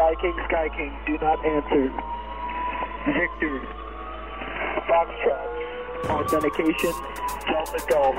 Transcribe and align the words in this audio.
Sky 0.00 0.14
King, 0.22 0.34
Sky 0.48 0.68
King, 0.74 0.96
do 1.06 1.18
not 1.18 1.44
answer. 1.44 1.92
Victor, 3.04 3.60
Foxtrot, 4.88 5.48
authentication, 6.08 6.92
Delta 7.46 7.84
Golf. 7.86 8.16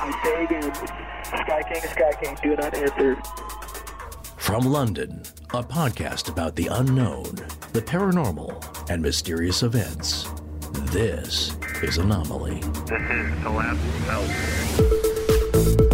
I 0.00 0.20
say 0.24 0.44
again, 0.44 0.74
Sky 0.74 1.62
King, 1.70 1.82
Sky 1.82 2.12
King, 2.22 2.38
do 2.42 2.56
not 2.56 2.74
answer. 2.74 3.16
From 4.38 4.64
London, 4.64 5.22
a 5.52 5.62
podcast 5.62 6.30
about 6.30 6.56
the 6.56 6.68
unknown, 6.68 7.34
the 7.74 7.82
paranormal, 7.82 8.88
and 8.88 9.02
mysterious 9.02 9.62
events. 9.62 10.26
This 10.92 11.58
is 11.82 11.98
Anomaly. 11.98 12.60
This 12.60 13.02
is 13.02 13.42
the 13.42 13.50
last 13.50 13.80
house. 14.06 15.85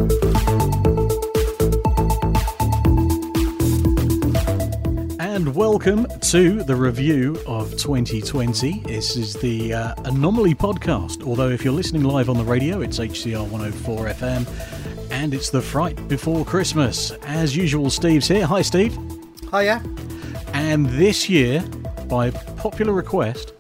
And 5.52 5.59
welcome 5.59 6.06
to 6.30 6.62
the 6.62 6.74
review 6.74 7.38
of 7.47 7.73
2020. 7.73 8.80
This 8.87 9.16
is 9.16 9.34
the 9.34 9.74
uh, 9.74 9.95
Anomaly 10.06 10.55
podcast. 10.55 11.23
Although, 11.24 11.51
if 11.51 11.62
you're 11.62 11.74
listening 11.74 12.05
live 12.05 12.30
on 12.30 12.38
the 12.38 12.45
radio, 12.45 12.80
it's 12.80 12.98
HCR 12.98 13.47
104 13.51 14.07
FM 14.07 15.10
and 15.10 15.34
it's 15.34 15.51
the 15.51 15.60
Fright 15.60 16.09
Before 16.09 16.46
Christmas. 16.46 17.10
As 17.24 17.55
usual, 17.55 17.91
Steve's 17.91 18.29
here. 18.29 18.46
Hi, 18.46 18.62
Steve. 18.62 18.96
Hiya. 19.51 19.83
And 20.55 20.87
this 20.87 21.29
year, 21.29 21.62
by 22.09 22.30
popular 22.30 22.95
request, 22.95 23.52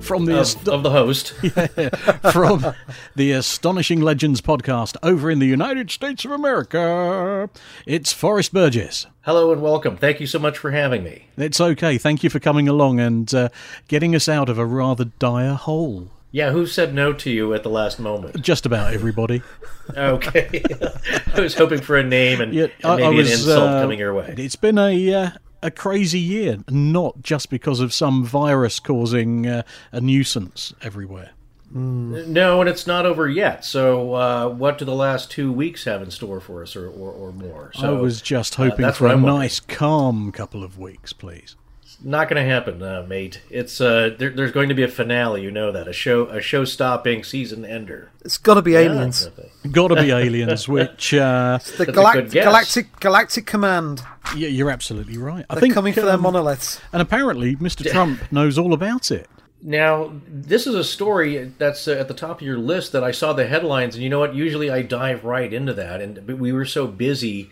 from 0.00 0.24
the 0.24 0.38
ast- 0.38 0.68
of, 0.68 0.68
of 0.68 0.82
the 0.82 0.90
host. 0.90 1.32
from 2.32 2.74
the 3.14 3.32
Astonishing 3.32 4.00
Legends 4.00 4.40
podcast 4.40 4.96
over 5.02 5.30
in 5.30 5.38
the 5.38 5.46
United 5.46 5.90
States 5.90 6.24
of 6.24 6.30
America, 6.30 7.50
it's 7.86 8.12
Forrest 8.12 8.52
Burgess. 8.52 9.06
Hello 9.22 9.52
and 9.52 9.62
welcome. 9.62 9.96
Thank 9.96 10.20
you 10.20 10.26
so 10.26 10.38
much 10.38 10.56
for 10.58 10.70
having 10.70 11.02
me. 11.02 11.26
It's 11.36 11.60
okay. 11.60 11.98
Thank 11.98 12.22
you 12.24 12.30
for 12.30 12.40
coming 12.40 12.68
along 12.68 13.00
and 13.00 13.32
uh, 13.34 13.48
getting 13.88 14.14
us 14.14 14.28
out 14.28 14.48
of 14.48 14.58
a 14.58 14.66
rather 14.66 15.04
dire 15.18 15.54
hole. 15.54 16.10
Yeah, 16.30 16.50
who 16.50 16.66
said 16.66 16.94
no 16.94 17.14
to 17.14 17.30
you 17.30 17.54
at 17.54 17.62
the 17.62 17.70
last 17.70 17.98
moment? 17.98 18.40
Just 18.42 18.66
about 18.66 18.92
everybody. 18.94 19.42
Okay. 19.96 20.62
I 21.34 21.40
was 21.40 21.54
hoping 21.54 21.80
for 21.80 21.96
a 21.96 22.02
name 22.02 22.42
and, 22.42 22.52
Yeah, 22.52 22.66
and 22.84 23.00
maybe 23.00 23.16
was, 23.16 23.28
an 23.28 23.38
insult 23.38 23.68
uh, 23.70 23.80
coming 23.80 23.98
your 23.98 24.12
way. 24.12 24.34
It's 24.36 24.54
been 24.54 24.76
a 24.76 25.14
uh, 25.14 25.30
a 25.62 25.70
crazy 25.70 26.20
year, 26.20 26.58
not 26.68 27.22
just 27.22 27.50
because 27.50 27.80
of 27.80 27.92
some 27.92 28.24
virus 28.24 28.80
causing 28.80 29.46
uh, 29.46 29.62
a 29.92 30.00
nuisance 30.00 30.72
everywhere. 30.82 31.30
No, 31.70 32.60
and 32.60 32.68
it's 32.68 32.86
not 32.86 33.04
over 33.04 33.28
yet. 33.28 33.62
So, 33.64 34.14
uh, 34.14 34.48
what 34.48 34.78
do 34.78 34.86
the 34.86 34.94
last 34.94 35.30
two 35.30 35.52
weeks 35.52 35.84
have 35.84 36.00
in 36.00 36.10
store 36.10 36.40
for 36.40 36.62
us, 36.62 36.74
or, 36.74 36.88
or, 36.88 37.10
or 37.10 37.32
more? 37.32 37.72
So, 37.74 37.98
I 37.98 38.00
was 38.00 38.22
just 38.22 38.58
uh, 38.58 38.64
hoping 38.64 38.82
that's 38.82 38.96
for 38.96 39.08
a 39.08 39.16
nice, 39.16 39.60
calm 39.60 40.32
couple 40.32 40.64
of 40.64 40.78
weeks, 40.78 41.12
please. 41.12 41.56
Not 42.02 42.28
going 42.28 42.42
to 42.42 42.48
happen, 42.48 42.82
uh, 42.82 43.04
mate. 43.08 43.40
It's 43.50 43.80
uh, 43.80 44.14
there, 44.18 44.30
there's 44.30 44.52
going 44.52 44.68
to 44.68 44.74
be 44.74 44.82
a 44.82 44.88
finale. 44.88 45.42
You 45.42 45.50
know 45.50 45.72
that 45.72 45.88
a 45.88 45.92
show, 45.92 46.26
a 46.28 46.40
show-stopping 46.40 47.24
season 47.24 47.64
ender. 47.64 48.10
It's 48.24 48.38
got 48.38 48.54
to 48.54 48.62
be 48.62 48.76
aliens. 48.76 49.24
Yeah, 49.24 49.30
that's 49.62 49.66
Got 49.72 49.88
to 49.88 49.96
be 49.96 50.10
aliens, 50.12 50.68
which 50.68 51.12
uh, 51.14 51.58
The 51.76 51.84
That's 51.84 51.98
galact- 51.98 52.30
galactic 52.32 53.00
galactic 53.00 53.46
command. 53.46 54.02
yeah, 54.36 54.48
you're 54.48 54.70
absolutely 54.70 55.18
right. 55.18 55.44
I 55.50 55.54
They're 55.54 55.60
think 55.62 55.74
coming 55.74 55.92
for 55.92 56.02
their 56.02 56.14
um, 56.14 56.22
monoliths. 56.22 56.80
and 56.92 57.02
apparently 57.02 57.56
Mr. 57.56 57.90
Trump 57.90 58.20
knows 58.32 58.56
all 58.58 58.72
about 58.72 59.10
it. 59.10 59.28
Now, 59.60 60.12
this 60.28 60.68
is 60.68 60.76
a 60.76 60.84
story 60.84 61.52
that's 61.58 61.88
uh, 61.88 61.92
at 61.92 62.06
the 62.06 62.14
top 62.14 62.40
of 62.40 62.46
your 62.46 62.58
list 62.58 62.92
that 62.92 63.02
I 63.02 63.10
saw 63.10 63.32
the 63.32 63.46
headlines, 63.48 63.96
and 63.96 64.04
you 64.04 64.08
know 64.08 64.20
what? 64.20 64.32
Usually 64.34 64.70
I 64.70 64.82
dive 64.82 65.24
right 65.24 65.52
into 65.52 65.74
that, 65.74 66.00
and 66.00 66.24
but 66.24 66.38
we 66.38 66.52
were 66.52 66.64
so 66.64 66.86
busy 66.86 67.50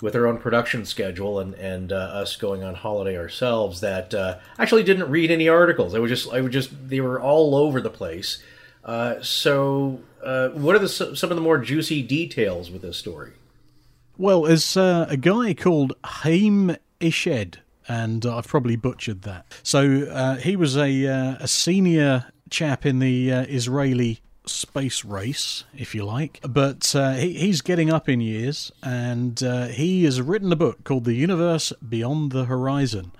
with 0.00 0.14
our 0.14 0.26
own 0.26 0.38
production 0.38 0.84
schedule 0.84 1.38
and 1.38 1.54
and 1.54 1.92
uh, 1.92 1.96
us 1.96 2.36
going 2.36 2.62
on 2.62 2.74
holiday 2.74 3.16
ourselves 3.16 3.80
that 3.80 4.14
uh, 4.14 4.38
actually 4.58 4.82
didn't 4.82 5.10
read 5.10 5.30
any 5.30 5.48
articles. 5.48 5.94
I 5.94 5.98
was 5.98 6.10
just 6.10 6.32
I 6.32 6.40
would 6.40 6.52
just 6.52 6.88
they 6.88 7.00
were 7.00 7.20
all 7.20 7.54
over 7.54 7.80
the 7.80 7.90
place. 7.90 8.42
Uh, 8.84 9.20
so, 9.22 10.00
uh, 10.22 10.50
what 10.50 10.76
are 10.76 10.78
the 10.78 10.88
some 10.88 11.30
of 11.30 11.36
the 11.36 11.42
more 11.42 11.58
juicy 11.58 12.02
details 12.02 12.70
with 12.70 12.82
this 12.82 12.96
story? 12.96 13.32
Well, 14.18 14.42
there's 14.42 14.76
uh, 14.76 15.06
a 15.08 15.16
guy 15.16 15.54
called 15.54 15.94
Haim 16.04 16.76
Ished, 17.00 17.56
and 17.88 18.26
I've 18.26 18.46
probably 18.46 18.76
butchered 18.76 19.22
that. 19.22 19.46
So 19.62 20.06
uh, 20.10 20.36
he 20.36 20.54
was 20.56 20.76
a 20.76 21.04
a 21.04 21.48
senior 21.48 22.26
chap 22.50 22.84
in 22.84 22.98
the 22.98 23.30
Israeli 23.30 24.20
space 24.46 25.04
race, 25.04 25.64
if 25.76 25.94
you 25.94 26.04
like. 26.04 26.40
But 26.42 26.94
uh, 26.94 27.14
he, 27.14 27.34
he's 27.34 27.60
getting 27.60 27.90
up 27.90 28.08
in 28.08 28.20
years, 28.20 28.72
and 28.82 29.42
uh, 29.42 29.66
he 29.66 30.04
has 30.04 30.20
written 30.20 30.52
a 30.52 30.56
book 30.56 30.84
called 30.84 31.04
The 31.04 31.14
Universe 31.14 31.72
Beyond 31.86 32.32
the 32.32 32.44
Horizon. 32.44 33.12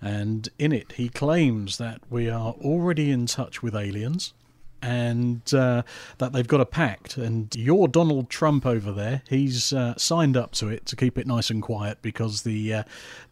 And 0.00 0.48
in 0.58 0.72
it, 0.72 0.92
he 0.92 1.08
claims 1.08 1.78
that 1.78 2.00
we 2.10 2.28
are 2.28 2.52
already 2.52 3.10
in 3.10 3.26
touch 3.26 3.62
with 3.62 3.74
aliens 3.74 4.34
and 4.82 5.42
uh, 5.54 5.82
that 6.18 6.32
they've 6.32 6.46
got 6.46 6.60
a 6.60 6.66
pact. 6.66 7.16
And 7.16 7.54
your 7.56 7.88
Donald 7.88 8.30
Trump 8.30 8.66
over 8.66 8.92
there, 8.92 9.22
he's 9.28 9.72
uh, 9.72 9.94
signed 9.96 10.36
up 10.36 10.52
to 10.52 10.68
it 10.68 10.86
to 10.86 10.96
keep 10.96 11.18
it 11.18 11.26
nice 11.26 11.50
and 11.50 11.62
quiet 11.62 11.98
because 12.02 12.42
the 12.42 12.74
uh, 12.74 12.82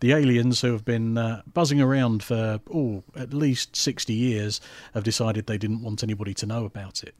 the 0.00 0.12
aliens 0.12 0.60
who 0.60 0.72
have 0.72 0.84
been 0.84 1.18
uh, 1.18 1.42
buzzing 1.52 1.80
around 1.80 2.22
for 2.22 2.60
oh 2.72 3.02
at 3.16 3.32
least 3.32 3.76
sixty 3.76 4.14
years 4.14 4.60
have 4.94 5.04
decided 5.04 5.46
they 5.46 5.58
didn't 5.58 5.82
want 5.82 6.02
anybody 6.02 6.34
to 6.34 6.46
know 6.46 6.64
about 6.64 7.02
it. 7.02 7.14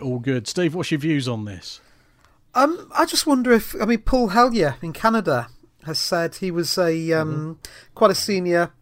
All 0.00 0.18
good, 0.20 0.46
Steve. 0.46 0.74
What's 0.74 0.90
your 0.90 1.00
views 1.00 1.26
on 1.26 1.44
this? 1.46 1.80
Um, 2.54 2.90
I 2.94 3.04
just 3.06 3.26
wonder 3.26 3.52
if 3.52 3.74
I 3.80 3.84
mean 3.84 3.98
Paul 3.98 4.28
Hellyer 4.28 4.76
in 4.82 4.92
Canada 4.92 5.48
has 5.84 5.98
said 5.98 6.36
he 6.36 6.50
was 6.50 6.78
a 6.78 7.12
um, 7.12 7.58
quite 7.94 8.10
a 8.10 8.14
senior 8.14 8.72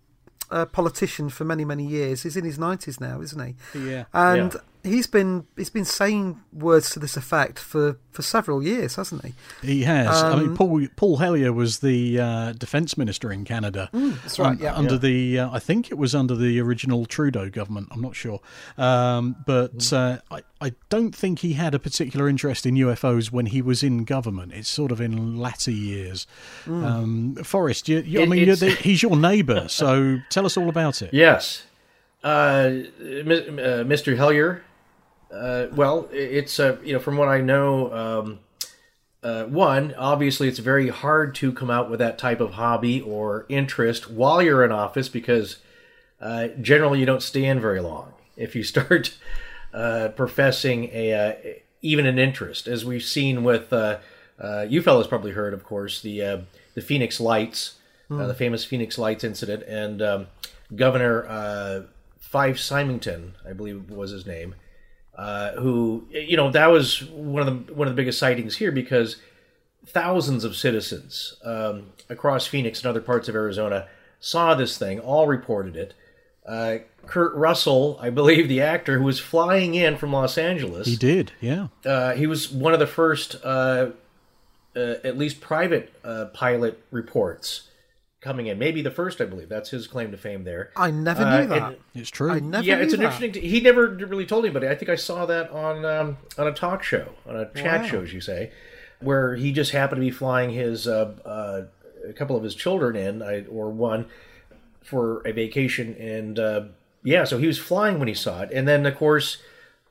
uh, 0.50 0.66
politician 0.66 1.30
for 1.30 1.44
many 1.44 1.64
many 1.64 1.86
years. 1.86 2.22
He's 2.24 2.36
in 2.36 2.44
his 2.44 2.58
nineties 2.58 3.00
now, 3.00 3.22
isn't 3.22 3.40
he? 3.72 3.78
Yeah. 3.78 4.04
And 4.12 4.52
Yeah. 4.52 4.60
He's 4.84 5.06
been 5.06 5.46
he's 5.56 5.70
been 5.70 5.84
saying 5.84 6.40
words 6.52 6.90
to 6.90 6.98
this 6.98 7.16
effect 7.16 7.58
for, 7.58 7.98
for 8.10 8.22
several 8.22 8.62
years, 8.64 8.96
hasn't 8.96 9.24
he? 9.24 9.32
He 9.62 9.82
has. 9.84 10.08
I 10.22 10.34
mean, 10.36 10.48
Um, 10.48 10.56
Paul 10.56 10.86
Paul 10.96 11.18
Hellyer 11.18 11.52
was 11.52 11.78
the 11.78 12.18
uh, 12.18 12.52
defence 12.54 12.96
minister 12.98 13.30
in 13.30 13.44
Canada. 13.44 13.88
that's 13.92 14.40
right, 14.40 14.48
un- 14.48 14.58
yeah. 14.60 14.74
Under 14.74 14.98
the, 14.98 15.38
uh, 15.38 15.50
I 15.52 15.60
think 15.60 15.90
it 15.92 15.98
was 15.98 16.14
under 16.16 16.34
the 16.34 16.60
original 16.60 17.06
Trudeau 17.06 17.48
government. 17.48 17.88
I'm 17.92 18.00
not 18.00 18.16
sure, 18.16 18.40
um, 18.76 19.36
but 19.46 19.92
uh, 19.92 20.18
I 20.32 20.42
I 20.60 20.72
don't 20.90 21.14
think 21.14 21.38
he 21.40 21.52
had 21.52 21.74
a 21.74 21.78
particular 21.78 22.28
interest 22.28 22.66
in 22.66 22.74
UFOs 22.74 23.30
when 23.30 23.46
he 23.46 23.62
was 23.62 23.82
in 23.84 24.02
government. 24.04 24.52
It's 24.52 24.68
sort 24.68 24.90
of 24.90 25.00
in 25.00 25.36
latter 25.38 25.70
years. 25.70 26.26
Um, 26.66 27.36
Forrest, 27.44 27.88
you, 27.88 28.00
you, 28.00 28.22
I 28.22 28.26
mean, 28.26 28.46
you're 28.46 28.56
the, 28.56 28.70
he's 28.70 29.02
your 29.02 29.16
neighbour, 29.16 29.68
so 29.68 30.18
tell 30.28 30.44
us 30.44 30.56
all 30.56 30.68
about 30.68 31.02
it. 31.02 31.10
Yes, 31.22 31.62
uh, 32.24 32.26
uh, 32.28 32.82
Mr. 33.86 34.16
Hellyer. 34.16 34.64
Uh, 35.32 35.66
well, 35.72 36.08
it's 36.12 36.60
uh, 36.60 36.76
you 36.84 36.92
know 36.92 36.98
from 36.98 37.16
what 37.16 37.28
I 37.28 37.40
know. 37.40 37.92
Um, 37.92 38.38
uh, 39.22 39.44
one, 39.44 39.94
obviously, 39.94 40.48
it's 40.48 40.58
very 40.58 40.88
hard 40.88 41.34
to 41.36 41.52
come 41.52 41.70
out 41.70 41.88
with 41.88 42.00
that 42.00 42.18
type 42.18 42.40
of 42.40 42.52
hobby 42.52 43.00
or 43.00 43.46
interest 43.48 44.10
while 44.10 44.42
you're 44.42 44.64
in 44.64 44.72
office 44.72 45.08
because 45.08 45.58
uh, 46.20 46.48
generally 46.60 46.98
you 46.98 47.06
don't 47.06 47.22
stay 47.22 47.44
in 47.44 47.60
very 47.60 47.80
long 47.80 48.12
if 48.36 48.56
you 48.56 48.62
start 48.64 49.16
uh, 49.72 50.08
professing 50.16 50.90
a 50.92 51.12
uh, 51.12 51.34
even 51.82 52.06
an 52.06 52.18
interest, 52.18 52.66
as 52.66 52.84
we've 52.84 53.02
seen 53.02 53.44
with 53.44 53.72
uh, 53.72 53.98
uh, 54.40 54.66
you 54.68 54.82
fellows 54.82 55.06
probably 55.06 55.32
heard, 55.32 55.54
of 55.54 55.64
course, 55.64 56.00
the 56.00 56.22
uh, 56.22 56.38
the 56.74 56.82
Phoenix 56.82 57.20
Lights, 57.20 57.76
uh, 58.10 58.26
the 58.26 58.34
famous 58.34 58.64
Phoenix 58.64 58.98
Lights 58.98 59.24
incident, 59.24 59.62
and 59.64 60.02
um, 60.02 60.26
Governor 60.74 61.26
uh, 61.28 61.82
Fife 62.18 62.58
Symington, 62.58 63.34
I 63.48 63.52
believe 63.52 63.90
was 63.90 64.10
his 64.10 64.26
name, 64.26 64.54
uh, 65.16 65.52
who 65.52 66.06
you 66.10 66.36
know 66.36 66.50
that 66.50 66.66
was 66.66 67.04
one 67.04 67.46
of 67.46 67.66
the 67.66 67.74
one 67.74 67.88
of 67.88 67.94
the 67.94 68.00
biggest 68.00 68.18
sightings 68.18 68.56
here 68.56 68.72
because 68.72 69.16
thousands 69.86 70.44
of 70.44 70.56
citizens 70.56 71.36
um, 71.44 71.92
across 72.08 72.46
Phoenix 72.46 72.80
and 72.80 72.88
other 72.88 73.00
parts 73.00 73.28
of 73.28 73.34
Arizona 73.34 73.88
saw 74.20 74.54
this 74.54 74.78
thing, 74.78 75.00
all 75.00 75.26
reported 75.26 75.76
it. 75.76 75.94
Uh, 76.46 76.78
Kurt 77.06 77.34
Russell, 77.34 77.98
I 78.00 78.10
believe 78.10 78.48
the 78.48 78.60
actor 78.60 78.98
who 78.98 79.04
was 79.04 79.18
flying 79.18 79.74
in 79.74 79.96
from 79.96 80.12
Los 80.12 80.38
Angeles, 80.38 80.86
He 80.86 80.96
did, 80.96 81.32
yeah. 81.40 81.68
uh, 81.84 82.14
he 82.14 82.26
was 82.26 82.50
one 82.50 82.72
of 82.72 82.78
the 82.80 82.86
first, 82.86 83.36
uh, 83.44 83.90
uh, 84.74 84.94
at 85.04 85.18
least 85.18 85.40
private 85.40 85.92
uh, 86.04 86.26
pilot 86.26 86.82
reports 86.90 87.68
coming 88.22 88.46
in. 88.46 88.58
Maybe 88.58 88.80
the 88.82 88.90
first, 88.90 89.20
I 89.20 89.24
believe. 89.26 89.48
That's 89.48 89.70
his 89.70 89.86
claim 89.86 90.10
to 90.12 90.16
fame 90.16 90.44
there. 90.44 90.70
I 90.76 90.90
never 90.90 91.22
Uh, 91.22 91.40
knew 91.40 91.46
that. 91.48 91.62
and- 91.72 91.76
It's 91.94 92.08
true. 92.10 92.30
I 92.30 92.38
never 92.38 92.64
yeah, 92.64 92.76
knew 92.76 92.82
it's 92.84 92.94
an 92.94 93.00
that. 93.00 93.12
interesting. 93.20 93.42
He 93.42 93.60
never 93.60 93.88
really 93.88 94.24
told 94.26 94.44
anybody. 94.44 94.68
I 94.68 94.74
think 94.74 94.88
I 94.88 94.94
saw 94.94 95.26
that 95.26 95.50
on 95.50 95.84
um, 95.84 96.16
on 96.38 96.46
a 96.46 96.52
talk 96.52 96.82
show, 96.82 97.08
on 97.26 97.36
a 97.36 97.46
chat 97.52 97.82
Wow. 97.82 97.86
show, 97.88 98.02
as 98.02 98.12
you 98.14 98.20
say, 98.20 98.52
where 99.00 99.34
he 99.34 99.52
just 99.52 99.72
happened 99.72 100.00
to 100.00 100.04
be 100.06 100.10
flying 100.10 100.50
his 100.50 100.86
uh, 100.86 101.12
uh, 101.24 101.62
a 102.08 102.12
couple 102.12 102.36
of 102.36 102.42
his 102.44 102.54
children 102.54 102.96
in, 102.96 103.22
I, 103.22 103.44
or 103.46 103.70
one, 103.70 104.06
for 104.82 105.20
a 105.26 105.32
vacation, 105.32 105.94
and 105.98 106.38
uh, 106.38 106.62
yeah, 107.04 107.24
so 107.24 107.38
he 107.38 107.46
was 107.46 107.58
flying 107.58 107.98
when 107.98 108.08
he 108.08 108.14
saw 108.14 108.42
it, 108.42 108.50
and 108.52 108.66
then 108.68 108.86
of 108.86 108.96
course, 108.96 109.38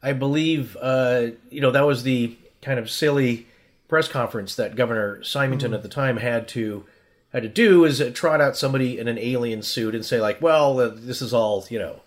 I 0.02 0.14
believe 0.14 0.78
uh, 0.82 1.28
you 1.50 1.60
know 1.62 1.72
that 1.72 1.86
was 1.86 2.04
the 2.04 2.38
kind 2.62 2.80
of 2.80 2.90
silly 2.90 3.48
press 3.90 4.08
conference 4.08 4.56
that 4.56 4.76
Governor 4.78 5.22
Symington 5.24 5.74
at 5.74 5.84
the 5.84 5.90
time 5.90 6.16
had 6.18 6.48
to 6.50 6.86
had 7.38 7.44
to 7.44 7.50
do 7.50 7.86
is 7.86 8.04
trot 8.14 8.42
out 8.42 8.58
somebody 8.58 9.00
in 9.00 9.08
an 9.08 9.18
alien 9.18 9.62
suit 9.62 9.96
and 9.96 10.06
say 10.06 10.20
like, 10.20 10.42
"Well, 10.42 10.80
uh, 10.80 10.92
this 10.94 11.22
is 11.22 11.34
all 11.34 11.66
you 11.70 11.80
know, 11.80 12.02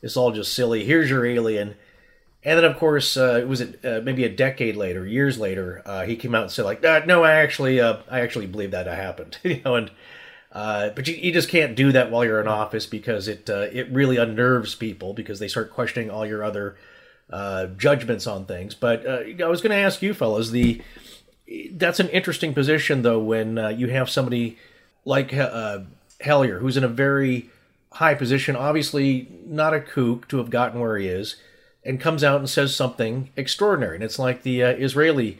it's 0.00 0.16
all 0.16 0.32
just 0.32 0.52
silly. 0.52 0.84
Here's 0.84 1.10
your 1.10 1.26
alien." 1.26 1.74
And 2.44 2.58
then, 2.58 2.64
of 2.64 2.76
course, 2.76 3.16
uh, 3.16 3.38
it 3.40 3.46
was 3.46 3.62
uh, 3.62 4.00
maybe 4.02 4.24
a 4.24 4.28
decade 4.28 4.76
later, 4.76 5.06
years 5.06 5.38
later, 5.38 5.80
uh, 5.86 6.02
he 6.04 6.16
came 6.16 6.34
out 6.34 6.42
and 6.42 6.50
said 6.50 6.64
like, 6.64 6.84
uh, 6.84 7.02
"No, 7.06 7.22
I 7.22 7.32
actually, 7.34 7.80
I 7.80 8.20
actually 8.20 8.46
believe 8.46 8.72
that 8.72 8.86
happened." 8.86 9.38
you 9.44 9.60
know, 9.64 9.76
and 9.76 9.90
but 10.52 11.06
you, 11.06 11.14
you 11.14 11.32
just 11.32 11.48
can't 11.48 11.76
do 11.76 11.92
that 11.92 12.10
while 12.10 12.24
you're 12.24 12.40
in 12.40 12.48
office 12.48 12.86
because 12.86 13.28
it 13.28 13.48
it 13.48 13.90
really 13.90 14.16
unnerves 14.16 14.74
people 14.74 15.12
because 15.12 15.38
they 15.38 15.48
start 15.48 15.70
questioning 15.70 16.10
all 16.10 16.26
your 16.26 16.42
other 16.42 16.76
judgments 17.76 18.26
on 18.26 18.46
things. 18.46 18.74
But 18.74 19.06
I 19.06 19.46
was 19.46 19.60
going 19.60 19.70
to 19.70 19.76
ask 19.76 20.02
you, 20.02 20.14
fellas, 20.14 20.50
the 20.50 20.82
that's 21.72 22.00
an 22.00 22.08
interesting 22.08 22.54
position 22.54 23.02
though 23.02 23.18
when 23.18 23.58
uh, 23.58 23.68
you 23.68 23.88
have 23.88 24.08
somebody 24.10 24.58
like 25.04 25.34
uh, 25.34 25.80
Hellyer 26.20 26.58
who's 26.58 26.76
in 26.76 26.84
a 26.84 26.88
very 26.88 27.50
high 27.92 28.14
position, 28.14 28.56
obviously 28.56 29.28
not 29.46 29.74
a 29.74 29.80
kook 29.80 30.28
to 30.28 30.38
have 30.38 30.50
gotten 30.50 30.80
where 30.80 30.96
he 30.96 31.08
is, 31.08 31.36
and 31.84 32.00
comes 32.00 32.24
out 32.24 32.38
and 32.38 32.48
says 32.48 32.74
something 32.74 33.30
extraordinary. 33.36 33.96
And 33.96 34.04
it's 34.04 34.18
like 34.18 34.42
the 34.42 34.62
uh, 34.62 34.70
Israeli 34.70 35.38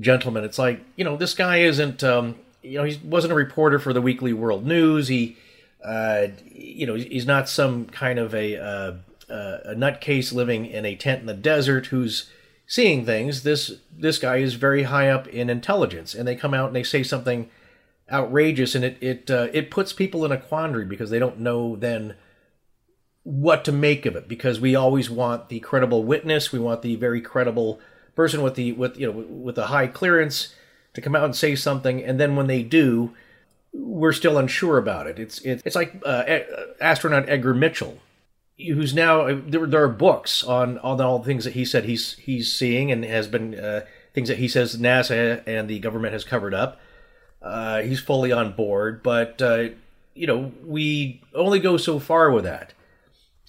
gentleman. 0.00 0.44
It's 0.44 0.58
like 0.58 0.80
you 0.96 1.04
know 1.04 1.16
this 1.16 1.34
guy 1.34 1.58
isn't 1.58 2.02
um, 2.02 2.36
you 2.62 2.78
know 2.78 2.84
he 2.84 2.98
wasn't 3.04 3.32
a 3.32 3.36
reporter 3.36 3.78
for 3.78 3.92
the 3.92 4.02
Weekly 4.02 4.32
World 4.32 4.66
News. 4.66 5.08
He 5.08 5.36
uh, 5.84 6.28
you 6.50 6.86
know 6.86 6.94
he's 6.94 7.26
not 7.26 7.48
some 7.48 7.86
kind 7.86 8.18
of 8.18 8.34
a 8.34 8.56
uh, 8.56 8.92
uh, 9.30 9.58
a 9.64 9.74
nutcase 9.74 10.32
living 10.32 10.66
in 10.66 10.84
a 10.84 10.96
tent 10.96 11.20
in 11.20 11.26
the 11.26 11.34
desert 11.34 11.86
who's 11.86 12.30
seeing 12.72 13.04
things. 13.04 13.42
This 13.42 13.80
this 13.94 14.18
guy 14.18 14.38
is 14.38 14.54
very 14.54 14.84
high 14.84 15.10
up 15.10 15.28
in 15.28 15.50
intelligence, 15.50 16.14
and 16.14 16.26
they 16.26 16.34
come 16.34 16.54
out 16.54 16.68
and 16.68 16.76
they 16.76 16.82
say 16.82 17.02
something 17.02 17.50
outrageous, 18.10 18.74
and 18.74 18.82
it 18.82 18.96
it 19.02 19.30
uh, 19.30 19.48
it 19.52 19.70
puts 19.70 19.92
people 19.92 20.24
in 20.24 20.32
a 20.32 20.38
quandary 20.38 20.86
because 20.86 21.10
they 21.10 21.18
don't 21.18 21.38
know 21.38 21.76
then 21.76 22.14
what 23.24 23.62
to 23.66 23.72
make 23.72 24.06
of 24.06 24.16
it. 24.16 24.26
Because 24.26 24.58
we 24.58 24.74
always 24.74 25.10
want 25.10 25.50
the 25.50 25.60
credible 25.60 26.02
witness, 26.02 26.50
we 26.50 26.58
want 26.58 26.80
the 26.80 26.96
very 26.96 27.20
credible 27.20 27.78
person 28.16 28.40
with 28.40 28.54
the 28.54 28.72
with 28.72 28.96
you 28.96 29.06
know 29.06 29.18
with 29.18 29.56
the 29.56 29.66
high 29.66 29.86
clearance 29.86 30.54
to 30.94 31.02
come 31.02 31.14
out 31.14 31.24
and 31.24 31.36
say 31.36 31.54
something, 31.54 32.02
and 32.02 32.18
then 32.18 32.36
when 32.36 32.46
they 32.46 32.62
do, 32.62 33.12
we're 33.74 34.12
still 34.14 34.38
unsure 34.38 34.78
about 34.78 35.06
it. 35.06 35.18
It's 35.18 35.40
it's, 35.42 35.62
it's 35.66 35.76
like 35.76 36.00
uh, 36.06 36.38
astronaut 36.80 37.28
Edgar 37.28 37.52
Mitchell 37.52 37.98
who's 38.68 38.94
now 38.94 39.26
there, 39.26 39.66
there 39.66 39.82
are 39.82 39.88
books 39.88 40.42
on 40.42 40.78
on 40.78 41.00
all 41.00 41.18
the 41.18 41.24
things 41.24 41.44
that 41.44 41.54
he 41.54 41.64
said 41.64 41.84
he's 41.84 42.14
he's 42.14 42.52
seeing 42.52 42.90
and 42.90 43.04
has 43.04 43.28
been 43.28 43.58
uh, 43.58 43.82
things 44.14 44.28
that 44.28 44.38
he 44.38 44.48
says 44.48 44.76
NASA 44.76 45.42
and 45.46 45.68
the 45.68 45.78
government 45.78 46.12
has 46.12 46.24
covered 46.24 46.54
up. 46.54 46.80
Uh, 47.40 47.82
he's 47.82 48.00
fully 48.00 48.30
on 48.30 48.52
board, 48.52 49.02
but 49.02 49.40
uh, 49.42 49.68
you 50.14 50.26
know 50.26 50.52
we 50.64 51.22
only 51.34 51.58
go 51.58 51.76
so 51.76 51.98
far 51.98 52.30
with 52.30 52.44
that 52.44 52.72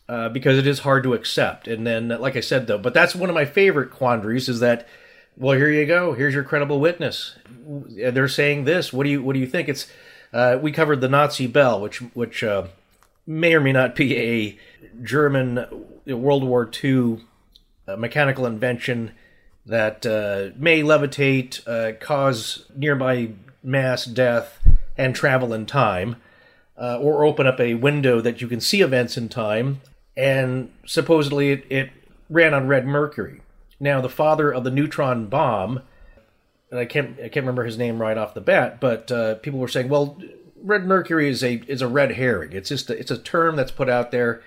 uh, 0.10 0.30
because 0.30 0.58
it 0.58 0.68
is 0.68 0.80
hard 0.80 1.04
to 1.04 1.14
accept. 1.14 1.68
And 1.68 1.86
then, 1.86 2.10
like 2.10 2.36
I 2.36 2.42
said, 2.42 2.68
though, 2.68 2.78
but 2.78 2.94
that's 2.94 3.16
one 3.16 3.30
of 3.30 3.36
my 3.36 3.46
favorite 3.46 3.92
quandaries 3.92 4.50
is 4.50 4.60
that. 4.60 4.88
Well, 5.36 5.58
here 5.58 5.72
you 5.72 5.88
go. 5.88 6.14
Here's 6.14 6.36
your 6.36 6.44
credible 6.44 6.80
witness. 6.80 7.36
They're 7.48 8.28
saying 8.28 8.66
this. 8.66 8.94
What 8.94 9.06
do 9.06 9.10
you 9.10 9.24
What 9.24 9.34
do 9.34 9.40
you 9.40 9.48
think? 9.48 9.68
It's 9.68 9.88
uh, 10.32 10.60
we 10.62 10.72
covered 10.72 11.02
the 11.02 11.10
Nazi 11.10 11.48
bell, 11.48 11.82
which 11.82 12.00
which 12.14 12.44
uh, 12.44 12.68
may 13.26 13.54
or 13.54 13.62
may 13.62 13.72
not 13.72 13.96
be 13.96 14.18
a 14.18 14.58
German 15.02 15.66
World 16.06 16.44
War 16.44 16.70
II 16.84 17.24
uh, 17.88 17.96
mechanical 17.96 18.46
invention 18.46 19.12
that 19.66 20.06
uh, 20.06 20.56
may 20.60 20.82
levitate, 20.82 21.66
uh, 21.68 21.98
cause 22.00 22.66
nearby 22.76 23.32
mass 23.64 24.06
death, 24.06 24.60
and 24.98 25.16
travel 25.16 25.54
in 25.54 25.66
time, 25.66 26.18
uh, 26.78 26.98
or 27.00 27.24
open 27.24 27.48
up 27.48 27.60
a 27.60 27.76
window 27.76 28.20
that 28.22 28.42
you 28.42 28.48
can 28.48 28.60
see 28.60 28.82
events 28.82 29.18
in 29.18 29.30
time. 29.30 29.82
And 30.16 30.72
supposedly 30.86 31.52
it, 31.52 31.66
it 31.70 31.90
ran 32.30 32.54
on 32.54 32.68
red 32.68 32.86
mercury. 32.86 33.42
Now, 33.80 34.02
the 34.02 34.10
father 34.10 34.52
of 34.52 34.64
the 34.64 34.72
neutron 34.72 35.28
bomb, 35.28 35.82
and 36.70 36.80
I 36.80 36.86
can't 36.86 37.18
I 37.20 37.24
can't 37.24 37.44
remember 37.44 37.64
his 37.64 37.78
name 37.78 38.02
right 38.02 38.18
off 38.18 38.34
the 38.34 38.42
bat, 38.42 38.80
but 38.80 39.12
uh, 39.12 39.36
people 39.36 39.60
were 39.60 39.68
saying, 39.68 39.90
well, 39.90 40.18
red 40.64 40.86
mercury 40.86 41.30
is 41.30 41.44
a 41.44 41.62
is 41.68 41.82
a 41.82 41.88
red 41.88 42.14
herring. 42.14 42.54
It's 42.54 42.70
just 42.70 42.90
a, 42.90 42.98
it's 42.98 43.12
a 43.12 43.18
term 43.18 43.56
that's 43.56 43.72
put 43.72 43.90
out 43.90 44.12
there. 44.12 44.42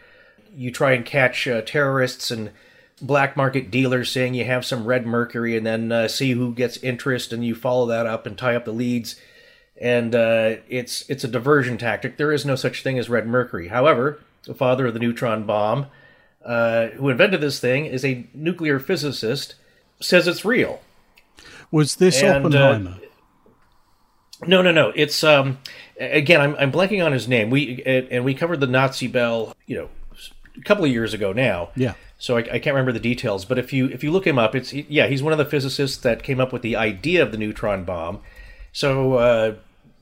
You 0.56 0.72
try 0.72 0.92
and 0.92 1.04
catch 1.04 1.46
uh, 1.46 1.60
terrorists 1.62 2.30
and 2.30 2.50
black 3.00 3.36
market 3.36 3.70
dealers 3.70 4.10
saying 4.10 4.32
you 4.34 4.46
have 4.46 4.64
some 4.64 4.86
red 4.86 5.06
mercury 5.06 5.56
and 5.56 5.66
then 5.66 5.92
uh, 5.92 6.08
see 6.08 6.32
who 6.32 6.54
gets 6.54 6.78
interest 6.78 7.32
and 7.32 7.44
you 7.44 7.54
follow 7.54 7.86
that 7.86 8.06
up 8.06 8.26
and 8.26 8.38
tie 8.38 8.56
up 8.56 8.64
the 8.64 8.72
leads. 8.72 9.20
And 9.78 10.14
uh, 10.14 10.56
it's 10.68 11.08
it's 11.10 11.22
a 11.22 11.28
diversion 11.28 11.76
tactic. 11.76 12.16
There 12.16 12.32
is 12.32 12.46
no 12.46 12.56
such 12.56 12.82
thing 12.82 12.98
as 12.98 13.10
red 13.10 13.26
mercury. 13.26 13.68
However 13.68 14.20
the 14.44 14.54
father 14.54 14.86
of 14.86 14.94
the 14.94 15.00
neutron 15.00 15.44
bomb 15.44 15.86
uh, 16.44 16.86
who 16.88 17.08
invented 17.10 17.40
this 17.40 17.58
thing 17.60 17.84
is 17.84 18.04
a 18.04 18.26
nuclear 18.32 18.78
physicist 18.78 19.56
says 20.00 20.26
it's 20.26 20.44
real. 20.44 20.80
Was 21.70 21.96
this 21.96 22.22
And, 22.22 22.54
uh, 22.54 22.58
oppenheimer? 22.58 22.96
no 24.46 24.62
no 24.62 24.70
no. 24.72 24.92
It's 24.94 25.22
um 25.24 25.58
again 25.98 26.40
i'm, 26.40 26.56
I'm 26.56 26.72
blanking 26.72 27.04
on 27.04 27.12
his 27.12 27.26
name 27.28 27.50
we 27.50 27.82
and 27.84 28.24
we 28.24 28.34
covered 28.34 28.60
the 28.60 28.66
nazi 28.66 29.06
bell 29.06 29.54
you 29.66 29.76
know 29.76 29.88
a 30.56 30.62
couple 30.62 30.84
of 30.84 30.90
years 30.90 31.14
ago 31.14 31.32
now 31.32 31.70
yeah 31.76 31.94
so 32.18 32.36
I, 32.36 32.40
I 32.40 32.58
can't 32.58 32.68
remember 32.68 32.92
the 32.92 33.00
details, 33.00 33.44
but 33.44 33.58
if 33.58 33.72
you 33.72 33.88
if 33.88 34.02
you 34.02 34.10
look 34.10 34.26
him 34.26 34.38
up, 34.38 34.54
it's 34.54 34.72
yeah, 34.72 35.06
he's 35.06 35.22
one 35.22 35.32
of 35.32 35.38
the 35.38 35.44
physicists 35.44 35.98
that 35.98 36.22
came 36.22 36.40
up 36.40 36.52
with 36.52 36.62
the 36.62 36.76
idea 36.76 37.22
of 37.22 37.30
the 37.30 37.38
neutron 37.38 37.84
bomb. 37.84 38.20
So 38.72 39.14
uh, 39.14 39.54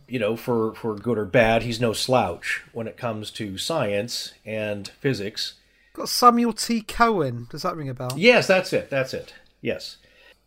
you 0.06 0.19
know, 0.19 0.37
for 0.37 0.75
for 0.75 0.94
good 0.94 1.19
or 1.19 1.25
bad, 1.25 1.62
he's 1.62 1.81
no 1.81 1.93
slouch 1.93 2.62
when 2.73 2.87
it 2.87 2.96
comes 2.96 3.31
to 3.32 3.58
science 3.58 4.32
and 4.44 4.88
physics. 4.88 5.55
Got 5.93 6.08
Samuel 6.08 6.52
T. 6.52 6.82
Cohen. 6.82 7.46
Does 7.50 7.62
that 7.62 7.76
ring 7.76 7.88
a 7.88 7.94
bell? 7.94 8.12
Yes, 8.17 8.46
that's 8.46 8.73
it. 8.73 8.91
That's 8.91 9.14
it. 9.14 9.35
Yes. 9.61 9.96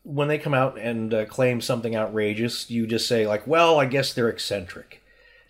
When 0.03 0.29
they 0.29 0.37
come 0.37 0.53
out 0.53 0.77
and 0.77 1.13
uh, 1.13 1.25
claim 1.25 1.59
something 1.59 1.95
outrageous, 1.95 2.69
you 2.71 2.87
just 2.87 3.09
say 3.09 3.27
like, 3.27 3.45
"Well, 3.45 3.77
I 3.77 3.85
guess 3.85 4.13
they're 4.13 4.29
eccentric." 4.29 5.03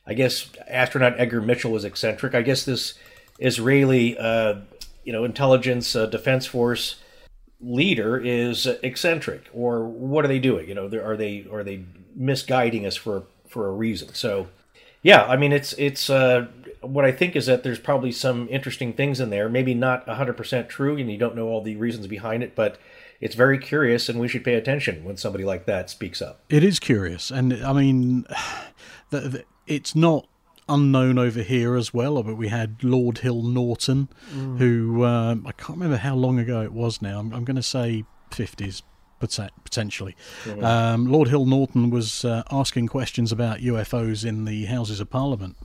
I 0.07 0.13
guess 0.13 0.49
astronaut 0.67 1.15
Edgar 1.17 1.41
Mitchell 1.41 1.71
was 1.71 1.83
eccentric. 1.83 2.33
I 2.33 2.41
guess 2.41 2.63
this 2.63 2.93
Israeli, 3.39 4.17
uh, 4.17 4.55
you 5.03 5.11
know, 5.11 5.23
intelligence 5.23 5.95
uh, 5.95 6.05
defense 6.05 6.45
force 6.45 6.95
leader 7.59 8.17
is 8.17 8.67
eccentric, 8.83 9.43
or 9.53 9.83
what 9.83 10.23
are 10.23 10.27
they 10.27 10.39
doing? 10.39 10.67
You 10.67 10.75
know, 10.75 10.85
are 10.85 11.17
they 11.17 11.45
are 11.51 11.63
they 11.63 11.83
misguiding 12.15 12.85
us 12.85 12.95
for 12.95 13.23
for 13.47 13.67
a 13.67 13.71
reason? 13.71 14.13
So, 14.13 14.47
yeah, 15.01 15.25
I 15.25 15.35
mean, 15.35 15.51
it's 15.51 15.73
it's 15.73 16.09
uh, 16.09 16.47
what 16.81 17.05
I 17.05 17.11
think 17.11 17.35
is 17.35 17.45
that 17.47 17.63
there's 17.63 17.79
probably 17.79 18.11
some 18.11 18.47
interesting 18.49 18.93
things 18.93 19.19
in 19.19 19.29
there. 19.29 19.49
Maybe 19.49 19.73
not 19.73 20.05
100% 20.07 20.69
true, 20.69 20.97
and 20.97 21.11
you 21.11 21.17
don't 21.17 21.35
know 21.35 21.47
all 21.47 21.61
the 21.61 21.75
reasons 21.75 22.07
behind 22.07 22.43
it, 22.43 22.55
but 22.55 22.77
it's 23.19 23.35
very 23.35 23.57
curious, 23.57 24.09
and 24.09 24.19
we 24.19 24.27
should 24.27 24.43
pay 24.43 24.53
attention 24.53 25.03
when 25.03 25.17
somebody 25.17 25.43
like 25.43 25.65
that 25.65 25.89
speaks 25.89 26.21
up. 26.21 26.39
It 26.49 26.63
is 26.63 26.79
curious, 26.79 27.31
and 27.31 27.53
I 27.65 27.73
mean, 27.73 28.25
the, 29.09 29.45
it's 29.65 29.95
not 29.95 30.27
unknown 30.69 31.17
over 31.17 31.41
here 31.41 31.75
as 31.75 31.93
well. 31.93 32.21
But 32.23 32.35
we 32.35 32.49
had 32.49 32.83
Lord 32.83 33.19
Hill 33.19 33.41
Norton, 33.41 34.09
who 34.31 35.05
um, 35.05 35.45
I 35.47 35.51
can't 35.51 35.77
remember 35.77 35.97
how 35.97 36.15
long 36.15 36.39
ago 36.39 36.61
it 36.61 36.73
was 36.73 37.01
now. 37.01 37.19
I'm, 37.19 37.33
I'm 37.33 37.43
going 37.43 37.55
to 37.55 37.63
say 37.63 38.05
fifties. 38.31 38.83
Potentially, 39.19 40.15
um, 40.61 41.07
Lord 41.07 41.27
Hill 41.29 41.47
Norton 41.47 41.89
was 41.89 42.23
uh, 42.23 42.43
asking 42.51 42.87
questions 42.87 43.31
about 43.31 43.57
UFOs 43.61 44.23
in 44.23 44.45
the 44.45 44.65
Houses 44.65 44.99
of 44.99 45.09
Parliament, 45.09 45.57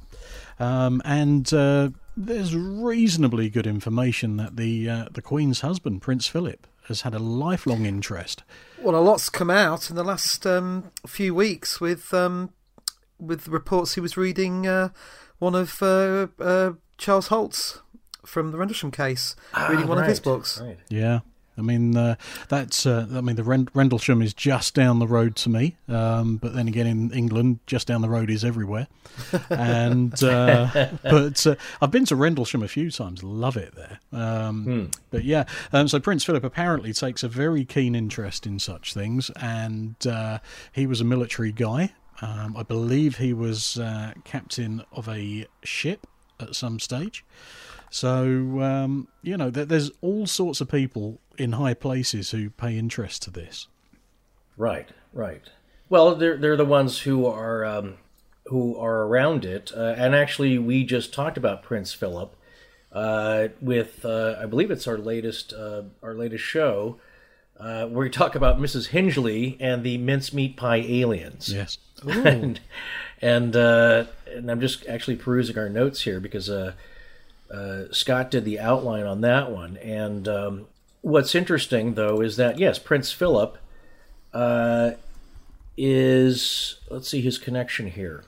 um, 0.58 1.02
and 1.04 1.52
uh, 1.52 1.90
there's 2.16 2.56
reasonably 2.56 3.50
good 3.50 3.66
information 3.66 4.38
that 4.38 4.56
the 4.56 4.88
uh, 4.88 5.04
the 5.12 5.20
Queen's 5.20 5.61
husband, 5.61 6.00
Prince 6.00 6.26
Philip, 6.26 6.66
has 6.88 7.02
had 7.02 7.14
a 7.14 7.18
lifelong 7.18 7.84
interest 7.84 8.42
Well, 8.80 8.96
a 8.96 9.00
lot's 9.00 9.28
come 9.28 9.50
out 9.50 9.90
in 9.90 9.96
the 9.96 10.04
last 10.04 10.46
um, 10.46 10.90
few 11.06 11.34
weeks 11.34 11.80
with 11.80 12.12
um, 12.14 12.50
with 13.22 13.48
reports 13.48 13.94
he 13.94 14.00
was 14.00 14.16
reading 14.16 14.66
uh, 14.66 14.88
one 15.38 15.54
of 15.54 15.82
uh, 15.82 16.26
uh, 16.40 16.72
Charles 16.98 17.28
Holt's 17.28 17.80
from 18.24 18.50
the 18.52 18.58
Rendlesham 18.58 18.90
case, 18.90 19.34
reading 19.68 19.86
one 19.88 19.98
of 19.98 20.06
his 20.06 20.20
books. 20.20 20.60
Right. 20.60 20.78
Yeah. 20.88 21.20
I 21.58 21.60
mean, 21.60 21.94
uh, 21.98 22.14
that's. 22.48 22.86
Uh, 22.86 23.06
I 23.12 23.20
mean, 23.20 23.36
the 23.36 23.44
Rend- 23.44 23.68
Rendlesham 23.74 24.22
is 24.22 24.32
just 24.32 24.74
down 24.74 25.00
the 25.00 25.06
road 25.06 25.36
to 25.36 25.50
me, 25.50 25.76
um, 25.86 26.38
but 26.38 26.54
then 26.54 26.66
again, 26.66 26.86
in 26.86 27.10
England, 27.12 27.58
just 27.66 27.86
down 27.86 28.00
the 28.00 28.08
road 28.08 28.30
is 28.30 28.42
everywhere. 28.42 28.86
And 29.50 30.14
uh, 30.24 30.88
but 31.02 31.46
uh, 31.46 31.56
I've 31.82 31.90
been 31.90 32.06
to 32.06 32.16
Rendlesham 32.16 32.62
a 32.62 32.68
few 32.68 32.90
times. 32.90 33.22
Love 33.22 33.58
it 33.58 33.74
there. 33.74 34.00
Um, 34.18 34.90
But 35.10 35.24
yeah, 35.24 35.44
um, 35.74 35.88
so 35.88 36.00
Prince 36.00 36.24
Philip 36.24 36.42
apparently 36.42 36.94
takes 36.94 37.22
a 37.22 37.28
very 37.28 37.66
keen 37.66 37.94
interest 37.94 38.46
in 38.46 38.58
such 38.58 38.94
things, 38.94 39.30
and 39.36 39.94
uh, 40.06 40.38
he 40.72 40.86
was 40.86 41.02
a 41.02 41.04
military 41.04 41.52
guy. 41.52 41.92
Um, 42.21 42.57
I 42.57 42.62
believe 42.62 43.16
he 43.16 43.33
was 43.33 43.78
uh, 43.78 44.12
captain 44.25 44.85
of 44.92 45.09
a 45.09 45.47
ship 45.64 46.07
at 46.38 46.54
some 46.54 46.78
stage. 46.78 47.25
So 47.90 48.61
um, 48.61 49.09
you 49.23 49.37
know, 49.37 49.50
there's 49.50 49.90
all 50.00 50.26
sorts 50.26 50.61
of 50.61 50.71
people 50.71 51.21
in 51.38 51.52
high 51.52 51.75
places 51.75 52.31
who 52.31 52.50
pay 52.50 52.78
interest 52.78 53.23
to 53.23 53.31
this. 53.31 53.69
Right, 54.57 54.88
right. 55.12 55.42
Well, 55.88 56.14
they're 56.14 56.37
they're 56.37 56.57
the 56.57 56.64
ones 56.64 57.00
who 57.00 57.26
are 57.26 57.64
um, 57.64 57.99
who 58.47 58.76
are 58.76 59.02
around 59.02 59.45
it. 59.45 59.73
Uh, 59.76 59.95
and 59.97 60.14
actually, 60.14 60.59
we 60.59 60.85
just 60.85 61.12
talked 61.12 61.37
about 61.37 61.62
Prince 61.62 61.92
Philip 61.92 62.35
uh, 62.92 63.49
with 63.61 64.04
uh, 64.04 64.37
I 64.40 64.47
believe 64.47 64.71
it's 64.71 64.87
our 64.87 64.99
latest 64.99 65.52
uh, 65.52 65.83
our 66.02 66.14
latest 66.14 66.45
show 66.45 66.99
uh, 67.62 67.87
where 67.87 68.04
we 68.04 68.11
talk 68.11 68.35
about 68.35 68.59
Mrs. 68.59 68.88
Hingley 68.88 69.57
and 69.61 69.85
the 69.85 69.97
mincemeat 69.99 70.57
pie 70.57 70.85
aliens. 70.87 71.52
Yes. 71.52 71.78
and 72.02 72.61
and 73.21 73.54
uh, 73.54 74.04
and 74.26 74.50
I'm 74.50 74.61
just 74.61 74.87
actually 74.88 75.16
perusing 75.16 75.57
our 75.57 75.69
notes 75.69 76.02
here 76.02 76.19
because 76.19 76.50
uh, 76.50 76.73
uh, 77.52 77.85
Scott 77.92 78.31
did 78.31 78.45
the 78.45 78.59
outline 78.59 79.07
on 79.07 79.21
that 79.21 79.52
one. 79.52 79.76
And 79.76 80.26
um, 80.26 80.66
what's 81.02 81.35
interesting 81.35 81.95
though 81.95 82.21
is 82.21 82.37
that 82.37 82.59
yes, 82.59 82.81
Prince 82.81 83.12
Philip 83.12 83.57
uh, 84.35 84.92
is 85.76 86.81
let's 86.90 87.09
see 87.09 87.21
his 87.21 87.38
connection 87.38 87.87
here. 87.87 88.25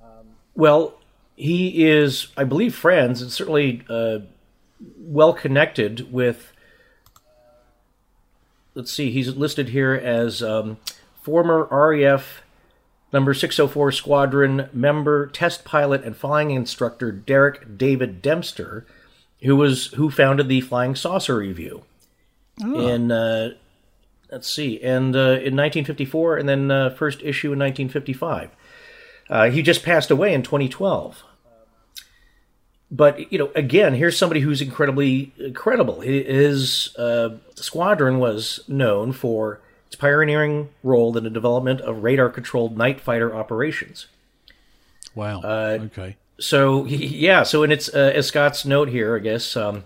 Um, 0.00 0.28
well, 0.54 1.00
he 1.34 1.84
is, 1.84 2.28
I 2.36 2.44
believe, 2.44 2.76
friends 2.76 3.20
and 3.20 3.32
certainly 3.32 3.82
uh, 3.88 4.20
well 4.96 5.32
connected 5.32 6.12
with. 6.12 6.52
Let's 8.74 8.92
see, 8.92 9.10
he's 9.10 9.36
listed 9.36 9.68
here 9.68 9.94
as 9.94 10.42
um, 10.42 10.78
former 11.22 11.68
RAF 11.70 12.42
number 13.12 13.32
604 13.32 13.92
Squadron 13.92 14.68
member, 14.72 15.28
test 15.28 15.64
pilot, 15.64 16.02
and 16.02 16.16
flying 16.16 16.50
instructor 16.50 17.12
Derek 17.12 17.78
David 17.78 18.20
Dempster, 18.20 18.84
who 19.42 19.56
was 19.56 19.86
who 19.88 20.10
founded 20.10 20.48
the 20.48 20.60
Flying 20.60 20.96
Saucer 20.96 21.36
Review 21.36 21.84
in 22.80 23.12
uh, 23.12 23.50
let's 24.30 24.52
see, 24.52 24.82
and 24.82 25.14
uh, 25.14 25.38
in 25.38 25.54
1954, 25.56 26.38
and 26.38 26.48
then 26.48 26.70
uh, 26.70 26.90
first 26.90 27.22
issue 27.22 27.52
in 27.52 27.58
1955. 27.58 28.50
Uh, 29.30 29.50
he 29.50 29.62
just 29.62 29.82
passed 29.82 30.10
away 30.10 30.34
in 30.34 30.42
2012. 30.42 31.24
But 32.94 33.32
you 33.32 33.38
know, 33.40 33.50
again, 33.56 33.94
here's 33.94 34.16
somebody 34.16 34.40
who's 34.40 34.60
incredibly 34.60 35.32
credible. 35.52 36.00
His 36.00 36.94
uh, 36.96 37.38
squadron 37.56 38.20
was 38.20 38.60
known 38.68 39.12
for 39.12 39.60
its 39.88 39.96
pioneering 39.96 40.68
role 40.84 41.16
in 41.18 41.24
the 41.24 41.30
development 41.30 41.80
of 41.80 42.04
radar-controlled 42.04 42.78
night 42.78 43.00
fighter 43.00 43.34
operations. 43.34 44.06
Wow. 45.16 45.40
Uh, 45.40 45.78
okay. 45.86 46.16
So 46.38 46.84
yeah, 46.84 47.42
so 47.42 47.64
in 47.64 47.72
its 47.72 47.88
uh, 47.92 48.12
as 48.14 48.28
Scott's 48.28 48.64
note 48.64 48.88
here, 48.90 49.16
I 49.16 49.18
guess 49.18 49.56
um, 49.56 49.84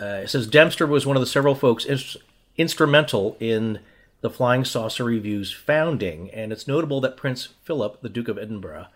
uh, 0.00 0.22
it 0.24 0.30
says 0.30 0.46
Dempster 0.46 0.86
was 0.86 1.04
one 1.04 1.16
of 1.16 1.20
the 1.20 1.26
several 1.26 1.54
folks 1.54 1.84
ins- 1.84 2.16
instrumental 2.56 3.36
in 3.38 3.80
the 4.22 4.30
Flying 4.30 4.64
Saucer 4.64 5.04
Review's 5.04 5.52
founding, 5.52 6.30
and 6.30 6.52
it's 6.52 6.66
notable 6.66 7.02
that 7.02 7.18
Prince 7.18 7.48
Philip, 7.64 8.00
the 8.00 8.08
Duke 8.08 8.28
of 8.28 8.38
Edinburgh, 8.38 8.86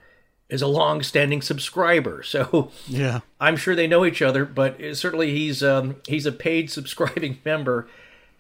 is 0.49 0.63
a 0.63 0.67
long-standing 0.67 1.43
subscriber. 1.43 2.23
So 2.23 2.71
Yeah. 2.87 3.21
I'm 3.41 3.57
sure 3.57 3.75
they 3.75 3.87
know 3.87 4.05
each 4.05 4.23
other, 4.23 4.45
but 4.45 4.79
certainly 4.95 5.33
he's 5.33 5.63
um, 5.63 5.97
he's 6.07 6.27
a 6.27 6.33
paid 6.33 6.71
subscribing 6.71 7.39
member, 7.45 7.89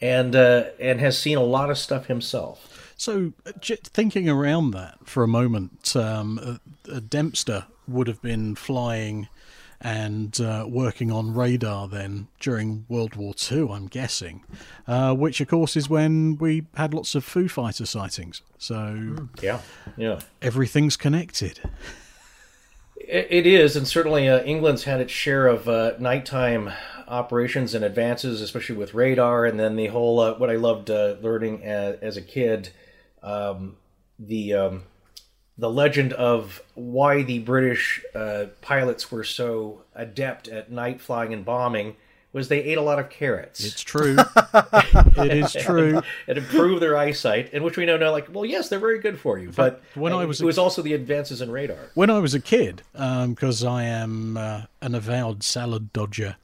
and 0.00 0.34
uh, 0.36 0.64
and 0.80 1.00
has 1.00 1.18
seen 1.18 1.36
a 1.36 1.42
lot 1.42 1.70
of 1.70 1.78
stuff 1.78 2.06
himself. 2.06 2.70
So, 2.96 3.32
uh, 3.44 3.52
thinking 3.82 4.28
around 4.28 4.70
that 4.70 4.98
for 5.04 5.24
a 5.24 5.28
moment, 5.28 5.96
um, 5.96 6.60
Dempster 7.08 7.66
would 7.88 8.06
have 8.06 8.22
been 8.22 8.54
flying 8.54 9.28
and 9.84 10.40
uh, 10.40 10.64
working 10.66 11.12
on 11.12 11.34
radar 11.34 11.86
then 11.86 12.26
during 12.40 12.86
World 12.88 13.16
War 13.16 13.34
Two, 13.34 13.70
I'm 13.70 13.86
guessing, 13.86 14.42
uh, 14.88 15.14
which 15.14 15.42
of 15.42 15.48
course 15.48 15.76
is 15.76 15.90
when 15.90 16.38
we 16.38 16.66
had 16.74 16.94
lots 16.94 17.14
of 17.14 17.22
Foo 17.22 17.48
Fighter 17.48 17.84
sightings. 17.84 18.40
So 18.58 19.28
Yeah, 19.42 19.60
yeah. 19.98 20.20
everything's 20.40 20.96
connected. 20.96 21.60
It 22.96 23.26
it 23.30 23.46
is, 23.46 23.76
and 23.76 23.86
certainly 23.86 24.26
uh, 24.26 24.42
England's 24.44 24.84
had 24.84 25.00
its 25.02 25.12
share 25.12 25.46
of 25.46 25.68
uh, 25.68 25.92
nighttime 25.98 26.72
operations 27.06 27.74
and 27.74 27.84
advances, 27.84 28.40
especially 28.40 28.76
with 28.76 28.94
radar, 28.94 29.44
and 29.44 29.60
then 29.60 29.76
the 29.76 29.88
whole 29.88 30.18
uh, 30.18 30.34
what 30.38 30.48
I 30.48 30.56
loved 30.56 30.90
uh, 30.90 31.16
learning 31.20 31.62
as, 31.62 31.98
as 32.00 32.16
a 32.16 32.22
kid, 32.22 32.70
um, 33.22 33.76
the 34.18 34.54
um, 34.54 34.82
the 35.56 35.70
legend 35.70 36.12
of 36.12 36.62
why 36.74 37.22
the 37.22 37.38
British 37.40 38.02
uh, 38.14 38.46
pilots 38.60 39.10
were 39.10 39.24
so 39.24 39.82
adept 39.94 40.48
at 40.48 40.70
night 40.70 41.00
flying 41.00 41.32
and 41.32 41.44
bombing 41.44 41.96
was 42.34 42.48
they 42.48 42.60
ate 42.64 42.76
a 42.76 42.82
lot 42.82 42.98
of 42.98 43.08
carrots. 43.08 43.64
It's 43.64 43.80
true. 43.80 44.16
it 45.16 45.32
is 45.32 45.52
true. 45.52 46.02
it 46.26 46.36
improved 46.36 46.82
their 46.82 46.96
eyesight, 46.96 47.50
and 47.52 47.62
which 47.62 47.76
we 47.76 47.86
know 47.86 47.96
now, 47.96 48.10
like, 48.10 48.26
well, 48.34 48.44
yes, 48.44 48.68
they're 48.68 48.80
very 48.80 48.98
good 48.98 49.18
for 49.18 49.38
you. 49.38 49.52
But 49.54 49.80
when 49.94 50.12
I 50.12 50.24
was 50.24 50.40
it 50.40 50.44
was 50.44 50.58
also 50.58 50.82
the 50.82 50.94
advances 50.94 51.40
in 51.40 51.50
radar. 51.52 51.78
When 51.94 52.10
I 52.10 52.18
was 52.18 52.34
a 52.34 52.40
kid, 52.40 52.82
because 52.92 53.62
I 53.64 53.84
am 53.84 54.36
uh, 54.36 54.62
an 54.82 54.96
avowed 54.96 55.44
salad 55.44 55.92
dodger, 55.92 56.36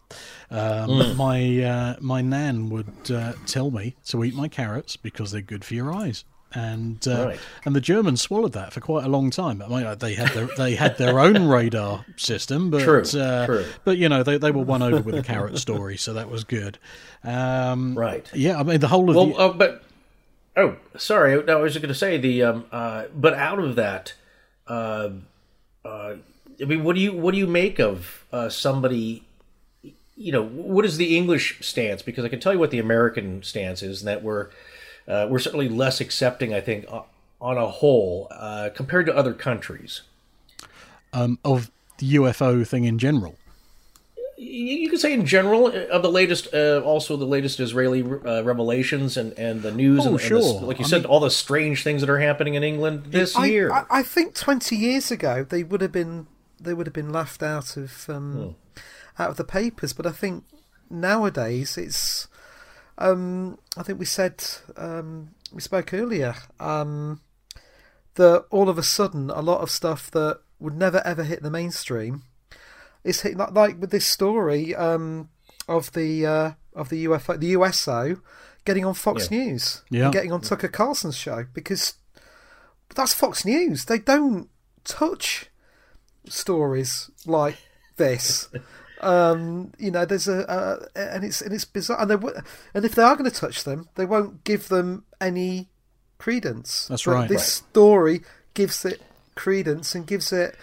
um, 0.48 1.16
my 1.16 1.62
uh, 1.62 1.96
my 2.00 2.22
nan 2.22 2.70
would 2.70 3.10
uh, 3.10 3.32
tell 3.46 3.72
me 3.72 3.96
to 4.06 4.22
eat 4.22 4.36
my 4.36 4.46
carrots 4.46 4.96
because 4.96 5.32
they're 5.32 5.42
good 5.42 5.64
for 5.64 5.74
your 5.74 5.92
eyes. 5.92 6.24
And 6.52 7.06
uh, 7.06 7.26
Right. 7.26 7.40
and 7.64 7.76
the 7.76 7.80
Germans 7.80 8.20
swallowed 8.20 8.52
that 8.54 8.72
for 8.72 8.80
quite 8.80 9.04
a 9.04 9.08
long 9.08 9.30
time. 9.30 9.62
I 9.62 9.68
mean, 9.68 9.98
they 9.98 10.14
had 10.14 10.30
their 10.30 10.48
they 10.56 10.74
had 10.74 10.98
their 10.98 11.20
own 11.20 11.46
radar 11.56 12.04
system, 12.16 12.70
but 12.70 12.82
True, 12.82 13.02
uh, 13.20 13.46
true. 13.46 13.64
but 13.84 13.98
you 13.98 14.08
know 14.08 14.22
they, 14.24 14.36
they 14.36 14.50
were 14.50 14.64
won 14.64 14.82
over 14.82 15.00
with 15.00 15.14
a 15.14 15.22
carrot 15.22 15.58
story, 15.58 15.96
so 15.96 16.12
that 16.14 16.28
was 16.28 16.42
good. 16.42 16.78
Um, 17.22 17.96
Right. 17.96 18.28
Yeah, 18.34 18.58
I 18.58 18.64
mean 18.64 18.80
the 18.80 18.88
whole 18.88 19.08
of 19.10 19.14
Well, 19.16 19.26
the, 19.26 19.34
uh, 19.36 19.52
but 19.52 19.84
oh, 20.56 20.76
sorry. 20.96 21.34
I 21.48 21.54
was 21.54 21.76
going 21.76 21.88
to 21.88 21.94
say 21.94 22.16
the 22.18 22.42
um, 22.42 22.64
uh, 22.72 23.04
but 23.14 23.34
out 23.34 23.58
of 23.60 23.76
that, 23.76 24.14
uh, 24.66 25.10
uh, 25.84 26.14
I 26.60 26.64
mean, 26.64 26.82
what 26.82 26.96
do 26.96 27.00
you 27.00 27.12
what 27.12 27.30
do 27.32 27.38
you 27.38 27.46
make 27.46 27.78
of 27.78 28.24
uh, 28.32 28.48
somebody? 28.48 29.22
You 30.16 30.32
know, 30.32 30.42
what 30.44 30.84
is 30.84 30.96
the 30.98 31.16
English 31.16 31.58
stance? 31.60 32.02
Because 32.02 32.24
I 32.24 32.28
can 32.28 32.40
tell 32.40 32.52
you 32.52 32.58
what 32.58 32.70
the 32.72 32.78
American 32.80 33.42
stance 33.44 33.82
is, 33.82 34.00
and 34.00 34.08
that 34.08 34.22
we're 34.22 34.48
uh, 35.10 35.26
we're 35.28 35.38
certainly 35.38 35.68
less 35.68 36.00
accepting. 36.00 36.54
I 36.54 36.60
think 36.60 36.84
uh, 36.88 37.02
on 37.40 37.56
a 37.58 37.66
whole 37.66 38.28
uh, 38.30 38.70
compared 38.74 39.06
to 39.06 39.16
other 39.16 39.32
countries. 39.34 40.02
um, 41.12 41.38
of 41.44 41.70
the 41.98 42.14
UFO 42.14 42.66
thing 42.66 42.84
in 42.84 42.98
general. 42.98 43.34
You 44.38 44.76
you 44.82 44.88
could 44.90 45.00
say 45.00 45.12
in 45.12 45.26
general 45.26 45.66
uh, 45.66 45.86
of 45.96 46.02
the 46.02 46.10
latest, 46.10 46.48
uh, 46.54 46.80
also 46.82 47.16
the 47.16 47.26
latest 47.26 47.60
Israeli 47.60 48.02
uh, 48.02 48.42
revelations 48.42 49.16
and, 49.18 49.32
and 49.38 49.60
the 49.62 49.70
news, 49.72 50.00
Oh, 50.00 50.02
and, 50.02 50.10
and 50.12 50.18
the- 50.20 50.24
sure. 50.42 50.60
like 50.62 50.78
you 50.78 50.84
I 50.86 50.88
said, 50.88 51.02
mean- 51.02 51.10
all 51.10 51.20
the 51.20 51.30
strange 51.30 51.82
things 51.82 52.00
that 52.00 52.08
are 52.08 52.20
happening 52.20 52.54
in 52.54 52.62
England 52.62 53.06
this 53.12 53.36
I, 53.36 53.46
year. 53.46 53.70
I, 53.70 53.84
I 53.90 54.02
think 54.02 54.34
twenty 54.34 54.76
years 54.76 55.10
ago 55.10 55.44
they 55.44 55.62
would 55.62 55.82
have 55.82 55.92
been 55.92 56.26
they 56.58 56.72
would 56.72 56.86
have 56.86 56.94
been 56.94 57.12
laughed 57.12 57.42
out 57.42 57.76
of 57.76 58.08
um, 58.08 58.54
out 59.18 59.30
of 59.30 59.36
the 59.36 59.44
papers, 59.44 59.92
but 59.92 60.06
I 60.06 60.12
think 60.12 60.44
nowadays 60.88 61.76
it's. 61.76 62.26
Um, 63.00 63.58
I 63.76 63.82
think 63.82 63.98
we 63.98 64.04
said 64.04 64.44
um, 64.76 65.30
we 65.52 65.60
spoke 65.60 65.92
earlier 65.94 66.34
um, 66.60 67.20
that 68.14 68.44
all 68.50 68.68
of 68.68 68.78
a 68.78 68.82
sudden 68.82 69.30
a 69.30 69.40
lot 69.40 69.60
of 69.62 69.70
stuff 69.70 70.10
that 70.10 70.40
would 70.58 70.76
never 70.76 71.00
ever 71.06 71.24
hit 71.24 71.42
the 71.42 71.50
mainstream 71.50 72.22
is 73.02 73.22
hitting 73.22 73.38
like, 73.38 73.52
like 73.52 73.80
with 73.80 73.90
this 73.90 74.06
story 74.06 74.74
um, 74.74 75.30
of 75.66 75.92
the 75.92 76.26
uh, 76.26 76.52
of 76.74 76.90
the 76.90 77.06
UFO 77.06 77.40
the 77.40 77.48
USO 77.48 78.20
getting 78.66 78.84
on 78.84 78.92
Fox 78.94 79.30
Yeah. 79.30 79.38
News 79.38 79.82
Yeah. 79.90 80.04
and 80.04 80.12
getting 80.12 80.32
on 80.32 80.42
Tucker 80.42 80.68
Carlson's 80.68 81.16
show 81.16 81.46
because 81.54 81.94
that's 82.94 83.14
Fox 83.14 83.44
News. 83.44 83.86
They 83.86 83.98
don't 83.98 84.50
touch 84.84 85.46
stories 86.28 87.10
like 87.26 87.56
this. 87.96 88.48
Um, 89.00 89.72
you 89.78 89.90
know, 89.90 90.04
there's 90.04 90.28
a, 90.28 90.48
uh, 90.48 90.84
and 90.94 91.24
it's 91.24 91.40
and 91.40 91.52
it's 91.54 91.64
bizarre, 91.64 92.00
and 92.00 92.10
they 92.10 92.16
and 92.74 92.84
if 92.84 92.94
they 92.94 93.02
are 93.02 93.16
going 93.16 93.30
to 93.30 93.36
touch 93.36 93.64
them, 93.64 93.88
they 93.94 94.04
won't 94.04 94.44
give 94.44 94.68
them 94.68 95.04
any 95.20 95.68
credence. 96.18 96.86
That's 96.88 97.04
But 97.04 97.12
right. 97.12 97.28
This 97.28 97.46
story 97.46 98.22
gives 98.54 98.84
it 98.84 99.00
credence 99.34 99.94
and 99.94 100.06
gives 100.06 100.32
it, 100.32 100.54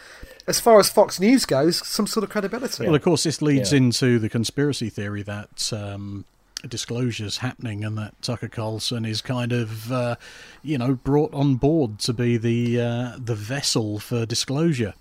as 0.46 0.60
far 0.60 0.80
as 0.80 0.88
Fox 0.88 1.20
News 1.20 1.46
goes, 1.46 1.86
some 1.88 2.06
sort 2.06 2.24
of 2.24 2.30
credibility. 2.30 2.86
Well, 2.86 2.94
of 2.94 3.02
course, 3.02 3.24
this 3.24 3.42
leads 3.42 3.72
Yeah. 3.72 3.78
into 3.78 4.20
the 4.20 4.30
conspiracy 4.30 4.90
theory 4.90 5.24
that 5.24 5.74
um, 5.74 6.26
disclosure's 6.68 7.38
happening 7.38 7.84
and 7.84 7.98
that 7.98 8.22
Tucker 8.22 8.50
Carlson 8.50 9.04
is 9.04 9.22
kind 9.22 9.52
of, 9.52 9.92
uh, 9.92 10.16
you 10.62 10.78
know, 10.78 10.94
brought 10.94 11.34
on 11.34 11.56
board 11.56 11.98
to 12.00 12.14
be 12.14 12.38
the 12.38 12.80
uh, 12.80 13.18
the 13.18 13.36
vessel 13.36 13.98
for 14.00 14.26
disclosure. 14.28 14.94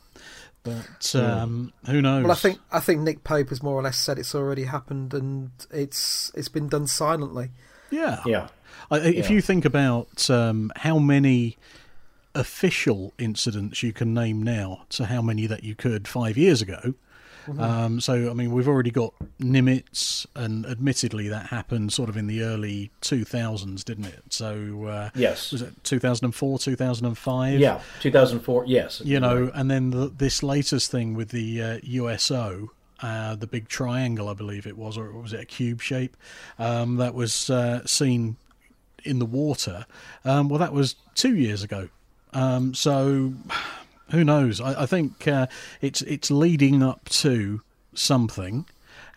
But 0.66 1.14
um, 1.14 1.72
who 1.86 2.02
knows? 2.02 2.24
Well, 2.24 2.32
I 2.32 2.36
think 2.36 2.58
I 2.72 2.80
think 2.80 3.00
Nick 3.02 3.22
Pope 3.24 3.48
has 3.50 3.62
more 3.62 3.74
or 3.74 3.82
less 3.82 3.96
said 3.96 4.18
it's 4.18 4.34
already 4.34 4.64
happened 4.64 5.14
and 5.14 5.50
it's 5.70 6.30
it's 6.34 6.48
been 6.48 6.68
done 6.68 6.86
silently. 6.86 7.50
yeah, 7.90 8.20
yeah, 8.26 8.48
I- 8.90 8.98
If 8.98 9.26
Yeah. 9.30 9.36
you 9.36 9.40
think 9.40 9.64
about 9.64 10.28
um, 10.28 10.72
how 10.76 10.98
many 10.98 11.56
official 12.34 13.14
incidents 13.18 13.82
you 13.82 13.92
can 13.92 14.12
name 14.12 14.42
now 14.42 14.82
to 14.90 15.06
how 15.06 15.22
many 15.22 15.46
that 15.46 15.64
you 15.64 15.74
could 15.74 16.06
five 16.06 16.36
years 16.36 16.60
ago. 16.60 16.94
Um, 17.58 18.00
so, 18.00 18.30
I 18.30 18.34
mean, 18.34 18.52
we've 18.52 18.68
already 18.68 18.90
got 18.90 19.14
Nimitz, 19.40 20.26
and 20.34 20.66
admittedly, 20.66 21.28
that 21.28 21.46
happened 21.46 21.92
sort 21.92 22.08
of 22.08 22.16
in 22.16 22.26
the 22.26 22.42
early 22.42 22.90
2000s, 23.02 23.84
didn't 23.84 24.06
it? 24.06 24.22
So, 24.30 24.84
uh, 24.86 25.10
Yes. 25.14 25.52
was 25.52 25.62
it 25.62 25.84
2004, 25.84 26.58
2005? 26.58 27.58
Yeah, 27.60 27.80
2004. 28.00 28.64
Yes, 28.66 29.00
you 29.04 29.20
know, 29.20 29.50
and 29.54 29.70
then 29.70 29.90
the, 29.90 30.08
this 30.08 30.42
latest 30.42 30.90
thing 30.90 31.14
with 31.14 31.28
the 31.30 31.62
uh, 31.62 31.78
USO, 31.82 32.70
uh, 33.00 33.36
the 33.36 33.46
big 33.46 33.68
triangle, 33.68 34.28
I 34.28 34.34
believe 34.34 34.66
it 34.66 34.76
was, 34.76 34.96
or 34.96 35.12
was 35.12 35.32
it 35.32 35.40
a 35.40 35.44
cube 35.46 35.80
shape, 35.80 36.16
um, 36.58 36.96
that 36.96 37.14
was 37.14 37.50
uh, 37.50 37.86
seen 37.86 38.36
in 39.04 39.18
the 39.18 39.26
water. 39.26 39.86
Um, 40.24 40.48
well, 40.48 40.58
that 40.58 40.72
was 40.72 40.96
two 41.14 41.36
years 41.36 41.62
ago. 41.62 41.88
Um, 42.32 42.74
so 42.74 43.34
who 44.10 44.24
knows? 44.24 44.60
I, 44.60 44.82
I 44.82 44.86
think 44.86 45.26
uh, 45.26 45.46
it's 45.80 46.02
it's 46.02 46.30
leading 46.30 46.82
up 46.82 47.08
to 47.10 47.62
something, 47.94 48.66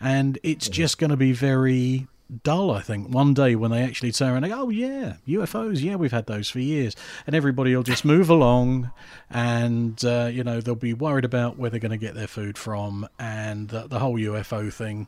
and 0.00 0.38
it's 0.42 0.68
just 0.68 0.98
going 0.98 1.10
to 1.10 1.16
be 1.16 1.32
very 1.32 2.06
dull. 2.42 2.70
I 2.70 2.80
think 2.80 3.08
one 3.08 3.34
day 3.34 3.54
when 3.54 3.70
they 3.70 3.82
actually 3.82 4.12
turn 4.12 4.32
around 4.32 4.44
and 4.44 4.52
go, 4.52 4.62
"Oh 4.62 4.70
yeah, 4.70 5.14
UFOs, 5.28 5.82
yeah, 5.82 5.96
we've 5.96 6.12
had 6.12 6.26
those 6.26 6.50
for 6.50 6.60
years," 6.60 6.96
and 7.26 7.34
everybody 7.36 7.74
will 7.74 7.82
just 7.82 8.04
move 8.04 8.30
along, 8.30 8.90
and 9.30 10.02
uh, 10.04 10.28
you 10.32 10.44
know 10.44 10.60
they'll 10.60 10.74
be 10.74 10.94
worried 10.94 11.24
about 11.24 11.58
where 11.58 11.70
they're 11.70 11.80
going 11.80 11.90
to 11.90 11.96
get 11.96 12.14
their 12.14 12.26
food 12.26 12.58
from, 12.58 13.08
and 13.18 13.68
the, 13.68 13.86
the 13.86 13.98
whole 13.98 14.16
UFO 14.18 14.72
thing. 14.72 15.06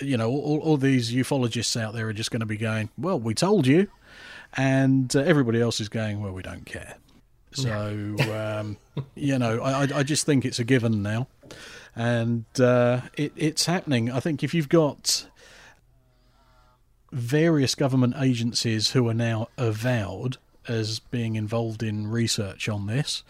You 0.00 0.16
know, 0.16 0.30
all, 0.30 0.60
all 0.60 0.76
these 0.76 1.12
ufologists 1.12 1.78
out 1.78 1.94
there 1.94 2.08
are 2.08 2.12
just 2.12 2.30
going 2.30 2.40
to 2.40 2.46
be 2.46 2.56
going, 2.56 2.90
"Well, 2.96 3.18
we 3.18 3.34
told 3.34 3.66
you," 3.66 3.88
and 4.56 5.14
uh, 5.14 5.20
everybody 5.20 5.60
else 5.60 5.80
is 5.80 5.88
going, 5.88 6.22
"Well, 6.22 6.32
we 6.32 6.42
don't 6.42 6.64
care." 6.64 6.96
So 7.52 8.16
um, 8.32 8.76
you 9.14 9.38
know, 9.38 9.60
I, 9.60 9.98
I- 9.98 10.02
just 10.02 10.24
think 10.26 10.44
it's 10.44 10.58
a 10.58 10.64
given 10.64 11.02
now, 11.02 11.26
and 11.96 12.44
uh, 12.60 13.00
it, 13.16 13.32
it's 13.36 13.66
happening. 13.66 14.10
I 14.10 14.20
think 14.20 14.42
if 14.44 14.54
you've 14.54 14.68
got 14.68 15.26
various 17.12 17.74
government 17.74 18.14
agencies 18.18 18.92
who 18.92 19.08
are 19.08 19.14
now 19.14 19.48
avowed 19.58 20.36
as 20.68 21.00
being 21.00 21.34
involved 21.34 21.82
in 21.82 22.06
research 22.06 22.68
on 22.68 22.86
this, 22.86 23.24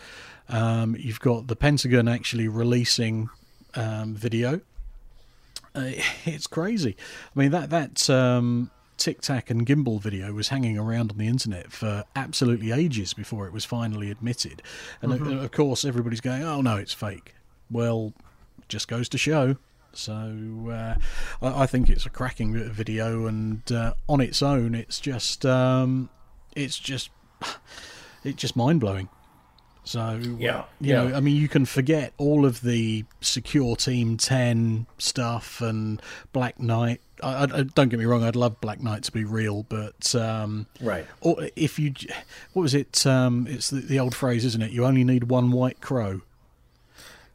um, 0.48 0.96
you've 0.98 1.20
got 1.20 1.46
the 1.46 1.56
Pentagon 1.56 2.08
actually 2.08 2.48
releasing 2.48 3.30
um, 3.74 4.14
video. 4.14 4.60
Uh, 5.74 5.92
it's 6.26 6.46
crazy. 6.46 6.96
I 7.34 7.38
mean 7.38 7.52
that 7.52 7.70
that 7.70 8.10
um, 8.10 8.70
Tic 9.00 9.22
Tac 9.22 9.48
and 9.50 9.66
Gimbal 9.66 9.98
video 10.00 10.32
was 10.34 10.48
hanging 10.48 10.76
around 10.76 11.10
on 11.10 11.16
the 11.16 11.26
internet 11.26 11.72
for 11.72 12.04
absolutely 12.14 12.70
ages 12.70 13.14
before 13.14 13.46
it 13.46 13.52
was 13.52 13.64
finally 13.64 14.10
admitted, 14.10 14.62
and 15.00 15.10
of- 15.12 15.26
of 15.26 15.50
course 15.52 15.86
everybody's 15.86 16.20
going, 16.20 16.42
"Oh 16.42 16.60
no, 16.60 16.76
it's 16.76 16.92
fake." 16.92 17.34
Well, 17.70 18.12
just 18.68 18.88
goes 18.88 19.08
to 19.08 19.18
show. 19.18 19.56
So 19.94 20.12
uh, 20.70 20.96
I, 21.40 21.62
I 21.62 21.66
think 21.66 21.88
it's 21.88 22.04
a 22.04 22.10
cracking 22.10 22.52
video, 22.70 23.26
and 23.26 23.62
uh, 23.72 23.94
on 24.06 24.20
its 24.20 24.42
own, 24.42 24.74
it's 24.74 25.00
just 25.00 25.46
um, 25.46 26.10
it's 26.54 26.78
just 26.78 27.08
it's 28.22 28.36
just 28.40 28.54
mind 28.54 28.80
blowing. 28.80 29.08
So 29.84 30.00
uh, 30.00 30.16
Yeah, 30.16 30.64
you 30.80 30.94
know, 30.94 31.08
yeah. 31.08 31.16
I 31.16 31.20
mean, 31.20 31.36
you 31.36 31.48
can 31.48 31.64
forget 31.64 32.12
all 32.18 32.44
of 32.44 32.60
the 32.60 33.04
secure 33.20 33.76
Team 33.76 34.16
Ten 34.16 34.86
stuff 34.98 35.60
and 35.60 36.00
Black 36.32 36.60
Knight. 36.60 37.00
I, 37.22 37.42
I, 37.44 37.46
don't 37.62 37.88
get 37.88 37.98
me 37.98 38.04
wrong, 38.06 38.22
I'd 38.24 38.36
love 38.36 38.60
Black 38.60 38.82
Knight 38.82 39.02
to 39.04 39.12
be 39.12 39.24
real, 39.24 39.64
but 39.64 40.14
um, 40.14 40.66
Right. 40.80 41.06
Or 41.20 41.48
if 41.56 41.78
you, 41.78 41.92
what 42.52 42.62
was 42.62 42.74
it? 42.74 43.06
Um, 43.06 43.46
it's 43.48 43.70
the, 43.70 43.80
the 43.80 43.98
old 43.98 44.14
phrase, 44.14 44.44
isn't 44.44 44.62
it? 44.62 44.70
You 44.70 44.86
only 44.86 45.04
need 45.04 45.24
one 45.24 45.50
white 45.50 45.80
crow. 45.80 46.22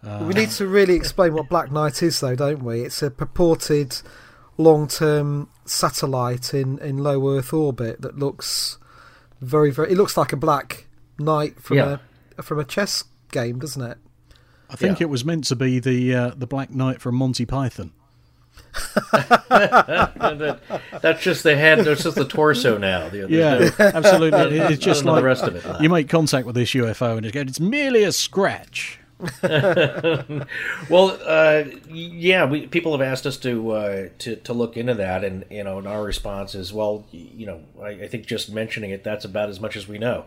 we 0.03 0.33
need 0.33 0.51
to 0.51 0.67
really 0.67 0.95
explain 0.95 1.33
what 1.33 1.49
Black 1.49 1.71
Knight 1.71 2.01
is, 2.03 2.19
though, 2.19 2.35
don't 2.35 2.63
we? 2.63 2.81
It's 2.81 3.01
a 3.01 3.11
purported 3.11 3.97
long-term 4.57 5.49
satellite 5.65 6.53
in, 6.53 6.79
in 6.79 6.97
low 6.97 7.37
Earth 7.37 7.53
orbit 7.53 8.01
that 8.01 8.17
looks 8.17 8.77
very, 9.41 9.71
very. 9.71 9.91
It 9.91 9.97
looks 9.97 10.15
like 10.17 10.31
a 10.33 10.37
black 10.37 10.87
knight 11.19 11.59
from 11.61 11.77
Yeah. 11.77 11.93
a 11.93 11.99
from 12.41 12.59
a 12.59 12.63
chess 12.63 13.03
game, 13.31 13.59
doesn't 13.59 13.81
it? 13.81 13.97
I 14.69 14.75
think 14.75 14.99
Yeah. 14.99 15.05
it 15.05 15.09
was 15.09 15.23
meant 15.23 15.43
to 15.45 15.55
be 15.55 15.79
the 15.79 16.13
uh, 16.15 16.31
the 16.35 16.47
Black 16.47 16.71
Knight 16.71 16.99
from 17.01 17.15
Monty 17.15 17.45
Python. 17.45 17.91
That- 19.49 20.59
that's 21.01 21.21
just 21.23 21.43
the 21.43 21.55
head. 21.55 21.79
That's 21.85 22.03
just 22.03 22.15
the 22.15 22.25
torso 22.25 22.77
now. 22.77 23.09
The- 23.09 23.27
there's 23.27 23.31
Yeah, 23.31 23.69
no- 23.79 23.85
absolutely. 23.97 24.57
It's 24.59 24.83
just 24.83 25.05
like 25.05 25.17
the 25.17 25.23
rest 25.23 25.43
of 25.43 25.55
it. 25.55 25.81
you 25.81 25.89
make 25.89 26.09
contact 26.09 26.45
with 26.45 26.55
this 26.55 26.71
UFO 26.71 27.17
and 27.17 27.25
it's 27.25 27.35
it's 27.35 27.59
merely 27.59 28.03
a 28.03 28.11
scratch. 28.11 28.99
Well, 30.89 31.17
uh, 31.25 31.63
yeah, 31.89 32.45
we, 32.45 32.67
people 32.67 32.91
have 32.91 33.01
asked 33.01 33.25
us 33.25 33.37
to 33.37 33.71
uh, 33.71 34.09
to 34.19 34.35
to 34.35 34.53
look 34.53 34.75
into 34.77 34.93
that, 34.95 35.23
and 35.23 35.45
you 35.49 35.63
know, 35.63 35.77
and 35.77 35.87
our 35.87 36.03
response 36.03 36.53
is, 36.53 36.73
well, 36.73 37.05
you 37.11 37.45
know, 37.45 37.61
I, 37.81 37.89
I 37.89 38.07
think 38.07 38.25
just 38.27 38.51
mentioning 38.51 38.91
it, 38.91 39.03
that's 39.03 39.23
about 39.25 39.49
as 39.49 39.59
much 39.59 39.75
as 39.75 39.87
we 39.87 39.97
know. 39.97 40.25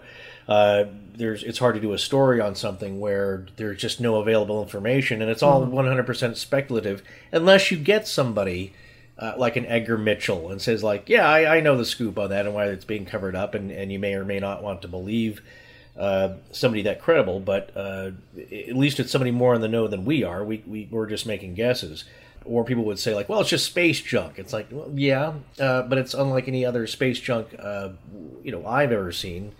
Uh, 0.48 0.84
there's, 1.14 1.42
it's 1.42 1.58
hard 1.58 1.74
to 1.74 1.80
do 1.80 1.92
a 1.92 1.98
story 1.98 2.40
on 2.40 2.54
something 2.54 2.98
where 3.00 3.46
there's 3.56 3.80
just 3.80 4.00
no 4.00 4.16
available 4.16 4.62
information, 4.62 5.20
and 5.20 5.30
it's 5.30 5.42
all 5.42 5.66
100% 5.66 6.36
speculative, 6.36 7.02
unless 7.32 7.70
you 7.70 7.76
get 7.76 8.08
somebody. 8.08 8.72
Uh, 9.20 9.34
like 9.36 9.56
an 9.56 9.66
Edgar 9.66 9.98
Mitchell, 9.98 10.48
and 10.48 10.62
says 10.62 10.84
like, 10.84 11.08
"Yeah, 11.08 11.28
I, 11.28 11.56
I 11.56 11.60
know 11.60 11.76
the 11.76 11.84
scoop 11.84 12.20
on 12.20 12.30
that 12.30 12.46
and 12.46 12.54
why 12.54 12.66
it's 12.66 12.84
being 12.84 13.04
covered 13.04 13.34
up, 13.34 13.56
and, 13.56 13.72
and 13.72 13.90
you 13.90 13.98
may 13.98 14.14
or 14.14 14.24
may 14.24 14.38
not 14.38 14.62
want 14.62 14.82
to 14.82 14.86
believe 14.86 15.42
uh, 15.98 16.34
somebody 16.52 16.82
that 16.82 17.00
credible, 17.02 17.40
but 17.40 17.72
uh, 17.76 18.12
at 18.38 18.76
least 18.76 19.00
it's 19.00 19.10
somebody 19.10 19.32
more 19.32 19.54
in 19.54 19.60
the 19.60 19.68
know 19.68 19.88
than 19.88 20.04
we 20.04 20.22
are. 20.22 20.44
We, 20.44 20.62
we 20.66 20.88
we're 20.90 21.06
just 21.06 21.26
making 21.26 21.54
guesses. 21.54 22.04
Or 22.44 22.64
people 22.64 22.84
would 22.84 23.00
say 23.00 23.14
like, 23.14 23.28
well, 23.28 23.40
it's 23.40 23.50
just 23.50 23.66
space 23.66 24.00
junk. 24.00 24.38
It's 24.38 24.52
like, 24.52 24.68
well, 24.70 24.90
yeah, 24.94 25.34
uh, 25.58 25.82
but 25.82 25.98
it's 25.98 26.14
unlike 26.14 26.46
any 26.46 26.64
other 26.64 26.86
space 26.86 27.18
junk 27.18 27.48
uh, 27.58 27.90
you 28.42 28.52
know 28.52 28.64
I've 28.64 28.92
ever 28.92 29.10
seen 29.10 29.52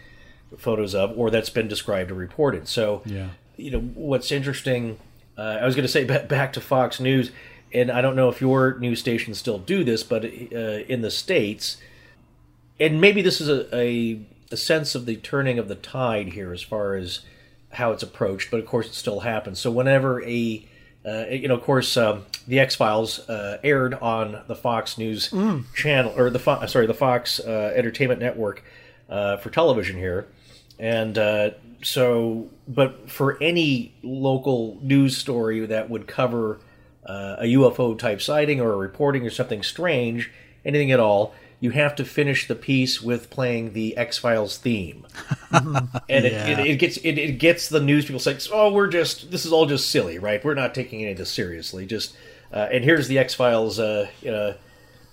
photos 0.57 0.95
of, 0.95 1.17
or 1.19 1.31
that's 1.31 1.51
been 1.51 1.69
described 1.69 2.11
or 2.11 2.15
reported. 2.15 2.67
So, 2.69 3.03
Yeah. 3.05 3.29
you 3.57 3.71
know, 3.71 3.81
what's 3.81 4.33
interesting. 4.33 4.99
Uh, 5.37 5.59
I 5.61 5.67
was 5.67 5.75
going 5.75 5.85
to 5.87 5.93
say 5.93 6.05
ba- 6.05 6.27
back 6.29 6.53
to 6.55 6.61
Fox 6.61 6.99
News, 7.01 7.31
and 7.73 7.91
I 7.93 8.01
don't 8.01 8.17
know 8.17 8.29
if 8.29 8.41
your 8.41 8.79
news 8.79 8.99
stations 9.01 9.39
still 9.39 9.59
do 9.59 9.85
this, 9.85 10.03
but 10.03 10.25
uh, 10.25 10.29
in 10.89 11.03
the 11.03 11.11
states, 11.11 11.77
and 12.81 13.01
maybe 13.01 13.23
this 13.23 13.41
is 13.41 13.49
a, 13.49 13.75
a, 13.77 14.21
a 14.51 14.57
sense 14.57 14.95
of 14.95 15.07
the 15.07 15.17
turning 15.17 15.59
of 15.59 15.69
the 15.69 15.75
tide 15.75 16.29
here 16.29 16.53
as 16.53 16.63
far 16.63 16.95
as 16.95 17.21
how 17.73 17.93
it's 17.93 18.03
approached, 18.03 18.51
but 18.51 18.59
of 18.61 18.67
course 18.67 18.87
it 18.87 18.95
still 18.95 19.21
happens. 19.21 19.59
So 19.59 19.71
whenever 19.71 20.23
a 20.25 20.65
uh, 21.07 21.27
you 21.31 21.47
know, 21.49 21.55
of 21.55 21.63
course, 21.63 21.97
um, 21.97 22.27
the 22.47 22.59
X 22.59 22.75
Files 22.75 23.21
uh, 23.31 23.59
aired 23.63 23.95
on 23.95 24.43
the 24.47 24.55
Fox 24.57 24.99
News 24.99 25.33
channel, 25.75 26.13
or 26.17 26.29
the 26.29 26.39
Fo- 26.41 26.67
sorry, 26.67 26.87
the 26.87 26.93
Fox 26.95 27.39
uh, 27.41 27.73
Entertainment 27.75 28.21
Network 28.21 28.63
uh, 29.09 29.37
for 29.39 29.49
television 29.49 29.97
here, 29.97 30.27
and 30.79 31.19
uh, 31.19 31.51
so, 31.83 32.49
but 32.67 33.11
for 33.11 33.41
any 33.43 33.95
local 34.03 34.79
news 34.83 35.17
story 35.17 35.65
that 35.67 35.91
would 35.91 36.07
cover 36.07 36.61
uh, 37.05 37.37
a 37.39 37.45
UFO 37.55 37.99
type 37.99 38.21
sighting 38.21 38.61
or 38.61 38.73
a 38.73 38.77
reporting 38.77 39.27
or 39.27 39.31
something 39.31 39.63
strange, 39.63 40.31
anything 40.65 40.93
at 40.93 41.01
all, 41.01 41.35
you 41.61 41.71
have 41.71 41.97
to 41.97 42.05
finish 42.05 42.47
the 42.47 42.55
piece 42.55 43.03
with 43.03 43.31
playing 43.31 43.73
the 43.73 43.97
X 43.97 44.19
Files 44.19 44.59
theme, 44.59 45.07
and 45.51 45.89
it, 46.09 46.33
it, 46.33 46.59
it 46.61 46.77
gets 46.77 46.99
it, 46.99 47.19
it 47.19 47.39
gets 47.39 47.69
the 47.69 47.81
news 47.81 48.05
people 48.05 48.21
saying, 48.21 48.39
"Oh, 48.53 48.73
we're 48.73 48.89
just 48.89 49.31
this 49.33 49.45
is 49.45 49.53
all 49.53 49.67
just 49.67 49.91
silly, 49.91 50.19
right? 50.19 50.45
We're 50.45 50.55
not 50.55 50.75
taking 50.75 51.03
any 51.03 51.13
of 51.13 51.19
this 51.19 51.31
seriously." 51.31 51.85
Just 51.87 52.17
uh, 52.53 52.69
and 52.71 52.85
here's 52.85 53.09
the 53.09 53.19
X 53.19 53.35
Files 53.35 53.81
uh, 53.81 54.07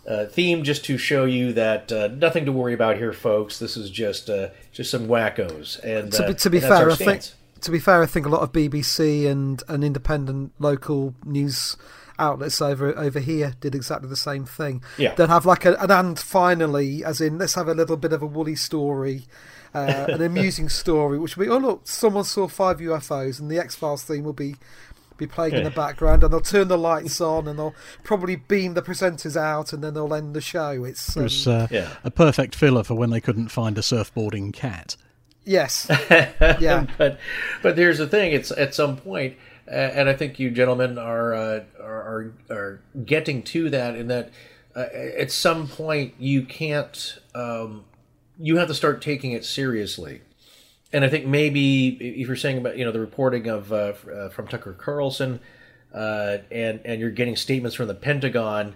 uh, 0.08 0.12
uh, 0.12 0.26
theme 0.28 0.64
just 0.64 0.86
to 0.86 0.98
show 0.98 1.26
you 1.26 1.54
that 1.54 1.92
uh, 1.92 2.08
nothing 2.08 2.46
to 2.46 2.52
worry 2.52 2.74
about 2.74 2.98
here, 2.98 3.14
folks. 3.14 3.60
This 3.60 3.78
is 3.78 3.90
just 3.90 4.30
uh, 4.30 4.50
just 4.72 4.92
some 4.92 5.08
wackos. 5.08 5.84
And 5.84 6.12
To 6.14 6.26
uh, 6.26 6.28
be, 6.30 6.34
to 6.36 6.50
be 6.50 6.60
fair, 6.60 6.90
I 6.90 6.96
think 6.96 7.24
to 7.62 7.72
be 7.72 7.80
fair, 7.80 8.02
I 8.02 8.06
think 8.06 8.26
a 8.26 8.30
lot 8.30 8.42
of 8.42 8.52
BBC 8.52 9.28
and, 9.28 9.62
and 9.68 9.84
independent 9.84 10.54
local 10.60 11.16
news 11.26 11.78
outlets 12.18 12.62
over 12.62 12.98
over 12.98 13.20
here 13.20 13.56
did 13.60 13.76
exactly 13.76 14.08
the 14.08 14.16
same 14.16 14.46
thing. 14.46 14.84
Yeah. 14.98 15.16
they'd 15.16 15.30
have 15.30 15.46
like 15.46 15.66
a, 15.66 15.76
an 15.76 15.92
and 15.92 16.20
finally, 16.20 17.04
as 17.04 17.20
in 17.20 17.38
let's 17.38 17.56
have 17.56 17.68
a 17.68 17.74
little 17.74 17.98
bit 17.98 18.14
of 18.14 18.22
a 18.22 18.28
woolly 18.28 18.56
story. 18.56 19.26
Uh, 19.74 20.06
an 20.08 20.22
amusing 20.22 20.70
story, 20.70 21.20
which 21.20 21.36
will 21.36 21.46
be, 21.46 21.52
oh 21.52 21.58
look, 21.58 21.86
someone 21.86 22.24
saw 22.24 22.48
five 22.48 22.78
UFOs, 22.78 23.42
and 23.42 23.52
the 23.52 23.60
X 23.60 23.76
Files 23.76 24.04
theme 24.04 24.24
will 24.24 24.32
be 24.32 24.56
be 25.18 25.28
playing 25.28 25.54
in 25.56 25.64
the 25.64 25.70
background, 25.72 26.24
and 26.24 26.32
they'll 26.34 26.42
turn 26.42 26.68
the 26.68 26.78
lights 26.78 27.22
on, 27.22 27.48
and 27.48 27.58
they'll 27.60 27.76
probably 28.04 28.36
beam 28.36 28.74
the 28.74 28.82
presenters 28.82 29.36
out, 29.38 29.74
and 29.74 29.84
then 29.84 29.94
they'll 29.94 30.14
end 30.14 30.34
the 30.36 30.42
show. 30.42 30.84
It's 30.84 31.16
It 31.16 31.18
um, 31.20 31.24
was 31.24 31.48
uh, 31.48 31.68
Yeah. 31.72 31.90
a 32.04 32.12
perfect 32.12 32.56
filler 32.56 32.84
for 32.84 32.96
when 32.96 33.10
they 33.10 33.22
couldn't 33.22 33.50
find 33.50 33.78
a 33.78 33.82
surfboarding 33.82 34.54
cat. 34.54 34.96
yes, 35.46 35.88
yeah, 36.60 36.86
but 36.98 37.20
but 37.62 37.78
here's 37.78 37.98
the 38.00 38.08
thing: 38.08 38.32
it's 38.34 38.52
at 38.52 38.74
some 38.76 38.98
point, 38.98 39.38
uh, 39.68 39.72
and 39.76 40.10
I 40.10 40.14
think 40.14 40.40
you 40.40 40.50
gentlemen 40.52 40.98
are 40.98 41.34
uh, 41.34 41.64
are, 41.82 41.94
are 41.94 42.34
are 42.50 42.82
getting 43.06 43.44
to 43.44 43.70
that. 43.70 43.96
In 43.96 44.08
that, 44.08 44.32
uh, 44.76 44.86
at 45.18 45.32
some 45.32 45.68
point, 45.68 46.16
you 46.20 46.44
can't. 46.44 47.20
Um, 47.36 47.86
you 48.40 48.58
have 48.58 48.68
to 48.68 48.74
start 48.74 49.02
taking 49.02 49.32
it 49.32 49.46
seriously, 49.46 50.22
and 50.96 51.04
I 51.04 51.10
think 51.10 51.26
maybe 51.26 51.90
if 51.90 52.26
you're 52.26 52.38
saying 52.38 52.58
about 52.58 52.78
you 52.78 52.86
know 52.86 52.94
the 52.94 53.02
reporting 53.02 53.48
of 53.48 53.74
uh, 53.74 53.94
uh, 54.10 54.30
from 54.30 54.48
Tucker 54.48 54.72
Carlson, 54.72 55.42
uh, 55.94 56.38
and 56.50 56.80
and 56.86 57.02
you're 57.02 57.12
getting 57.12 57.36
statements 57.36 57.76
from 57.76 57.90
the 57.90 57.94
Pentagon, 57.94 58.76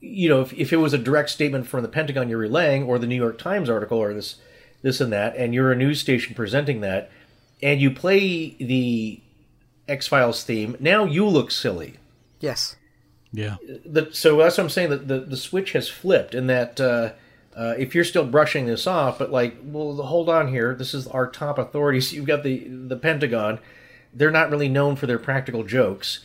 you 0.00 0.28
know 0.28 0.40
if, 0.40 0.52
if 0.52 0.72
it 0.72 0.78
was 0.78 0.92
a 0.92 0.98
direct 0.98 1.30
statement 1.30 1.68
from 1.68 1.82
the 1.82 1.88
Pentagon 1.88 2.28
you're 2.28 2.38
relaying, 2.38 2.82
or 2.82 2.98
the 2.98 3.06
New 3.06 3.14
York 3.14 3.38
Times 3.38 3.70
article, 3.70 3.98
or 3.98 4.12
this 4.12 4.36
this 4.82 5.00
and 5.00 5.12
that, 5.12 5.36
and 5.36 5.54
you're 5.54 5.70
a 5.70 5.76
news 5.76 6.00
station 6.00 6.34
presenting 6.34 6.80
that, 6.80 7.08
and 7.62 7.80
you 7.80 7.88
play 7.92 8.56
the 8.58 9.20
X 9.86 10.08
Files 10.08 10.42
theme, 10.42 10.76
now 10.80 11.04
you 11.04 11.24
look 11.24 11.52
silly. 11.52 11.98
Yes. 12.40 12.74
Yeah. 13.32 13.56
The, 13.86 14.08
so 14.12 14.38
that's 14.38 14.58
what 14.58 14.64
I'm 14.64 14.70
saying. 14.70 14.90
That 14.90 15.06
the, 15.06 15.20
the 15.20 15.36
switch 15.36 15.70
has 15.72 15.88
flipped, 15.88 16.34
in 16.34 16.48
that 16.48 16.80
uh, 17.56 17.74
if 17.78 17.94
you're 17.94 18.04
still 18.04 18.26
brushing 18.26 18.66
this 18.66 18.86
off, 18.86 19.18
but 19.18 19.30
like, 19.30 19.56
well, 19.62 19.94
hold 19.96 20.28
on 20.28 20.48
here. 20.48 20.74
This 20.74 20.94
is 20.94 21.06
our 21.06 21.28
top 21.28 21.58
authorities. 21.58 22.12
You've 22.14 22.26
got 22.26 22.42
the 22.42 22.66
the 22.68 22.96
Pentagon. 22.96 23.58
They're 24.12 24.30
not 24.30 24.50
really 24.50 24.68
known 24.68 24.96
for 24.96 25.06
their 25.06 25.18
practical 25.18 25.64
jokes, 25.64 26.24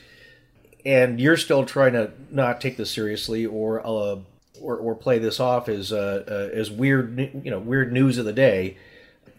and 0.86 1.20
you're 1.20 1.38
still 1.38 1.66
trying 1.66 1.94
to 1.94 2.12
not 2.30 2.62
take 2.62 2.78
this 2.78 2.92
seriously 2.92 3.46
or 3.46 3.86
uh, 3.86 4.20
or, 4.62 4.78
or 4.78 4.96
play 4.96 5.20
this 5.20 5.40
off 5.40 5.70
as 5.70 5.92
uh, 5.92 6.24
uh, 6.28 6.56
as 6.58 6.72
weird, 6.72 7.18
you 7.44 7.52
know, 7.52 7.60
weird 7.60 7.92
news 7.92 8.18
of 8.18 8.26
the 8.26 8.34
day. 8.34 8.78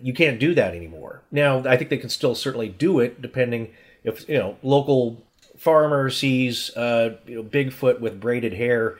You 0.02 0.14
can't 0.14 0.40
do 0.40 0.54
that 0.54 0.74
anymore. 0.74 1.22
Now, 1.30 1.62
I 1.68 1.76
think 1.76 1.90
they 1.90 1.98
can 1.98 2.08
still 2.08 2.34
certainly 2.34 2.68
do 2.68 3.00
it, 3.00 3.20
depending 3.20 3.72
if 4.02 4.28
you 4.28 4.38
know 4.38 4.56
local 4.62 5.22
farmer 5.56 6.08
sees 6.10 6.74
uh, 6.76 7.16
you 7.26 7.36
know 7.36 7.42
Bigfoot 7.42 8.00
with 8.00 8.20
braided 8.20 8.54
hair, 8.54 8.98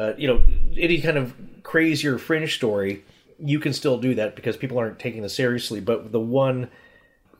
uh, 0.00 0.14
you 0.16 0.26
know 0.26 0.42
any 0.76 1.00
kind 1.00 1.16
of 1.16 1.34
crazier 1.62 2.18
fringe 2.18 2.54
story, 2.54 3.04
you 3.38 3.60
can 3.60 3.72
still 3.72 3.98
do 3.98 4.14
that 4.14 4.34
because 4.34 4.56
people 4.56 4.78
aren't 4.78 4.98
taking 4.98 5.22
this 5.22 5.34
seriously. 5.34 5.80
But 5.80 6.12
the 6.12 6.20
one 6.20 6.70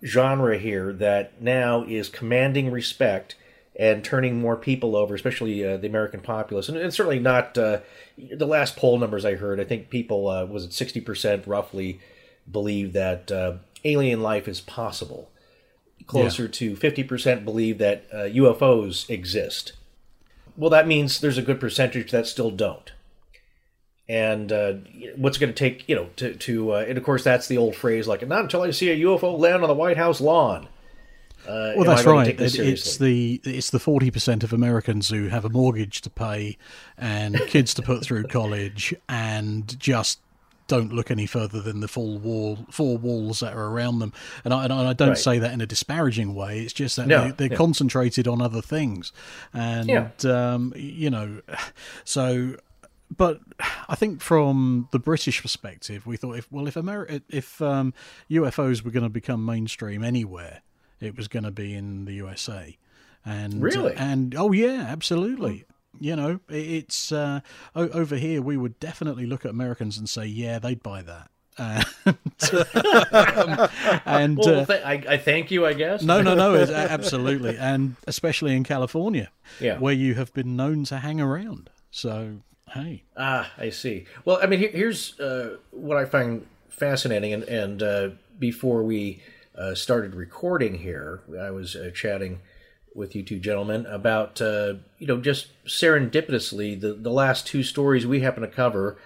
genre 0.04 0.58
here 0.58 0.92
that 0.94 1.40
now 1.40 1.84
is 1.84 2.08
commanding 2.08 2.70
respect 2.70 3.36
and 3.76 4.04
turning 4.04 4.40
more 4.40 4.56
people 4.56 4.96
over, 4.96 5.14
especially 5.14 5.64
uh, 5.64 5.76
the 5.76 5.86
American 5.86 6.20
populace, 6.20 6.68
and, 6.68 6.76
and 6.76 6.92
certainly 6.92 7.18
not 7.18 7.56
uh, 7.56 7.80
the 8.16 8.46
last 8.46 8.76
poll 8.76 8.98
numbers 8.98 9.24
I 9.24 9.36
heard. 9.36 9.60
I 9.60 9.64
think 9.64 9.88
people 9.88 10.28
uh, 10.28 10.44
was 10.44 10.64
it 10.64 10.72
sixty 10.72 11.00
percent 11.00 11.46
roughly 11.46 12.00
believe 12.50 12.92
that 12.92 13.30
uh, 13.30 13.54
alien 13.84 14.22
life 14.22 14.48
is 14.48 14.60
possible 14.60 15.30
closer 16.10 16.48
to 16.48 16.74
50% 16.74 17.44
believe 17.44 17.78
that 17.78 18.04
uh, 18.12 18.16
UFOs 18.16 19.08
exist. 19.08 19.72
Well, 20.60 20.70
that 20.70 20.86
means 20.86 21.20
there's 21.20 21.38
a 21.38 21.42
good 21.42 21.58
percentage 21.58 22.10
that 22.10 22.26
still 22.26 22.50
don't. 22.50 22.92
And 24.08 24.52
uh, 24.52 24.74
what's 25.16 25.38
going 25.38 25.52
to 25.54 25.58
take, 25.58 25.88
you 25.88 25.94
know, 25.96 26.10
to, 26.16 26.34
to 26.34 26.74
uh, 26.74 26.84
and 26.86 26.98
of 26.98 27.04
course, 27.04 27.24
that's 27.24 27.46
the 27.46 27.56
old 27.56 27.74
phrase 27.76 28.06
like, 28.06 28.26
not 28.28 28.42
until 28.42 28.60
I 28.62 28.70
see 28.72 28.90
a 28.90 28.96
UFO 29.06 29.38
land 29.38 29.62
on 29.62 29.68
the 29.68 29.74
White 29.74 29.96
House 29.96 30.20
lawn. 30.20 30.68
Uh, 31.48 31.72
Well, 31.76 31.84
that's 31.84 32.04
right. 32.12 32.26
It- 32.42 32.54
it's 32.72 32.96
the 32.98 33.40
it's 33.44 33.70
the 33.70 33.78
forty 33.78 34.10
percent 34.10 34.44
of 34.44 34.52
Americans 34.52 35.08
who 35.08 35.28
have 35.28 35.46
a 35.46 35.48
mortgage 35.48 36.02
to 36.02 36.10
pay 36.10 36.58
and 36.98 37.36
kids 37.46 37.72
to 37.74 37.82
put 37.82 38.02
through 38.02 38.24
college 38.24 38.94
and 39.08 39.78
just 39.80 40.20
don't 40.70 40.92
look 40.92 41.10
any 41.10 41.26
further 41.26 41.60
than 41.60 41.80
the 41.80 41.88
full 41.88 42.18
wall 42.18 42.58
four 42.70 42.96
walls 42.96 43.40
that 43.40 43.52
are 43.54 43.66
around 43.66 43.98
them. 43.98 44.12
And 44.44 44.54
I, 44.54 44.64
and 44.64 44.72
I 44.72 44.92
don't 44.92 45.08
Right. 45.10 45.18
say 45.18 45.38
that 45.38 45.52
in 45.52 45.60
a 45.60 45.66
disparaging 45.66 46.34
way. 46.34 46.60
It's 46.60 46.72
just 46.72 46.96
that 46.96 47.06
No, 47.08 47.24
they, 47.24 47.30
they're 47.32 47.48
yeah. 47.50 47.56
concentrated 47.56 48.26
on 48.28 48.40
other 48.40 48.62
things, 48.62 49.12
and 49.52 49.88
Yeah. 49.88 50.08
um, 50.24 50.72
you 50.76 51.10
know, 51.10 51.40
so 52.04 52.56
but 53.16 53.40
I 53.88 53.96
think 53.96 54.20
from 54.22 54.88
the 54.92 55.00
British 55.00 55.42
perspective, 55.42 56.06
we 56.06 56.16
thought 56.16 56.36
if 56.38 56.50
well, 56.52 56.68
if 56.68 56.76
America, 56.76 57.20
if 57.28 57.60
um, 57.60 57.92
UFOs 58.30 58.82
were 58.84 58.92
going 58.92 59.02
to 59.02 59.08
become 59.10 59.44
mainstream 59.44 60.04
anywhere, 60.04 60.62
it 61.00 61.16
was 61.16 61.26
going 61.26 61.42
to 61.42 61.50
be 61.50 61.74
in 61.74 62.04
the 62.04 62.12
USA. 62.14 62.76
And 63.24 63.60
Really? 63.60 63.94
and 63.96 64.34
oh 64.36 64.52
yeah, 64.52 64.86
absolutely. 64.88 65.64
You 66.00 66.16
know, 66.16 66.40
it's 66.48 67.12
uh, 67.12 67.40
over 67.76 68.16
here. 68.16 68.40
We 68.42 68.56
would 68.56 68.80
definitely 68.80 69.26
look 69.26 69.44
at 69.44 69.50
Americans 69.50 69.98
and 69.98 70.08
say, 70.08 70.24
yeah, 70.26 70.58
they'd 70.58 70.82
buy 70.82 71.02
that. 71.02 71.30
And, 71.58 71.84
um, 72.06 73.68
and 74.06 74.38
Well, 74.38 74.60
uh, 74.60 74.64
th- 74.66 74.82
I, 74.82 75.02
I 75.08 75.16
thank 75.18 75.50
you, 75.50 75.66
I 75.66 75.74
guess. 75.74 76.02
no, 76.02 76.22
no, 76.22 76.34
no, 76.34 76.54
absolutely, 76.56 77.56
and 77.58 77.96
especially 78.06 78.56
in 78.56 78.64
California, 78.64 79.30
Yeah. 79.60 79.78
where 79.78 79.92
you 79.94 80.14
have 80.14 80.32
been 80.32 80.56
known 80.56 80.84
to 80.84 80.98
hang 80.98 81.20
around. 81.20 81.68
So 81.90 82.40
hey, 82.72 83.02
Ah, 83.16 83.52
I 83.58 83.70
see. 83.70 84.06
Well, 84.24 84.38
I 84.42 84.46
mean, 84.46 84.60
here, 84.60 84.70
here's 84.70 85.18
uh, 85.20 85.56
what 85.70 85.96
I 85.98 86.04
find 86.06 86.46
fascinating, 86.68 87.32
and, 87.34 87.42
and 87.44 87.82
uh, 87.82 88.08
before 88.38 88.82
we 88.82 89.22
uh, 89.54 89.74
started 89.74 90.14
recording 90.14 90.78
here, 90.78 91.20
I 91.38 91.50
was 91.50 91.76
uh, 91.76 91.90
chatting 91.94 92.40
with 92.94 93.14
you 93.14 93.22
two 93.22 93.38
gentlemen 93.38 93.86
about 93.86 94.40
uh, 94.40 94.74
you 94.98 95.06
know 95.06 95.20
just 95.20 95.48
serendipitously 95.64 96.80
the 96.80 96.92
the 96.94 97.10
last 97.10 97.46
two 97.46 97.62
stories 97.62 98.06
we 98.06 98.20
happen 98.20 98.42
to 98.42 98.48
cover. 98.48 98.96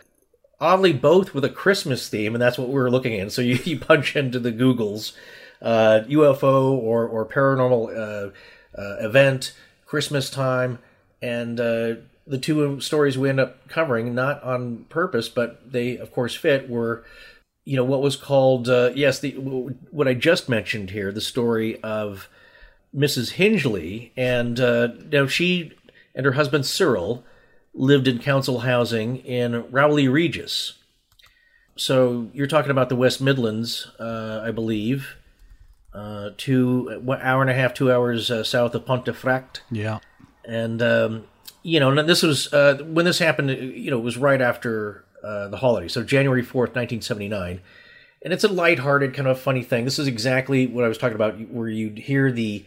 Oddly, 0.60 0.92
both 0.92 1.34
with 1.34 1.44
a 1.44 1.50
Christmas 1.50 2.08
theme, 2.08 2.34
and 2.34 2.40
that's 2.40 2.56
what 2.56 2.68
we 2.68 2.74
were 2.74 2.90
looking 2.90 3.18
at. 3.20 3.32
So 3.32 3.42
you, 3.42 3.54
you 3.64 3.78
punch 3.78 4.16
into 4.16 4.38
the 4.38 4.52
Googles, 4.52 5.12
uh, 5.60 6.00
UFO 6.08 6.72
or 6.72 7.06
or 7.06 7.26
paranormal 7.26 7.90
uh, 7.96 8.80
uh, 8.80 8.96
event, 9.00 9.54
Christmas 9.86 10.30
time, 10.30 10.78
and 11.20 11.60
uh, 11.60 11.94
the 12.26 12.38
two 12.38 12.80
stories 12.80 13.18
we 13.18 13.28
end 13.28 13.40
up 13.40 13.68
covering, 13.68 14.14
not 14.14 14.42
on 14.42 14.86
purpose, 14.88 15.28
but 15.28 15.70
they 15.70 15.98
of 15.98 16.12
course 16.12 16.34
fit, 16.34 16.68
were 16.68 17.04
you 17.64 17.76
know 17.76 17.84
what 17.84 18.02
was 18.02 18.16
called 18.16 18.68
uh, 18.68 18.90
yes 18.94 19.20
the 19.20 19.32
what 19.90 20.08
I 20.08 20.14
just 20.14 20.48
mentioned 20.48 20.90
here, 20.90 21.12
the 21.12 21.20
story 21.20 21.80
of 21.82 22.28
Mrs. 22.94 23.34
Hingley, 23.34 24.10
and 24.16 24.60
uh, 24.60 24.88
now 25.10 25.26
she 25.26 25.72
and 26.14 26.24
her 26.24 26.32
husband 26.32 26.64
Cyril 26.64 27.24
lived 27.74 28.06
in 28.06 28.18
council 28.20 28.60
housing 28.60 29.16
in 29.18 29.70
Rowley 29.70 30.06
Regis. 30.06 30.74
So 31.76 32.30
you're 32.32 32.46
talking 32.46 32.70
about 32.70 32.88
the 32.88 32.96
West 32.96 33.20
Midlands, 33.20 33.90
uh, 33.98 34.42
I 34.44 34.52
believe, 34.52 35.16
uh, 35.92 36.30
two 36.36 37.00
one 37.02 37.20
hour 37.20 37.40
and 37.40 37.50
a 37.50 37.54
half, 37.54 37.74
two 37.74 37.92
hours 37.92 38.30
uh, 38.30 38.44
south 38.44 38.74
of 38.74 38.86
Pontefract 38.86 39.62
yeah, 39.70 39.98
and 40.44 40.82
um, 40.82 41.24
you 41.62 41.80
know, 41.80 41.90
and 41.90 42.08
this 42.08 42.22
was 42.22 42.52
uh, 42.52 42.78
when 42.84 43.04
this 43.04 43.18
happened. 43.18 43.50
You 43.50 43.90
know, 43.90 43.98
it 43.98 44.04
was 44.04 44.16
right 44.16 44.40
after 44.40 45.04
uh, 45.22 45.48
the 45.48 45.56
holiday, 45.56 45.88
so 45.88 46.02
January 46.02 46.42
fourth, 46.42 46.74
nineteen 46.74 47.00
seventy 47.00 47.28
nine, 47.28 47.60
and 48.22 48.32
it's 48.32 48.44
a 48.44 48.48
lighthearted 48.48 49.14
kind 49.14 49.26
of 49.26 49.40
funny 49.40 49.62
thing. 49.62 49.84
This 49.84 49.98
is 49.98 50.06
exactly 50.06 50.66
what 50.66 50.84
I 50.84 50.88
was 50.88 50.98
talking 50.98 51.16
about, 51.16 51.40
where 51.48 51.68
you'd 51.68 51.98
hear 51.98 52.30
the 52.30 52.64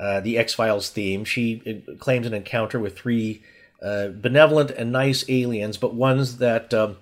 uh, 0.00 0.20
the 0.20 0.38
X 0.38 0.54
Files 0.54 0.88
theme. 0.88 1.24
She 1.24 1.84
uh, 1.86 1.94
claims 1.96 2.26
an 2.26 2.32
encounter 2.32 2.80
with 2.80 2.98
three 2.98 3.42
uh, 3.82 4.08
benevolent 4.08 4.70
and 4.70 4.90
nice 4.90 5.24
aliens, 5.28 5.76
but 5.76 5.94
ones 5.94 6.38
that 6.38 6.72
um, 6.72 6.96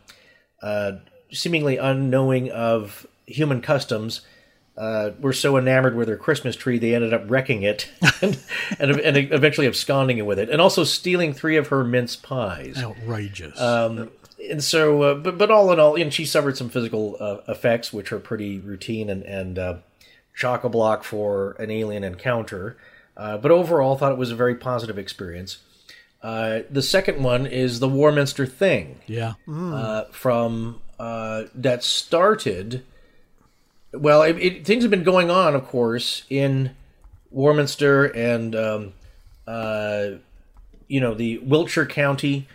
uh, 0.62 0.92
seemingly 1.30 1.76
unknowing 1.76 2.50
of 2.50 3.06
human 3.26 3.62
customs 3.62 4.22
uh, 4.76 5.10
were 5.20 5.32
so 5.32 5.56
enamored 5.56 5.96
with 5.96 6.08
their 6.08 6.16
Christmas 6.16 6.56
tree 6.56 6.78
they 6.78 6.94
ended 6.94 7.12
up 7.12 7.24
wrecking 7.28 7.62
it 7.62 7.88
and, 8.22 8.38
and, 8.78 8.90
and 9.00 9.16
eventually 9.32 9.66
absconding 9.66 10.24
with 10.26 10.38
it, 10.38 10.50
and 10.50 10.60
also 10.60 10.84
stealing 10.84 11.32
three 11.32 11.56
of 11.56 11.68
her 11.68 11.84
mince 11.84 12.16
pies. 12.16 12.78
outrageous. 12.82 13.60
Um, 13.60 14.10
and 14.50 14.62
so, 14.62 15.02
uh, 15.02 15.14
but 15.14 15.38
but 15.38 15.50
all 15.50 15.72
in 15.72 15.80
all, 15.80 15.96
and 15.96 16.12
she 16.12 16.24
suffered 16.24 16.56
some 16.56 16.68
physical 16.68 17.16
uh, 17.20 17.38
effects, 17.48 17.92
which 17.92 18.12
are 18.12 18.18
pretty 18.18 18.58
routine 18.58 19.10
and 19.10 19.22
and 19.24 19.58
uh, 19.58 19.74
chock 20.38 20.62
a 20.62 20.68
block 20.68 21.02
for 21.02 21.56
an 21.58 21.70
alien 21.70 22.04
encounter. 22.04 22.76
Uh, 23.16 23.36
but 23.36 23.50
overall, 23.50 23.96
thought 23.96 24.12
it 24.12 24.18
was 24.18 24.30
a 24.30 24.36
very 24.36 24.54
positive 24.54 24.96
experience. 24.96 25.58
Uh, 26.22 26.60
the 26.70 26.82
second 26.82 27.22
one 27.22 27.46
is 27.46 27.80
the 27.80 27.88
Warminster 27.88 28.46
thing 28.46 29.00
yeah, 29.06 29.34
uh, 29.48 30.04
from 30.10 30.80
uh, 30.98 31.44
that 31.54 31.82
started. 31.82 32.84
Well, 33.92 34.22
it, 34.22 34.36
it, 34.38 34.64
things 34.64 34.84
have 34.84 34.90
been 34.90 35.04
going 35.04 35.30
on, 35.30 35.54
of 35.54 35.66
course, 35.66 36.22
in 36.30 36.70
Warminster 37.30 38.04
and 38.04 38.54
um, 38.54 38.92
uh, 39.46 40.10
you 40.86 41.00
know 41.00 41.14
the 41.14 41.38
Wiltshire 41.38 41.86
County. 41.86 42.46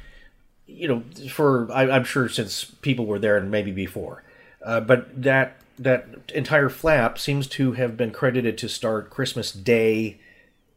You 0.68 0.88
know, 0.88 1.04
for 1.30 1.72
I, 1.72 1.90
I'm 1.90 2.06
sure 2.06 2.30
since 2.30 2.64
people 2.64 3.06
were 3.06 3.20
there 3.20 3.38
and 3.38 3.52
maybe 3.52 3.72
before, 3.72 4.24
uh, 4.66 4.80
but 4.80 5.22
that 5.22 5.58
that 5.80 6.08
entire 6.34 6.70
flap 6.70 7.18
seems 7.18 7.48
to 7.48 7.74
have 7.74 7.98
been 7.98 8.12
credited 8.12 8.58
to 8.60 8.70
start 8.70 9.10
Christmas 9.10 9.52
Day, 9.52 10.20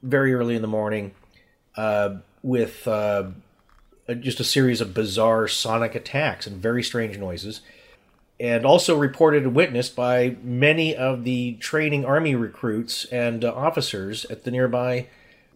very 0.02 0.32
early 0.34 0.56
in 0.56 0.62
the 0.62 0.68
morning, 0.68 1.12
uh, 1.76 2.16
with 2.42 2.86
uh, 2.88 3.24
just 4.20 4.40
a 4.40 4.44
series 4.44 4.80
of 4.80 4.94
bizarre 4.94 5.48
sonic 5.48 5.94
attacks 5.94 6.46
and 6.46 6.60
very 6.62 6.82
strange 6.82 7.18
noises, 7.18 7.60
and 8.38 8.64
also 8.64 8.96
reported 8.96 9.42
and 9.44 9.54
witnessed 9.54 9.96
by 9.96 10.36
many 10.42 10.94
of 10.94 11.24
the 11.24 11.54
training 11.54 12.04
army 12.04 12.34
recruits 12.34 13.04
and 13.06 13.44
uh, 13.44 13.52
officers 13.52 14.24
at 14.26 14.44
the 14.44 14.50
nearby, 14.50 15.06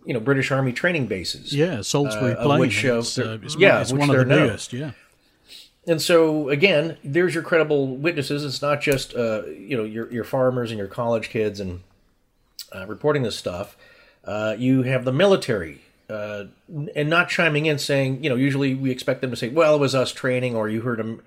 you 0.05 0.15
know, 0.15 0.21
British 0.21 0.51
Army 0.51 0.73
training 0.73 1.07
bases. 1.07 1.55
yeah, 1.55 1.83
Salisbury 1.83 2.33
uh, 2.33 2.43
Plain. 2.43 2.61
which, 2.61 2.85
uh, 2.85 2.99
it's, 2.99 3.19
uh, 3.19 3.39
it's, 3.43 3.57
yeah, 3.57 3.81
it's 3.81 3.93
one 3.93 4.11
of 4.11 4.17
the 4.17 4.25
biggest. 4.25 4.73
Yeah, 4.73 4.93
and 5.91 6.01
so 6.01 6.49
again, 6.49 6.97
there's 7.03 7.35
your 7.35 7.43
credible 7.43 7.97
witnesses. 7.97 8.45
It's 8.45 8.63
not 8.63 8.81
just 8.81 9.13
uh, 9.15 9.47
you 9.47 9.77
know 9.77 9.83
your 9.83 10.11
your 10.13 10.25
farmers 10.25 10.71
and 10.71 10.79
your 10.79 10.87
college 10.87 11.31
kids 11.31 11.59
and 11.59 11.81
uh, 12.73 12.87
reporting 12.87 13.25
this 13.25 13.37
stuff. 13.37 13.77
Uh, 14.25 14.55
you 14.57 14.83
have 14.83 15.05
the 15.05 15.13
military 15.13 15.81
uh, 16.09 16.45
and 16.95 17.11
not 17.11 17.29
chiming 17.29 17.67
in 17.67 17.79
saying, 17.79 18.23
you 18.23 18.31
know, 18.31 18.37
usually 18.37 18.75
we 18.75 18.93
expect 18.93 19.21
them 19.21 19.31
to 19.31 19.37
say, 19.37 19.49
well, 19.49 19.75
it 19.75 19.81
was 19.81 19.95
us 19.95 20.13
training, 20.13 20.55
or 20.55 20.69
you 20.69 20.83
heard 20.83 21.01
a, 21.01 21.19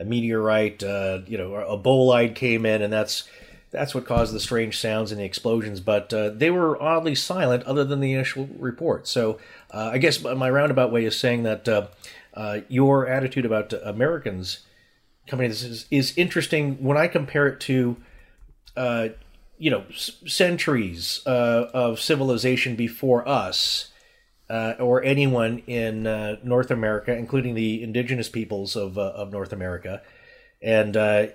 a 0.00 0.04
meteorite, 0.04 0.82
uh, 0.82 1.20
you 1.26 1.38
know, 1.38 1.54
a 1.54 1.78
bolide 1.78 2.34
came 2.34 2.66
in, 2.66 2.82
and 2.82 2.92
that's 2.92 3.22
that's 3.70 3.94
what 3.94 4.04
caused 4.04 4.32
the 4.34 4.40
strange 4.40 4.78
sounds 4.78 5.12
and 5.12 5.20
the 5.20 5.24
explosions. 5.24 5.78
But 5.78 6.12
uh, 6.12 6.30
they 6.30 6.50
were 6.50 6.80
oddly 6.82 7.14
silent, 7.14 7.62
other 7.64 7.84
than 7.84 8.00
the 8.00 8.14
initial 8.14 8.48
report. 8.58 9.06
So 9.06 9.38
uh, 9.72 9.90
I 9.92 9.98
guess 9.98 10.22
my 10.22 10.50
roundabout 10.50 10.90
way 10.90 11.04
is 11.04 11.16
saying 11.16 11.44
that 11.44 11.68
uh, 11.68 11.86
uh, 12.38 12.60
your 12.68 13.06
attitude 13.06 13.44
about 13.44 13.72
Americans 13.84 14.60
coming 15.26 15.50
is, 15.50 15.86
is 15.90 16.16
interesting 16.16 16.82
when 16.82 16.96
I 16.96 17.06
compare 17.06 17.46
it 17.48 17.60
to 17.60 17.96
you 19.58 19.70
know 19.70 19.84
centuries 19.92 21.20
uh, 21.26 21.66
of 21.74 22.00
civilization 22.00 22.76
before 22.76 23.28
us 23.28 23.90
uh, 24.48 24.74
or 24.78 25.02
anyone 25.04 25.62
in 25.66 26.06
uh, 26.06 26.36
North 26.42 26.70
America, 26.70 27.14
including 27.14 27.54
the 27.54 27.82
indigenous 27.82 28.28
peoples 28.28 28.76
of 28.76 28.96
uh, 28.96 29.02
of 29.14 29.32
North 29.32 29.52
America, 29.52 30.00
and 30.62 30.96
uh, 30.96 31.26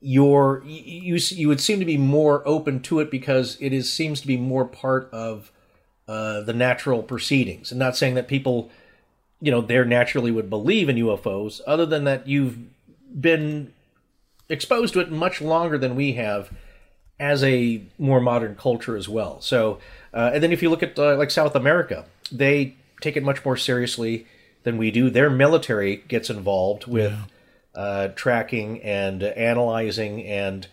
your 0.00 0.62
you 0.66 1.16
you 1.30 1.48
would 1.48 1.60
seem 1.60 1.78
to 1.78 1.86
be 1.86 1.96
more 1.96 2.46
open 2.46 2.80
to 2.80 3.00
it 3.00 3.10
because 3.10 3.56
it 3.60 3.72
is 3.72 3.90
seems 3.90 4.20
to 4.20 4.26
be 4.26 4.36
more 4.36 4.66
part 4.66 5.08
of 5.12 5.50
uh, 6.08 6.40
the 6.42 6.52
natural 6.52 7.02
proceedings. 7.02 7.70
And 7.70 7.78
not 7.78 7.96
saying 7.96 8.14
that 8.14 8.28
people, 8.28 8.70
you 9.40 9.50
know, 9.50 9.60
there 9.60 9.84
naturally 9.84 10.30
would 10.30 10.50
believe 10.50 10.88
in 10.88 10.96
UFOs, 10.96 11.60
other 11.66 11.86
than 11.86 12.04
that 12.04 12.26
you've 12.26 12.58
been 13.18 13.72
exposed 14.48 14.94
to 14.94 15.00
it 15.00 15.10
much 15.10 15.40
longer 15.40 15.78
than 15.78 15.94
we 15.94 16.12
have 16.12 16.50
as 17.18 17.44
a 17.44 17.82
more 17.98 18.20
modern 18.20 18.56
culture 18.56 18.96
as 18.96 19.08
well. 19.08 19.40
So, 19.40 19.78
uh, 20.12 20.30
and 20.34 20.42
then 20.42 20.52
if 20.52 20.62
you 20.62 20.70
look 20.70 20.82
at 20.82 20.98
uh, 20.98 21.16
like 21.16 21.30
South 21.30 21.54
America, 21.54 22.04
they 22.32 22.74
take 23.00 23.16
it 23.16 23.22
much 23.22 23.44
more 23.44 23.56
seriously 23.56 24.26
than 24.62 24.76
we 24.76 24.90
do. 24.90 25.10
Their 25.10 25.30
military 25.30 25.96
gets 26.08 26.30
involved 26.30 26.86
with 26.86 27.12
yeah. 27.12 27.80
uh, 27.80 28.08
tracking 28.08 28.82
and 28.82 29.22
analyzing 29.22 30.24
and 30.24 30.66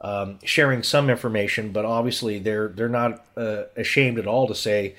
um, 0.00 0.38
sharing 0.44 0.82
some 0.82 1.10
information, 1.10 1.72
but 1.72 1.84
obviously 1.84 2.38
they're 2.38 2.68
they're 2.68 2.88
not 2.88 3.26
uh, 3.36 3.64
ashamed 3.76 4.18
at 4.18 4.26
all 4.26 4.46
to 4.46 4.54
say. 4.54 4.94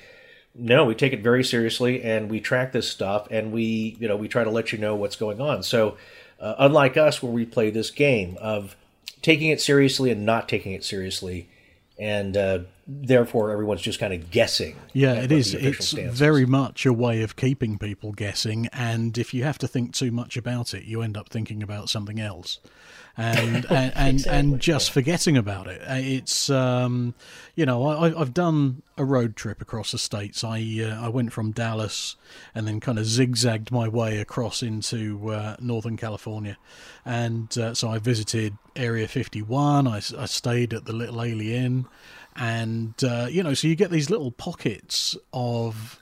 No, 0.54 0.84
we 0.84 0.94
take 0.94 1.12
it 1.12 1.22
very 1.22 1.44
seriously, 1.44 2.02
and 2.02 2.28
we 2.28 2.40
track 2.40 2.72
this 2.72 2.88
stuff, 2.88 3.28
and 3.30 3.52
we, 3.52 3.96
you 4.00 4.08
know, 4.08 4.16
we 4.16 4.28
try 4.28 4.42
to 4.42 4.50
let 4.50 4.72
you 4.72 4.78
know 4.78 4.96
what's 4.96 5.16
going 5.16 5.40
on. 5.40 5.62
So, 5.62 5.96
uh, 6.40 6.54
unlike 6.58 6.96
us, 6.96 7.22
where 7.22 7.32
we 7.32 7.46
play 7.46 7.70
this 7.70 7.90
game 7.90 8.36
of 8.40 8.74
taking 9.22 9.50
it 9.50 9.60
seriously 9.60 10.10
and 10.10 10.26
not 10.26 10.48
taking 10.48 10.72
it 10.72 10.84
seriously, 10.84 11.48
and 11.98 12.36
uh, 12.36 12.60
therefore 12.86 13.52
everyone's 13.52 13.82
just 13.82 14.00
kind 14.00 14.12
of 14.12 14.30
guessing. 14.30 14.76
Yeah, 14.92 15.14
it 15.14 15.30
is. 15.30 15.54
It's 15.54 15.92
very 15.92 16.46
much 16.46 16.84
a 16.84 16.92
way 16.92 17.22
of 17.22 17.36
keeping 17.36 17.78
people 17.78 18.12
guessing, 18.12 18.66
and 18.72 19.16
if 19.16 19.32
you 19.32 19.44
have 19.44 19.58
to 19.58 19.68
think 19.68 19.94
too 19.94 20.10
much 20.10 20.36
about 20.36 20.74
it, 20.74 20.84
you 20.84 21.02
end 21.02 21.16
up 21.16 21.28
thinking 21.28 21.62
about 21.62 21.88
something 21.88 22.18
else 22.18 22.58
and 23.16 23.66
and 23.70 23.92
and, 23.96 24.14
exactly. 24.16 24.38
and, 24.38 24.60
just 24.60 24.90
forgetting 24.90 25.36
about 25.36 25.66
it. 25.66 25.80
Uh, 25.82 25.94
it's 25.96 26.50
um, 26.50 27.14
you 27.54 27.66
know 27.66 27.86
I, 27.86 28.10
have 28.10 28.34
done 28.34 28.82
a 28.96 29.04
road 29.04 29.36
trip 29.36 29.60
across 29.60 29.92
the 29.92 29.98
states. 29.98 30.44
I 30.44 30.58
uh, 30.82 31.04
I 31.04 31.08
went 31.08 31.32
from 31.32 31.52
Dallas 31.52 32.16
and 32.54 32.66
then 32.66 32.80
kind 32.80 32.98
of 32.98 33.06
zigzagged 33.06 33.70
my 33.70 33.88
way 33.88 34.18
across 34.18 34.62
into 34.62 35.30
uh, 35.30 35.56
Northern 35.60 35.96
California, 35.96 36.56
and 37.04 37.56
uh, 37.58 37.74
so 37.74 37.88
I 37.88 37.98
visited 37.98 38.56
Area 38.76 39.08
51. 39.08 39.86
I, 39.86 39.96
I 39.96 40.26
stayed 40.26 40.72
at 40.72 40.84
the 40.84 40.92
Little 40.92 41.22
Alien, 41.22 41.86
and 42.36 42.94
uh, 43.04 43.28
you 43.30 43.42
know 43.42 43.54
so 43.54 43.68
you 43.68 43.76
get 43.76 43.90
these 43.90 44.10
little 44.10 44.30
pockets 44.30 45.16
of 45.32 45.99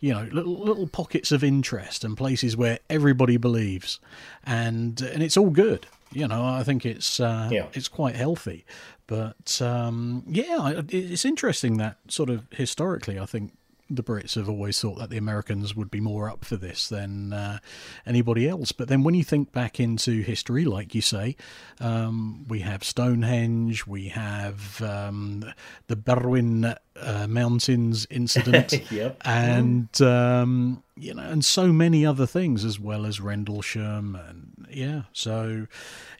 you 0.00 0.12
know 0.12 0.28
little 0.32 0.58
little 0.58 0.86
pockets 0.86 1.32
of 1.32 1.44
interest 1.44 2.04
and 2.04 2.16
places 2.16 2.56
where 2.56 2.78
everybody 2.88 3.36
believes. 3.36 4.00
And 4.44 5.00
and 5.00 5.22
it's 5.22 5.36
all 5.36 5.50
good. 5.50 5.86
You 6.12 6.28
know 6.28 6.44
i 6.44 6.62
think 6.62 6.86
it's 6.86 7.18
uh, 7.18 7.48
yeah. 7.50 7.66
it's 7.72 7.88
quite 7.88 8.14
healthy. 8.14 8.64
But 9.06 9.60
um, 9.60 10.22
yeah 10.26 10.82
it's 10.88 11.24
interesting 11.24 11.76
that 11.78 11.98
sort 12.08 12.30
of 12.30 12.46
historically 12.50 13.18
i 13.18 13.26
think 13.26 13.52
the 13.90 14.02
Brits 14.02 14.34
have 14.34 14.48
always 14.48 14.80
thought 14.80 14.98
that 14.98 15.10
the 15.10 15.18
Americans 15.18 15.76
would 15.76 15.90
be 15.90 16.00
more 16.00 16.30
up 16.30 16.44
for 16.44 16.56
this 16.56 16.88
than 16.88 17.32
uh, 17.32 17.58
anybody 18.06 18.48
else. 18.48 18.72
But 18.72 18.88
then 18.88 19.02
when 19.02 19.14
you 19.14 19.24
think 19.24 19.52
back 19.52 19.78
into 19.78 20.22
history, 20.22 20.64
like 20.64 20.94
you 20.94 21.02
say, 21.02 21.36
um, 21.80 22.46
we 22.48 22.60
have 22.60 22.82
Stonehenge, 22.82 23.86
we 23.86 24.08
have 24.08 24.80
um, 24.80 25.44
the 25.88 25.96
Berwyn 25.96 26.76
uh, 26.96 27.26
Mountains 27.26 28.06
incident, 28.08 28.72
yep. 28.90 29.20
and 29.24 30.00
um, 30.00 30.82
you 30.96 31.12
know, 31.12 31.22
and 31.22 31.44
so 31.44 31.72
many 31.72 32.06
other 32.06 32.26
things 32.26 32.64
as 32.64 32.78
well 32.78 33.04
as 33.04 33.20
Rendlesham, 33.20 34.16
and 34.16 34.66
yeah, 34.70 35.02
so 35.12 35.66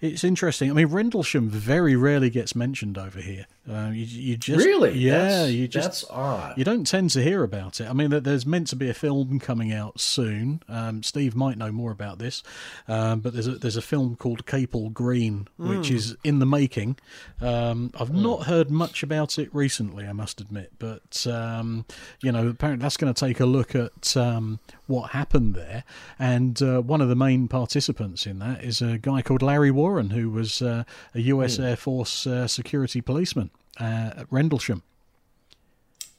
it's 0.00 0.24
interesting. 0.24 0.70
I 0.70 0.74
mean, 0.74 0.86
Rendlesham 0.86 1.48
very 1.48 1.96
rarely 1.96 2.30
gets 2.30 2.54
mentioned 2.54 2.98
over 2.98 3.20
here. 3.20 3.46
Uh, 3.70 3.90
you, 3.94 4.04
you, 4.04 4.36
just 4.36 4.64
really, 4.64 4.92
yeah, 4.92 5.18
that's, 5.18 5.52
you 5.52 5.66
just 5.66 5.84
that's 5.86 6.04
odd. 6.10 6.58
You 6.58 6.64
don't 6.64 6.86
tend 6.86 7.10
to 7.10 7.22
hear 7.22 7.42
about 7.42 7.80
it. 7.80 7.88
I 7.88 7.94
mean, 7.94 8.10
there's 8.10 8.44
meant 8.44 8.66
to 8.68 8.76
be 8.76 8.90
a 8.90 8.94
film 8.94 9.40
coming 9.40 9.72
out 9.72 9.98
soon. 9.98 10.62
Um, 10.68 11.02
Steve 11.02 11.34
might 11.34 11.56
know 11.56 11.72
more 11.72 11.90
about 11.90 12.18
this, 12.18 12.42
um, 12.88 13.20
but 13.20 13.32
there's 13.32 13.46
a 13.46 13.52
there's 13.52 13.78
a 13.78 13.82
film 13.82 14.16
called 14.16 14.44
Capel 14.44 14.90
Green, 14.90 15.48
which 15.56 15.88
mm. 15.88 15.94
is 15.94 16.14
in 16.22 16.40
the 16.40 16.46
making. 16.46 16.98
Um, 17.40 17.90
I've 17.98 18.10
mm. 18.10 18.22
not 18.22 18.42
heard 18.44 18.70
much 18.70 19.02
about 19.02 19.38
it 19.38 19.48
recently, 19.54 20.06
I 20.06 20.12
must 20.12 20.42
admit, 20.42 20.72
but 20.78 21.26
um, 21.26 21.86
you 22.20 22.32
know, 22.32 22.48
apparently 22.48 22.82
that's 22.82 22.98
going 22.98 23.14
to 23.14 23.18
take 23.18 23.40
a 23.40 23.46
look 23.46 23.74
at 23.74 24.14
um, 24.14 24.60
what 24.86 25.12
happened 25.12 25.54
there. 25.54 25.84
And 26.18 26.60
uh, 26.60 26.82
one 26.82 27.00
of 27.00 27.08
the 27.08 27.16
main 27.16 27.48
participants 27.48 28.26
in 28.26 28.40
that 28.40 28.62
is 28.62 28.82
a 28.82 28.98
guy 28.98 29.22
called 29.22 29.40
Larry 29.40 29.70
Warren, 29.70 29.93
who 30.02 30.30
was 30.30 30.62
uh, 30.62 30.84
a 31.14 31.20
U.S. 31.20 31.58
Mm. 31.58 31.64
Air 31.64 31.76
Force 31.76 32.26
uh, 32.26 32.46
security 32.46 33.00
policeman 33.00 33.50
uh, 33.80 34.10
at 34.16 34.26
Rendlesham. 34.30 34.82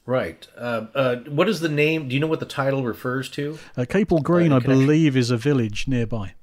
Right. 0.05 0.47
Uh, 0.55 0.85
uh, 0.93 1.15
what 1.27 1.49
is 1.49 1.61
the 1.61 1.69
name? 1.69 2.07
Do 2.07 2.13
you 2.13 2.21
know 2.21 2.27
what 2.27 2.39
the 2.39 2.45
title 2.45 2.83
refers 2.83 3.29
to? 3.31 3.57
Capel 3.89 4.21
Green, 4.21 4.51
I 4.51 4.59
believe, 4.59 5.17
is 5.17 5.31
a 5.31 5.37
village 5.37 5.87
nearby. 5.87 6.35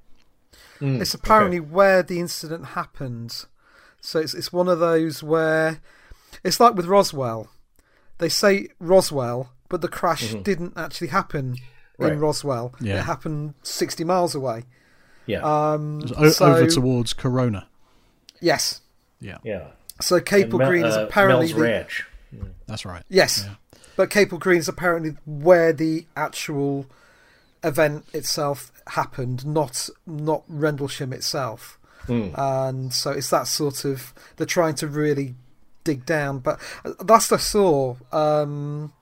Mm, 0.81 1.01
it's 1.01 1.15
apparently 1.15 1.61
okay. 1.61 1.69
where 1.69 2.03
the 2.03 2.19
incident 2.19 2.67
happened. 2.67 3.45
So 4.01 4.19
it's 4.19 4.35
it's 4.35 4.53
one 4.53 4.69
of 4.69 4.81
those 4.81 5.23
where 5.23 5.81
it's 6.43 6.59
like 6.59 6.75
with 6.75 6.87
Roswell. 6.87 7.51
They 8.19 8.29
say 8.29 8.69
Roswell, 8.81 9.53
but 9.69 9.81
the 9.81 9.89
crash 9.89 10.25
mm-hmm. 10.25 10.43
didn't 10.43 10.73
actually 10.77 11.09
happen 11.09 11.57
right. 11.99 12.13
in 12.13 12.21
Roswell. 12.21 12.75
Yeah. 12.81 12.99
It 12.99 13.05
happened 13.05 13.55
60 13.63 14.05
miles 14.05 14.35
away. 14.35 14.65
Yeah. 15.27 15.41
Um, 15.41 16.03
o- 16.17 16.31
so, 16.31 16.47
over 16.47 16.67
towards 16.67 17.13
Corona. 17.13 17.67
Yes. 18.41 18.81
Yeah. 19.21 19.39
Yeah. 19.45 19.69
So 20.01 20.21
Capel 20.21 20.59
Mel, 20.59 20.69
Green 20.69 20.85
is 20.85 20.97
uh, 20.97 21.07
apparently. 21.07 21.47
Mel's 21.47 21.57
the, 21.57 21.63
Ranch. 21.63 22.07
That's 22.67 22.85
right. 22.85 23.03
Yes. 23.09 23.45
Yeah. 23.47 23.55
But 23.97 24.11
Capel 24.11 24.39
Green 24.39 24.59
is 24.59 24.69
apparently 24.69 25.17
where 25.27 25.73
the 25.73 26.07
actual 26.17 26.87
event 27.63 28.05
itself 28.13 28.73
happened, 28.89 29.47
not 29.47 29.89
not 30.07 30.43
Rendlesham 30.49 31.13
itself. 31.13 31.79
Mm. 32.07 32.37
And 32.37 32.93
so 32.93 33.11
it's 33.13 33.31
that 33.31 33.47
sort 33.47 33.85
of 33.85 34.13
they're 34.37 34.47
trying 34.47 34.75
to 34.77 34.89
really 34.89 35.35
dig 35.85 36.05
down. 36.05 36.41
But 36.41 36.61
last 37.05 37.33
I 37.33 37.37
saw, 37.37 37.97
um, 38.13 38.93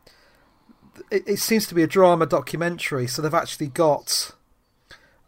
it, 1.10 1.22
it, 1.26 1.38
seems 1.38 1.66
to 1.68 1.74
be 1.74 1.82
a 1.82 1.86
drama 1.86 2.26
documentary, 2.26 3.06
so 3.06 3.22
they've 3.22 3.32
actually 3.32 3.68
got 3.68 4.32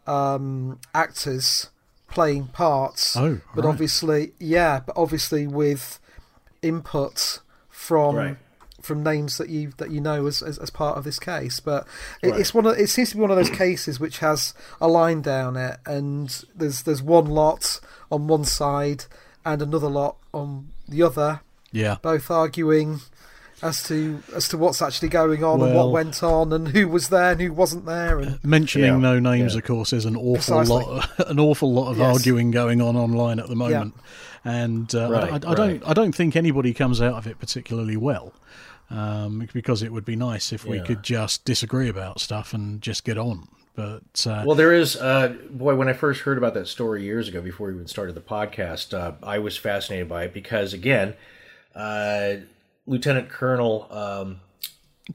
um, 0.07 0.79
actors 0.93 1.69
playing 2.09 2.47
parts. 2.47 3.15
Oh, 3.17 3.41
but 3.55 3.65
right. 3.65 3.69
obviously, 3.69 4.33
yeah, 4.39 4.81
but 4.85 4.95
obviously 4.97 5.47
with 5.47 5.99
input 6.61 7.39
from. 7.69 8.15
Right. 8.15 8.37
From 8.81 9.01
names 9.01 9.37
that 9.37 9.47
you 9.47 9.71
that 9.77 9.91
you 9.91 10.01
know 10.01 10.25
as, 10.27 10.41
as, 10.41 10.57
as 10.57 10.69
part 10.69 10.97
of 10.97 11.05
this 11.05 11.17
case, 11.17 11.61
but 11.61 11.87
it, 12.21 12.31
right. 12.31 12.39
it's 12.41 12.53
one 12.53 12.65
of 12.65 12.77
it 12.77 12.89
seems 12.89 13.11
to 13.11 13.15
be 13.15 13.21
one 13.21 13.31
of 13.31 13.37
those 13.37 13.49
cases 13.49 13.97
which 13.97 14.19
has 14.19 14.53
a 14.81 14.89
line 14.89 15.21
down 15.21 15.55
it, 15.55 15.77
and 15.85 16.43
there's 16.53 16.83
there's 16.83 17.01
one 17.01 17.27
lot 17.27 17.79
on 18.11 18.27
one 18.27 18.43
side 18.43 19.05
and 19.45 19.61
another 19.61 19.87
lot 19.87 20.17
on 20.33 20.67
the 20.85 21.01
other. 21.01 21.39
Yeah, 21.71 21.95
both 22.01 22.29
arguing 22.29 22.99
as 23.63 23.81
to 23.83 24.21
as 24.35 24.49
to 24.49 24.57
what's 24.57 24.81
actually 24.81 25.09
going 25.09 25.43
on 25.43 25.59
well, 25.59 25.69
and 25.69 25.77
what 25.77 25.91
went 25.91 26.21
on 26.21 26.51
and 26.51 26.67
who 26.67 26.87
was 26.87 27.09
there 27.09 27.31
and 27.31 27.41
who 27.41 27.53
wasn't 27.53 27.85
there. 27.85 28.19
And, 28.19 28.43
mentioning 28.43 28.93
yeah, 28.93 28.99
no 28.99 29.19
names, 29.19 29.53
yeah. 29.53 29.59
of 29.59 29.65
course, 29.65 29.93
is 29.93 30.05
an 30.05 30.15
awful 30.15 30.35
Precisely. 30.35 30.75
lot, 30.75 31.09
an 31.29 31.39
awful 31.39 31.73
lot 31.73 31.91
of 31.91 31.97
yes. 31.97 32.17
arguing 32.17 32.51
going 32.51 32.81
on 32.81 32.95
online 32.95 33.39
at 33.39 33.47
the 33.47 33.55
moment, 33.55 33.95
yeah. 34.45 34.51
and 34.63 34.93
uh, 34.93 35.09
right, 35.09 35.45
I, 35.45 35.49
I, 35.49 35.51
I 35.51 35.55
don't, 35.55 35.87
I 35.87 35.93
don't 35.93 36.13
think 36.13 36.35
anybody 36.35 36.73
comes 36.73 37.01
out 37.01 37.15
of 37.15 37.25
it 37.25 37.39
particularly 37.39 37.97
well. 37.97 38.33
Um, 38.89 39.49
because 39.53 39.81
it 39.81 39.91
would 39.91 40.05
be 40.05 40.15
nice 40.15 40.53
if 40.53 40.65
we 40.65 40.79
could 40.79 41.01
just 41.01 41.45
disagree 41.45 41.89
about 41.89 42.19
stuff 42.19 42.53
and 42.53 42.79
just 42.79 43.03
get 43.03 43.17
on. 43.17 43.47
But 43.75 44.27
uh, 44.27 44.43
Well, 44.45 44.55
there 44.55 44.73
is, 44.73 44.95
uh, 44.97 45.35
boy, 45.49 45.75
when 45.75 45.87
I 45.87 45.93
first 45.93 46.21
heard 46.21 46.37
about 46.37 46.53
that 46.53 46.67
story 46.67 47.03
years 47.03 47.27
ago, 47.27 47.41
before 47.41 47.67
we 47.67 47.73
even 47.73 47.87
started 47.87 48.13
the 48.13 48.21
podcast, 48.21 48.93
uh, 48.93 49.13
I 49.23 49.39
was 49.39 49.57
fascinated 49.57 50.07
by 50.07 50.25
it 50.25 50.33
because, 50.33 50.73
again, 50.73 51.15
uh, 51.73 52.35
Lieutenant 52.85 53.29
Colonel 53.29 53.87
um, 53.91 54.39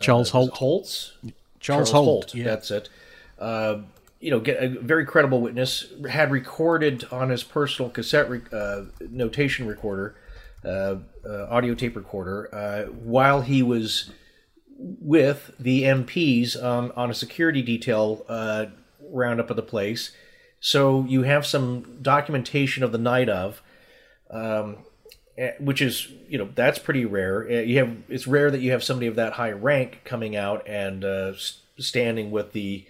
Charles 0.00 0.31
uh, 0.31 0.33
Holt, 0.33 0.50
Holtz, 0.52 1.12
Charles, 1.61 1.90
Holt, 1.90 2.35
yeah, 2.35 2.44
that's 2.44 2.70
it. 2.70 2.88
Uh, 3.38 3.81
you 4.20 4.31
know, 4.31 4.40
get 4.40 4.62
a 4.62 4.68
very 4.68 5.04
credible 5.04 5.40
witness 5.40 5.87
had 6.11 6.31
recorded 6.31 7.07
on 7.12 7.31
his 7.31 7.44
personal 7.44 7.90
cassette 7.90 8.28
re- 8.28 8.40
uh, 8.52 8.83
notation 9.11 9.66
recorder, 9.66 10.16
uh, 10.64 10.96
uh, 11.24 11.46
audio 11.48 11.74
tape 11.74 11.94
recorder, 11.94 12.52
uh, 12.52 12.90
while 12.90 13.42
he 13.42 13.62
was 13.62 14.11
with 14.78 15.52
the 15.59 15.83
MPs 15.85 16.61
um, 16.62 16.92
on 16.96 17.11
a 17.11 17.14
security 17.14 17.62
detail 17.62 18.24
uh, 18.28 18.66
roundup 19.00 19.50
of 19.50 19.57
the 19.57 19.62
place. 19.62 20.12
So 20.61 21.04
you 21.04 21.22
have 21.22 21.46
some 21.46 21.98
documentation 22.02 22.83
of 22.83 22.90
the 22.90 22.98
night 22.98 23.28
of, 23.28 23.62
um, 24.31 24.78
which 25.61 25.81
is 25.81 26.09
you 26.29 26.38
know 26.38 26.48
that's 26.55 26.79
pretty 26.79 27.05
rare. 27.05 27.48
Eh, 27.48 27.62
You 27.62 27.79
have 27.79 27.96
it's 28.09 28.27
rare 28.27 28.51
that 28.51 28.61
you 28.61 28.72
have 28.72 28.83
somebody 28.83 29.07
of 29.07 29.16
that 29.16 29.35
high 29.35 29.53
rank 29.53 30.01
coming 30.05 30.37
out 30.37 30.66
and 30.68 31.05
uh, 31.05 31.33
standing 31.79 32.31
with 32.31 32.53
the 32.53 32.85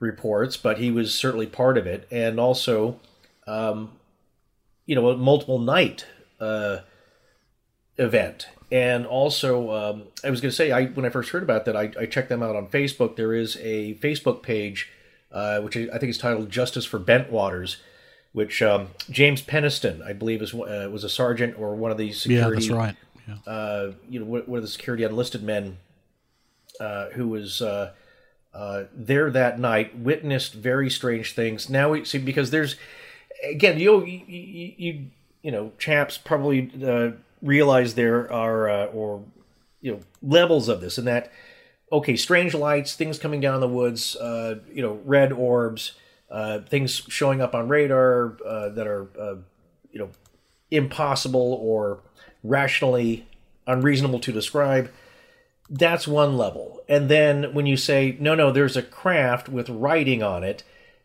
reports, 0.00 0.56
but 0.56 0.78
he 0.78 0.90
was 0.90 1.14
certainly 1.14 1.46
part 1.46 1.76
of 1.76 1.86
it, 1.86 2.06
and 2.10 2.38
also, 2.38 3.00
um, 3.46 3.92
you 4.86 4.94
know, 4.94 5.08
a 5.08 5.16
multiple 5.16 5.58
night 5.58 6.06
uh, 6.40 6.78
event. 7.96 8.48
And 8.70 9.06
also, 9.06 9.70
um, 9.72 10.02
I 10.22 10.30
was 10.30 10.40
going 10.40 10.50
to 10.50 10.56
say, 10.56 10.70
I 10.72 10.86
when 10.86 11.06
I 11.06 11.08
first 11.08 11.30
heard 11.30 11.42
about 11.42 11.64
that, 11.64 11.76
I, 11.76 11.90
I 11.98 12.06
checked 12.06 12.28
them 12.28 12.42
out 12.42 12.54
on 12.54 12.68
Facebook. 12.68 13.16
There 13.16 13.34
is 13.34 13.56
a 13.56 13.94
Facebook 13.94 14.42
page, 14.42 14.90
uh, 15.32 15.60
which 15.60 15.76
I 15.76 15.98
think 15.98 16.10
is 16.10 16.18
titled 16.18 16.50
"Justice 16.50 16.84
for 16.84 17.00
Bentwaters," 17.00 17.76
which 18.32 18.62
um, 18.62 18.88
James 19.10 19.42
Penniston, 19.42 20.02
I 20.02 20.12
believe, 20.12 20.42
is 20.42 20.54
uh, 20.54 20.88
was 20.92 21.04
a 21.04 21.08
sergeant 21.08 21.58
or 21.58 21.74
one 21.74 21.90
of 21.90 22.00
yeah, 22.00 22.12
security 22.12 22.68
that's 22.68 22.70
right. 22.70 22.96
Yeah. 23.26 23.52
uh, 23.52 23.92
you 24.08 24.20
know, 24.20 24.26
one 24.26 24.56
of 24.56 24.62
the 24.62 24.68
security 24.68 25.04
enlisted 25.04 25.42
men 25.42 25.78
uh, 26.80 27.10
who 27.10 27.28
was 27.28 27.60
uh, 27.60 27.92
uh, 28.54 28.84
there 28.94 29.30
that 29.30 29.58
night, 29.58 29.96
witnessed 29.98 30.54
very 30.54 30.90
strange 30.90 31.34
things. 31.34 31.68
Now 31.68 31.90
we 31.90 32.04
see 32.04 32.18
because 32.18 32.50
there's 32.50 32.76
again, 33.48 33.78
you 33.78 34.04
you 34.04 34.24
you, 34.26 35.06
you, 35.42 35.50
know, 35.50 35.72
chaps 35.78 36.18
probably 36.18 36.70
uh, 36.84 37.10
realize 37.42 37.94
there 37.94 38.32
are 38.32 38.68
uh, 38.68 38.86
or 38.86 39.24
you 39.80 39.92
know 39.92 40.00
levels 40.22 40.68
of 40.68 40.80
this 40.80 40.98
and 40.98 41.06
that. 41.06 41.32
Okay, 41.90 42.16
strange 42.16 42.52
lights, 42.54 42.94
things 42.94 43.18
coming 43.18 43.40
down 43.40 43.60
the 43.60 43.68
woods, 43.68 44.14
uh, 44.16 44.56
you 44.70 44.82
know, 44.82 45.00
red 45.06 45.32
orbs, 45.32 45.92
uh, 46.30 46.60
things 46.60 47.02
showing 47.08 47.40
up 47.40 47.54
on 47.54 47.68
radar 47.68 48.36
uh, 48.46 48.68
that 48.70 48.86
are 48.86 49.08
uh, 49.18 49.36
you 49.90 49.98
know 49.98 50.10
impossible 50.70 51.58
or 51.62 52.00
rationally 52.42 53.26
unreasonable 53.66 54.20
to 54.20 54.32
describe. 54.32 54.90
That's 55.70 56.08
one 56.08 56.36
level. 56.36 56.80
And 56.88 57.10
then 57.10 57.52
when 57.52 57.66
you 57.66 57.76
say, 57.76 58.16
no, 58.18 58.34
no, 58.34 58.50
there's 58.50 58.76
a 58.76 58.82
craft 58.82 59.48
with 59.48 59.68
writing 59.68 60.22
on 60.22 60.42
it, 60.42 60.62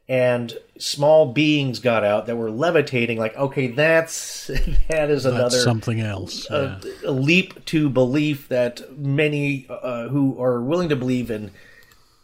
and 0.07 0.57
small 0.77 1.33
beings 1.33 1.79
got 1.79 2.03
out 2.03 2.27
that 2.27 2.37
were 2.37 2.51
levitating, 2.51 3.17
like, 3.17 3.35
okay, 3.35 3.67
that's 3.67 4.47
that 4.89 5.09
is 5.09 5.25
another 5.25 5.49
That's 5.49 5.63
something 5.63 5.99
else. 5.99 6.49
a, 6.49 6.79
yeah. 6.83 7.09
a 7.09 7.11
leap 7.11 7.63
to 7.65 7.89
belief 7.89 8.47
that 8.49 8.97
many 8.97 9.65
uh, 9.69 10.07
who 10.07 10.41
are 10.41 10.61
willing 10.61 10.89
to 10.89 10.95
believe 10.95 11.29
in 11.29 11.51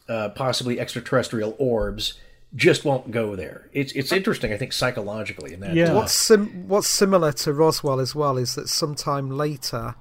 uh, 0.08 0.30
possibly 0.30 0.80
extraterrestrial 0.80 1.56
orbs 1.60 2.16
just 2.56 2.84
won't 2.84 3.12
go 3.12 3.36
there. 3.36 3.70
It's 3.74 3.92
it's 3.94 4.12
uh, 4.12 4.16
interesting, 4.16 4.52
I 4.54 4.58
think, 4.58 4.74
psychologically 4.74 5.54
in 5.54 5.60
that. 5.60 5.74
Yeah. 5.74 5.94
What's 5.94 6.14
sim- 6.14 6.68
what's 6.68 6.88
similar 6.88 7.32
to 7.34 7.54
Roswell 7.54 8.00
as 8.00 8.16
well 8.16 8.38
is 8.38 8.56
that 8.56 8.70
sometime 8.70 9.30
later, 9.30 9.96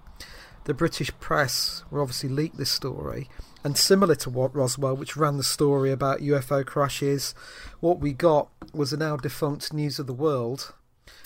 the 0.65 0.75
British 0.75 1.11
press 1.21 1.85
will 1.91 2.01
obviously 2.01 2.31
leak 2.31 2.55
this 2.55 2.71
story, 2.71 3.29
and 3.63 3.77
similar 3.77 4.15
to 4.17 4.31
what 4.31 4.55
Roswell, 4.55 4.97
which 4.97 5.17
ran 5.17 5.37
the 5.37 5.43
story 5.43 5.93
about 5.93 6.21
UFO 6.21 6.65
crashes, 6.65 7.35
what 7.81 8.01
we 8.01 8.13
got 8.13 8.49
was 8.73 8.93
a 8.93 8.97
now 8.97 9.17
defunct 9.17 9.73
News 9.73 9.99
of 9.99 10.07
the 10.07 10.15
World, 10.15 10.75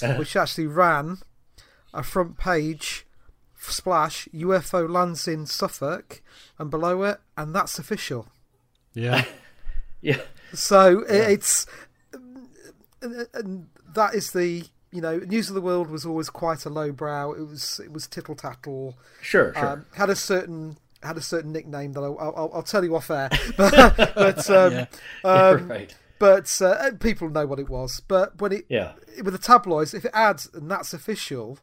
uh-huh. 0.03 0.17
which 0.17 0.37
actually 0.37 0.67
ran 0.67 1.19
a 1.95 2.03
front 2.03 2.37
page 2.39 3.07
splash 3.57 4.27
UFO 4.35 4.91
lands 4.91 5.29
in 5.29 5.47
Suffolk, 5.47 6.21
and 6.59 6.69
below 6.69 7.05
it, 7.05 7.21
and 7.37 7.55
that's 7.55 7.79
official. 7.79 8.29
yeah. 8.93 9.25
Yeah. 10.05 10.21
So 10.55 11.05
i 11.09 11.13
it's 11.13 11.67
and, 13.03 13.27
and 13.35 13.67
that 13.95 14.15
is 14.15 14.33
the 14.33 14.65
you 14.91 15.01
know 15.01 15.19
news 15.19 15.49
of 15.49 15.55
the 15.55 15.61
world 15.61 15.91
was 15.91 16.05
always 16.05 16.31
quite 16.31 16.65
a 16.65 16.71
lowbrow. 16.71 17.33
It 17.33 17.47
was 17.49 17.81
it 17.85 17.93
was 17.93 18.07
tittle 18.07 18.35
tattle. 18.35 18.95
Sure, 19.21 19.53
sure. 19.55 19.67
Um, 19.67 19.87
had 19.95 20.11
a 20.11 20.17
certain 20.17 20.77
had 21.03 21.17
a 21.17 21.21
certain 21.23 21.51
nickname 21.53 21.93
that 21.95 22.01
I'll, 22.01 22.17
I'll, 22.21 22.51
I'll 22.55 22.63
tell 22.63 22.85
you 22.85 22.95
off 22.95 23.11
air, 23.11 23.29
but 23.57 23.97
but 24.15 24.51
um, 24.51 24.73
Yeah. 24.73 24.87
um, 25.25 25.69
right. 25.69 25.95
but 26.19 26.61
uh, 26.63 26.91
people 27.01 27.29
know 27.29 27.47
what 27.47 27.59
it 27.59 27.69
was. 27.69 28.01
But 28.07 28.41
when 28.41 28.53
it 28.53 28.67
Yeah. 28.69 28.93
with 29.23 29.33
the 29.33 29.39
tabloids, 29.39 29.95
if 29.95 30.05
it 30.05 30.13
adds 30.15 30.49
and 30.55 30.71
that's 30.71 30.93
official, 30.95 31.59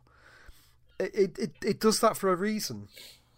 it 0.99 1.11
it, 1.13 1.39
it, 1.39 1.51
it 1.63 1.79
does 1.79 1.99
that 2.01 2.17
for 2.17 2.31
a 2.31 2.35
reason 2.35 2.87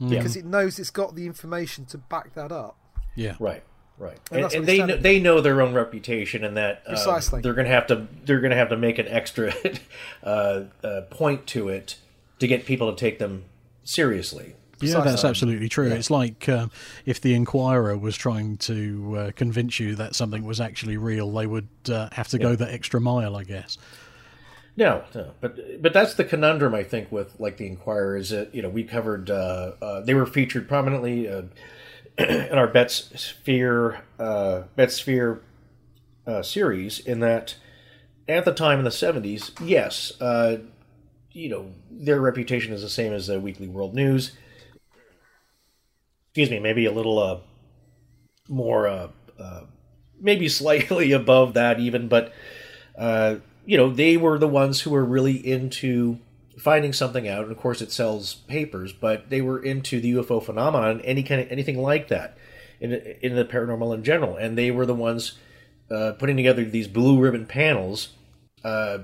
because 0.09 0.35
it 0.35 0.45
knows 0.45 0.79
it's 0.79 0.89
got 0.89 1.13
the 1.15 1.27
information 1.27 1.85
to 1.85 1.95
back 1.99 2.33
that 2.33 2.51
up. 2.51 2.75
Yeah. 3.15 3.35
Right, 3.39 3.63
right, 4.01 4.17
And 4.31 4.43
and, 4.43 4.53
and 4.53 4.65
they 4.65 4.83
know, 4.83 4.97
they 4.97 5.19
know 5.19 5.41
their 5.41 5.61
own 5.61 5.73
reputation, 5.73 6.43
and 6.43 6.57
that 6.57 6.83
uh, 6.85 6.89
Precisely. 6.89 7.41
they're 7.41 7.53
going 7.53 7.67
to 7.67 7.73
have 7.73 7.87
to 7.87 8.07
they're 8.25 8.41
going 8.41 8.51
to 8.51 8.57
have 8.57 8.69
to 8.69 8.77
make 8.77 8.99
an 8.99 9.07
extra 9.07 9.53
uh, 10.23 10.63
uh, 10.83 11.01
point 11.09 11.47
to 11.47 11.69
it 11.69 11.95
to 12.39 12.47
get 12.47 12.65
people 12.65 12.93
to 12.93 12.99
take 12.99 13.19
them 13.19 13.45
seriously. 13.83 14.55
Yeah, 14.79 15.01
that's 15.01 15.23
absolutely 15.23 15.69
true. 15.69 15.91
It's 15.91 16.09
like 16.09 16.49
um, 16.49 16.71
if 17.05 17.21
the 17.21 17.35
Enquirer 17.35 17.95
was 17.95 18.17
trying 18.17 18.57
to 18.57 19.15
uh, 19.15 19.31
convince 19.35 19.79
you 19.79 19.93
that 19.95 20.15
something 20.15 20.43
was 20.43 20.59
actually 20.59 20.97
real, 20.97 21.31
they 21.31 21.45
would 21.45 21.67
uh, 21.87 22.09
have 22.13 22.29
to 22.29 22.39
go 22.39 22.55
that 22.55 22.69
extra 22.69 22.99
mile, 22.99 23.35
I 23.35 23.43
guess. 23.43 23.77
No, 24.75 25.03
no, 25.13 25.31
but 25.41 25.81
but 25.81 25.93
that's 25.93 26.13
the 26.13 26.23
conundrum 26.23 26.73
I 26.73 26.83
think 26.83 27.11
with 27.11 27.39
like 27.39 27.57
the 27.57 27.67
Enquirer 27.67 28.17
is 28.17 28.29
that 28.29 28.55
you 28.55 28.61
know 28.61 28.69
we 28.69 28.83
covered 28.83 29.29
uh, 29.29 29.73
uh, 29.81 30.01
they 30.01 30.13
were 30.13 30.25
featured 30.25 30.67
prominently 30.67 31.29
uh, 31.29 31.43
in 32.17 32.57
our 32.57 32.67
Betz 32.67 33.09
Sphere 33.19 34.01
uh, 34.19 34.63
Betz 34.75 34.95
Sphere 34.95 35.41
uh, 36.27 36.41
series 36.41 36.99
in 36.99 37.19
that 37.21 37.55
at 38.27 38.45
the 38.45 38.53
time 38.53 38.79
in 38.79 38.85
the 38.85 38.91
seventies, 38.91 39.51
yes, 39.61 40.13
uh, 40.21 40.57
you 41.31 41.49
know 41.49 41.71
their 41.89 42.19
reputation 42.19 42.73
is 42.73 42.81
the 42.81 42.89
same 42.89 43.13
as 43.13 43.27
the 43.27 43.39
Weekly 43.39 43.67
World 43.67 43.93
News. 43.93 44.33
Excuse 46.29 46.49
me, 46.49 46.59
maybe 46.59 46.85
a 46.85 46.91
little 46.91 47.19
uh, 47.19 47.39
more, 48.47 48.87
uh, 48.87 49.07
uh, 49.39 49.61
maybe 50.19 50.47
slightly 50.47 51.11
above 51.11 51.53
that 51.55 51.79
even, 51.79 52.07
but 52.07 52.33
uh, 52.97 53.35
you 53.65 53.77
know, 53.77 53.89
they 53.89 54.17
were 54.17 54.37
the 54.37 54.47
ones 54.47 54.81
who 54.81 54.91
were 54.91 55.05
really 55.05 55.35
into 55.35 56.19
finding 56.59 56.93
something 56.93 57.27
out. 57.27 57.43
And 57.43 57.51
of 57.51 57.57
course, 57.57 57.81
it 57.81 57.91
sells 57.91 58.35
papers, 58.35 58.93
but 58.93 59.29
they 59.29 59.41
were 59.41 59.61
into 59.61 59.99
the 60.01 60.13
UFO 60.13 60.43
phenomenon, 60.43 61.01
any 61.01 61.23
kind 61.23 61.41
of 61.41 61.51
anything 61.51 61.81
like 61.81 62.07
that, 62.09 62.37
in 62.79 62.93
in 62.93 63.35
the 63.35 63.45
paranormal 63.45 63.93
in 63.93 64.03
general. 64.03 64.35
And 64.35 64.57
they 64.57 64.71
were 64.71 64.85
the 64.85 64.95
ones 64.95 65.37
uh, 65.89 66.13
putting 66.17 66.37
together 66.37 66.63
these 66.63 66.87
blue 66.87 67.19
ribbon 67.19 67.45
panels 67.45 68.09
uh, 68.63 68.99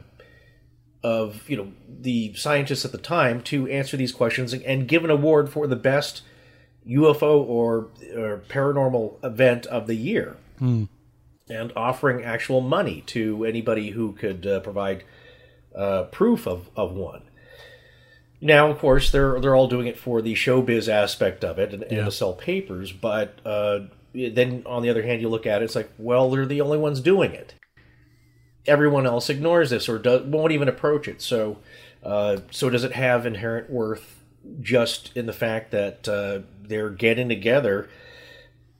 of 1.03 1.49
you 1.49 1.57
know 1.57 1.71
the 1.87 2.33
scientists 2.35 2.85
at 2.85 2.91
the 2.91 2.97
time 2.97 3.41
to 3.43 3.67
answer 3.67 3.97
these 3.97 4.11
questions 4.11 4.53
and, 4.53 4.63
and 4.63 4.87
give 4.87 5.03
an 5.03 5.09
award 5.09 5.49
for 5.49 5.67
the 5.67 5.75
best 5.75 6.21
UFO 6.89 7.45
or, 7.45 7.89
or 8.15 8.43
paranormal 8.47 9.23
event 9.23 9.65
of 9.67 9.87
the 9.87 9.95
year 9.95 10.37
and 11.49 11.71
offering 11.75 12.23
actual 12.23 12.61
money 12.61 13.01
to 13.07 13.45
anybody 13.45 13.91
who 13.91 14.13
could 14.13 14.45
uh, 14.47 14.59
provide 14.61 15.03
uh, 15.75 16.03
proof 16.03 16.47
of, 16.47 16.69
of 16.75 16.93
one. 16.93 17.23
Now, 18.39 18.69
of 18.69 18.77
course, 18.79 19.11
they're 19.11 19.39
they're 19.39 19.55
all 19.55 19.67
doing 19.67 19.87
it 19.87 19.97
for 19.97 20.21
the 20.21 20.33
showbiz 20.33 20.87
aspect 20.87 21.43
of 21.43 21.57
it 21.57 21.73
and, 21.73 21.83
and 21.83 22.05
to 22.05 22.11
sell 22.11 22.33
papers. 22.33 22.91
But 22.91 23.39
uh, 23.45 23.85
then, 24.13 24.63
on 24.65 24.83
the 24.83 24.89
other 24.89 25.01
hand, 25.01 25.21
you 25.21 25.29
look 25.29 25.45
at 25.47 25.61
it, 25.61 25.65
it's 25.65 25.75
like, 25.75 25.91
well, 25.97 26.29
they're 26.29 26.45
the 26.45 26.61
only 26.61 26.77
ones 26.77 26.99
doing 26.99 27.31
it. 27.31 27.55
Everyone 28.67 29.05
else 29.05 29.29
ignores 29.29 29.69
this 29.69 29.89
or 29.89 29.97
does, 29.97 30.23
won't 30.23 30.51
even 30.51 30.67
approach 30.67 31.07
it. 31.07 31.21
So, 31.21 31.57
uh, 32.03 32.37
so 32.51 32.69
does 32.69 32.83
it 32.83 32.91
have 32.91 33.25
inherent 33.25 33.69
worth 33.69 34.23
just 34.61 35.15
in 35.15 35.25
the 35.25 35.33
fact 35.33 35.71
that 35.71 36.07
uh, 36.07 36.41
they're 36.61 36.89
getting 36.89 37.29
together? 37.29 37.89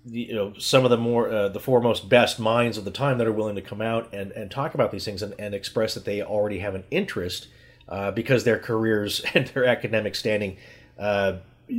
you 0.10 0.34
know 0.34 0.54
some 0.58 0.86
of 0.86 0.90
the 0.90 0.98
more 0.98 1.30
uh, 1.30 1.50
the 1.50 1.60
foremost 1.60 2.08
best 2.08 2.40
minds 2.40 2.78
of 2.78 2.86
the 2.86 2.92
time 2.92 3.18
that 3.18 3.28
are 3.28 3.32
willing 3.32 3.56
to 3.56 3.62
come 3.62 3.82
out 3.82 4.14
and, 4.14 4.32
and 4.32 4.50
talk 4.50 4.74
about 4.74 4.92
these 4.92 5.04
things 5.06 5.22
and, 5.22 5.34
and 5.38 5.54
express 5.54 5.94
that 5.94 6.06
they 6.06 6.22
already 6.22 6.60
have 6.60 6.76
an 6.76 6.84
interest 6.92 7.48
uh, 7.90 8.12
because 8.12 8.44
their 8.44 8.60
careers 8.60 9.24
and 9.34 9.48
their 9.48 9.66
academic 9.66 10.16
standing 10.16 10.58
uh, 11.00 11.38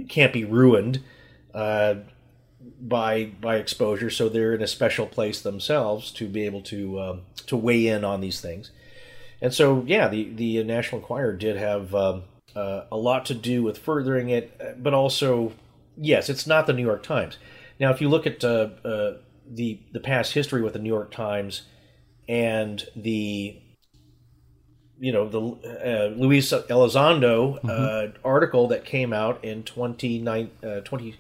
can't 0.09 0.33
be 0.33 0.45
ruined 0.45 1.03
uh, 1.55 1.97
by 2.81 3.25
by 3.41 3.57
exposure, 3.57 4.11
so 4.11 4.29
they're 4.29 4.55
in 4.55 4.63
a 4.63 4.67
special 4.67 5.07
place 5.07 5.41
themselves 5.41 6.11
to 6.13 6.29
be 6.29 6.45
able 6.45 6.63
to 6.63 7.01
um, 7.01 7.21
to 7.47 7.57
weigh 7.57 7.87
in 7.87 8.05
on 8.05 8.21
these 8.21 8.41
things. 8.41 8.71
And 9.41 9.55
so, 9.55 9.85
yeah, 9.87 10.09
the 10.09 10.31
the 10.35 10.63
National 10.65 11.01
Enquirer 11.01 11.35
did 11.35 11.57
have 11.57 11.95
um, 11.95 12.25
uh, 12.55 12.85
a 12.91 12.97
lot 12.97 13.25
to 13.27 13.35
do 13.35 13.63
with 13.63 13.79
furthering 13.79 14.31
it, 14.31 14.83
but 14.83 14.95
also, 14.95 15.53
yes, 15.97 16.29
it's 16.29 16.47
not 16.47 16.67
the 16.67 16.73
New 16.73 16.83
York 16.83 17.03
Times. 17.03 17.39
Now, 17.79 17.91
if 17.91 18.01
you 18.01 18.09
look 18.09 18.27
at 18.27 18.43
uh, 18.43 18.71
uh, 18.85 19.15
the 19.49 19.79
the 19.93 20.01
past 20.01 20.33
history 20.33 20.63
with 20.63 20.73
the 20.73 20.79
New 20.79 20.89
York 20.89 21.11
Times 21.11 21.63
and 22.29 22.87
the 22.97 23.57
you 25.01 25.13
know 25.13 25.29
the 25.29 25.41
uh, 25.41 26.15
Luis 26.17 26.53
Elizondo 26.53 27.59
uh, 27.69 28.13
article 28.25 28.69
that 28.69 28.85
came 28.85 29.13
out 29.13 29.45
in 29.45 29.63
29, 29.63 30.51
uh, 30.63 30.81
20, 30.81 31.13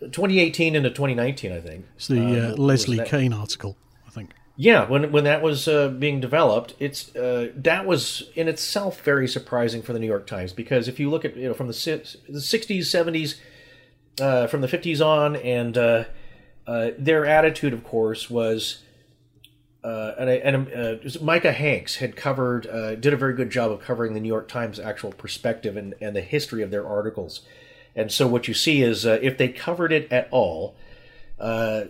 2018 0.00 0.74
into 0.74 0.90
2019, 0.90 1.52
I 1.52 1.60
think. 1.60 1.86
It's 1.96 2.08
the 2.08 2.52
uh, 2.52 2.56
Leslie 2.56 3.04
Kean 3.04 3.32
article, 3.32 3.76
I 4.06 4.10
think. 4.10 4.30
Yeah, 4.56 4.88
when 4.88 5.12
when 5.12 5.24
that 5.24 5.42
was 5.42 5.68
uh, 5.68 5.88
being 5.88 6.20
developed, 6.20 6.74
it's 6.78 7.14
uh, 7.14 7.50
that 7.56 7.86
was 7.86 8.30
in 8.34 8.48
itself 8.48 9.02
very 9.02 9.28
surprising 9.28 9.82
for 9.82 9.92
the 9.92 9.98
New 9.98 10.06
York 10.06 10.26
Times 10.26 10.52
because 10.52 10.88
if 10.88 10.98
you 10.98 11.10
look 11.10 11.24
at 11.24 11.36
you 11.36 11.48
know 11.48 11.54
from 11.54 11.66
the 11.66 11.74
si- 11.74 12.02
the 12.28 12.40
sixties, 12.40 12.90
seventies, 12.90 13.38
uh, 14.20 14.46
from 14.46 14.62
the 14.62 14.68
fifties 14.68 15.02
on, 15.02 15.36
and 15.36 15.76
uh, 15.76 16.04
uh, 16.66 16.90
their 16.98 17.26
attitude, 17.26 17.72
of 17.72 17.84
course, 17.84 18.30
was. 18.30 18.82
Uh, 19.86 20.16
and 20.18 20.28
I, 20.28 20.32
and 20.32 20.72
uh, 20.74 21.10
Micah 21.22 21.52
Hanks 21.52 21.96
had 21.96 22.16
covered, 22.16 22.66
uh, 22.66 22.96
did 22.96 23.12
a 23.12 23.16
very 23.16 23.34
good 23.34 23.50
job 23.50 23.70
of 23.70 23.82
covering 23.82 24.14
the 24.14 24.20
New 24.20 24.26
York 24.26 24.48
Times' 24.48 24.80
actual 24.80 25.12
perspective 25.12 25.76
and, 25.76 25.94
and 26.00 26.16
the 26.16 26.22
history 26.22 26.60
of 26.62 26.72
their 26.72 26.84
articles. 26.84 27.42
And 27.94 28.10
so 28.10 28.26
what 28.26 28.48
you 28.48 28.54
see 28.54 28.82
is 28.82 29.06
uh, 29.06 29.20
if 29.22 29.38
they 29.38 29.46
covered 29.46 29.92
it 29.92 30.10
at 30.10 30.26
all, 30.32 30.74
uh, 31.38 31.84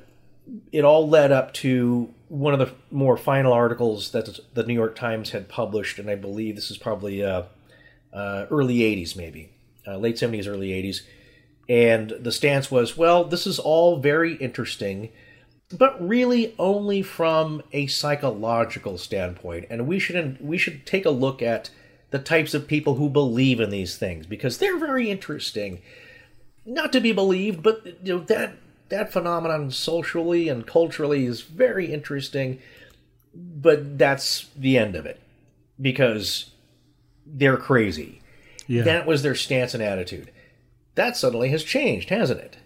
it 0.72 0.84
all 0.84 1.09
led 1.09 1.32
up 1.32 1.55
to 1.55 2.12
one 2.28 2.53
of 2.53 2.59
the 2.59 2.74
more 2.90 3.16
final 3.16 3.55
articles 3.55 4.11
that 4.11 4.40
the 4.53 4.64
New 4.64 4.74
York 4.74 4.94
Times 4.94 5.30
had 5.30 5.49
published, 5.49 5.99
and 5.99 6.11
I 6.11 6.16
believe 6.16 6.55
this 6.55 6.70
is 6.70 6.76
probably 6.76 7.24
uh, 7.24 7.44
early 8.12 8.80
80s, 8.80 9.16
maybe 9.16 9.49
late 9.86 10.16
70s, 10.16 10.47
early 10.47 10.68
80s. 10.68 11.01
And 11.66 12.11
the 12.11 12.30
stance 12.30 12.70
was, 12.70 12.94
well, 12.94 13.24
this 13.24 13.47
is 13.47 13.59
all 13.59 13.97
very 13.97 14.34
interesting, 14.34 15.12
but 15.71 16.07
really 16.07 16.55
only 16.59 17.03
from 17.03 17.62
a 17.73 17.87
psychological 17.87 18.99
standpoint, 18.99 19.67
and 19.71 19.87
we 19.87 19.99
should 19.99 20.39
we 20.41 20.59
should 20.59 20.87
take 20.87 21.05
a 21.05 21.11
look 21.11 21.43
at 21.43 21.71
the 22.11 22.19
types 22.19 22.55
of 22.55 22.69
people 22.69 22.95
who 22.95 23.09
believe 23.11 23.61
in 23.61 23.71
these 23.71 23.97
things 23.97 24.27
because 24.27 24.59
they're 24.59 24.79
very 24.79 25.11
interesting 25.11 25.83
not 26.64 26.93
to 26.93 27.01
be 27.01 27.12
believed, 27.12 27.62
but 27.62 27.85
you 28.05 28.19
know 28.19 28.25
that 28.25 28.57
that 28.89 29.12
phenomenon 29.12 29.71
socially 29.71 30.49
and 30.49 30.67
culturally 30.67 31.27
is 31.27 31.41
very 31.43 31.93
interesting. 31.93 32.59
But 33.35 33.99
that's 33.99 34.49
the 34.57 34.79
end 34.79 34.97
of 34.97 35.05
it 35.05 35.21
because 35.81 36.51
they're 37.27 37.59
crazy. 37.59 38.21
Yeah. 38.67 38.83
That 38.83 39.07
was 39.07 39.23
their 39.23 39.35
stance 39.35 39.75
and 39.75 39.83
attitude. 39.83 40.31
That 40.95 41.17
suddenly 41.17 41.51
has 41.51 41.62
changed, 41.62 42.09
hasn't 42.09 42.41
it? 42.41 42.57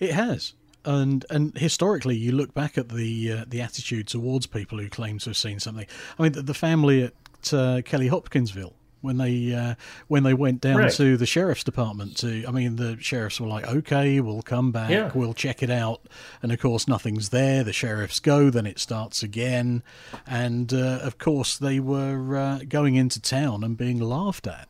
It 0.00 0.12
has, 0.12 0.54
and 0.88 1.24
and 1.30 1.56
historically, 1.58 2.16
you 2.16 2.32
look 2.32 2.54
back 2.54 2.76
at 2.78 2.88
the 2.88 3.32
uh, 3.32 3.44
the 3.46 3.60
attitude 3.60 4.08
towards 4.08 4.46
people 4.46 4.78
who 4.78 4.88
claim 4.88 5.18
to 5.18 5.30
have 5.30 5.36
seen 5.36 5.60
something. 5.60 5.86
I 6.18 6.22
mean, 6.22 6.32
the, 6.32 6.42
the 6.42 6.54
family 6.54 7.04
at 7.04 7.52
uh, 7.52 7.82
Kelly 7.84 8.08
Hopkinsville 8.08 8.74
when 9.00 9.16
they 9.18 9.54
uh, 9.54 9.74
when 10.08 10.24
they 10.24 10.34
went 10.34 10.60
down 10.60 10.76
Right. 10.78 10.92
to 10.94 11.16
the 11.16 11.26
sheriff's 11.26 11.62
department 11.62 12.16
to. 12.18 12.44
I 12.46 12.50
mean, 12.50 12.76
the 12.76 12.96
sheriffs 13.00 13.40
were 13.40 13.46
like, 13.46 13.66
"Okay, 13.68 14.18
we'll 14.20 14.42
come 14.42 14.72
back, 14.72 14.90
Yeah. 14.90 15.12
we'll 15.14 15.34
check 15.34 15.62
it 15.62 15.70
out," 15.70 16.00
and 16.42 16.50
of 16.50 16.58
course, 16.58 16.88
nothing's 16.88 17.28
there. 17.28 17.62
The 17.62 17.72
sheriffs 17.72 18.18
go, 18.18 18.50
then 18.50 18.66
it 18.66 18.78
starts 18.80 19.22
again, 19.22 19.82
and 20.26 20.72
uh, 20.74 20.98
of 21.02 21.18
course, 21.18 21.56
they 21.58 21.78
were 21.78 22.36
uh, 22.36 22.58
going 22.68 22.96
into 22.96 23.20
town 23.20 23.62
and 23.62 23.76
being 23.76 24.00
laughed 24.00 24.46
at. 24.48 24.68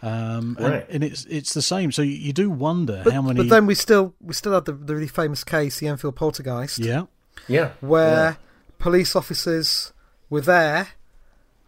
Um, 0.00 0.56
and, 0.58 0.60
Right. 0.60 0.86
and 0.90 1.02
it's 1.04 1.24
it's 1.26 1.54
the 1.54 1.62
same. 1.62 1.90
So 1.92 2.02
you, 2.02 2.12
you 2.12 2.32
do 2.32 2.50
wonder 2.50 3.00
But, 3.04 3.12
how 3.14 3.22
many. 3.22 3.36
but 3.40 3.48
then 3.48 3.66
we 3.66 3.74
still 3.74 4.14
we 4.20 4.32
still 4.34 4.52
had 4.54 4.64
the, 4.64 4.72
the 4.72 4.94
really 4.94 5.08
famous 5.08 5.42
case, 5.44 5.78
the 5.80 5.88
Enfield 5.88 6.14
poltergeist, 6.16 6.78
yeah, 6.78 7.04
Yeah. 7.48 7.72
where 7.80 8.38
police 8.78 9.16
officers 9.16 9.92
were 10.30 10.40
there 10.40 10.88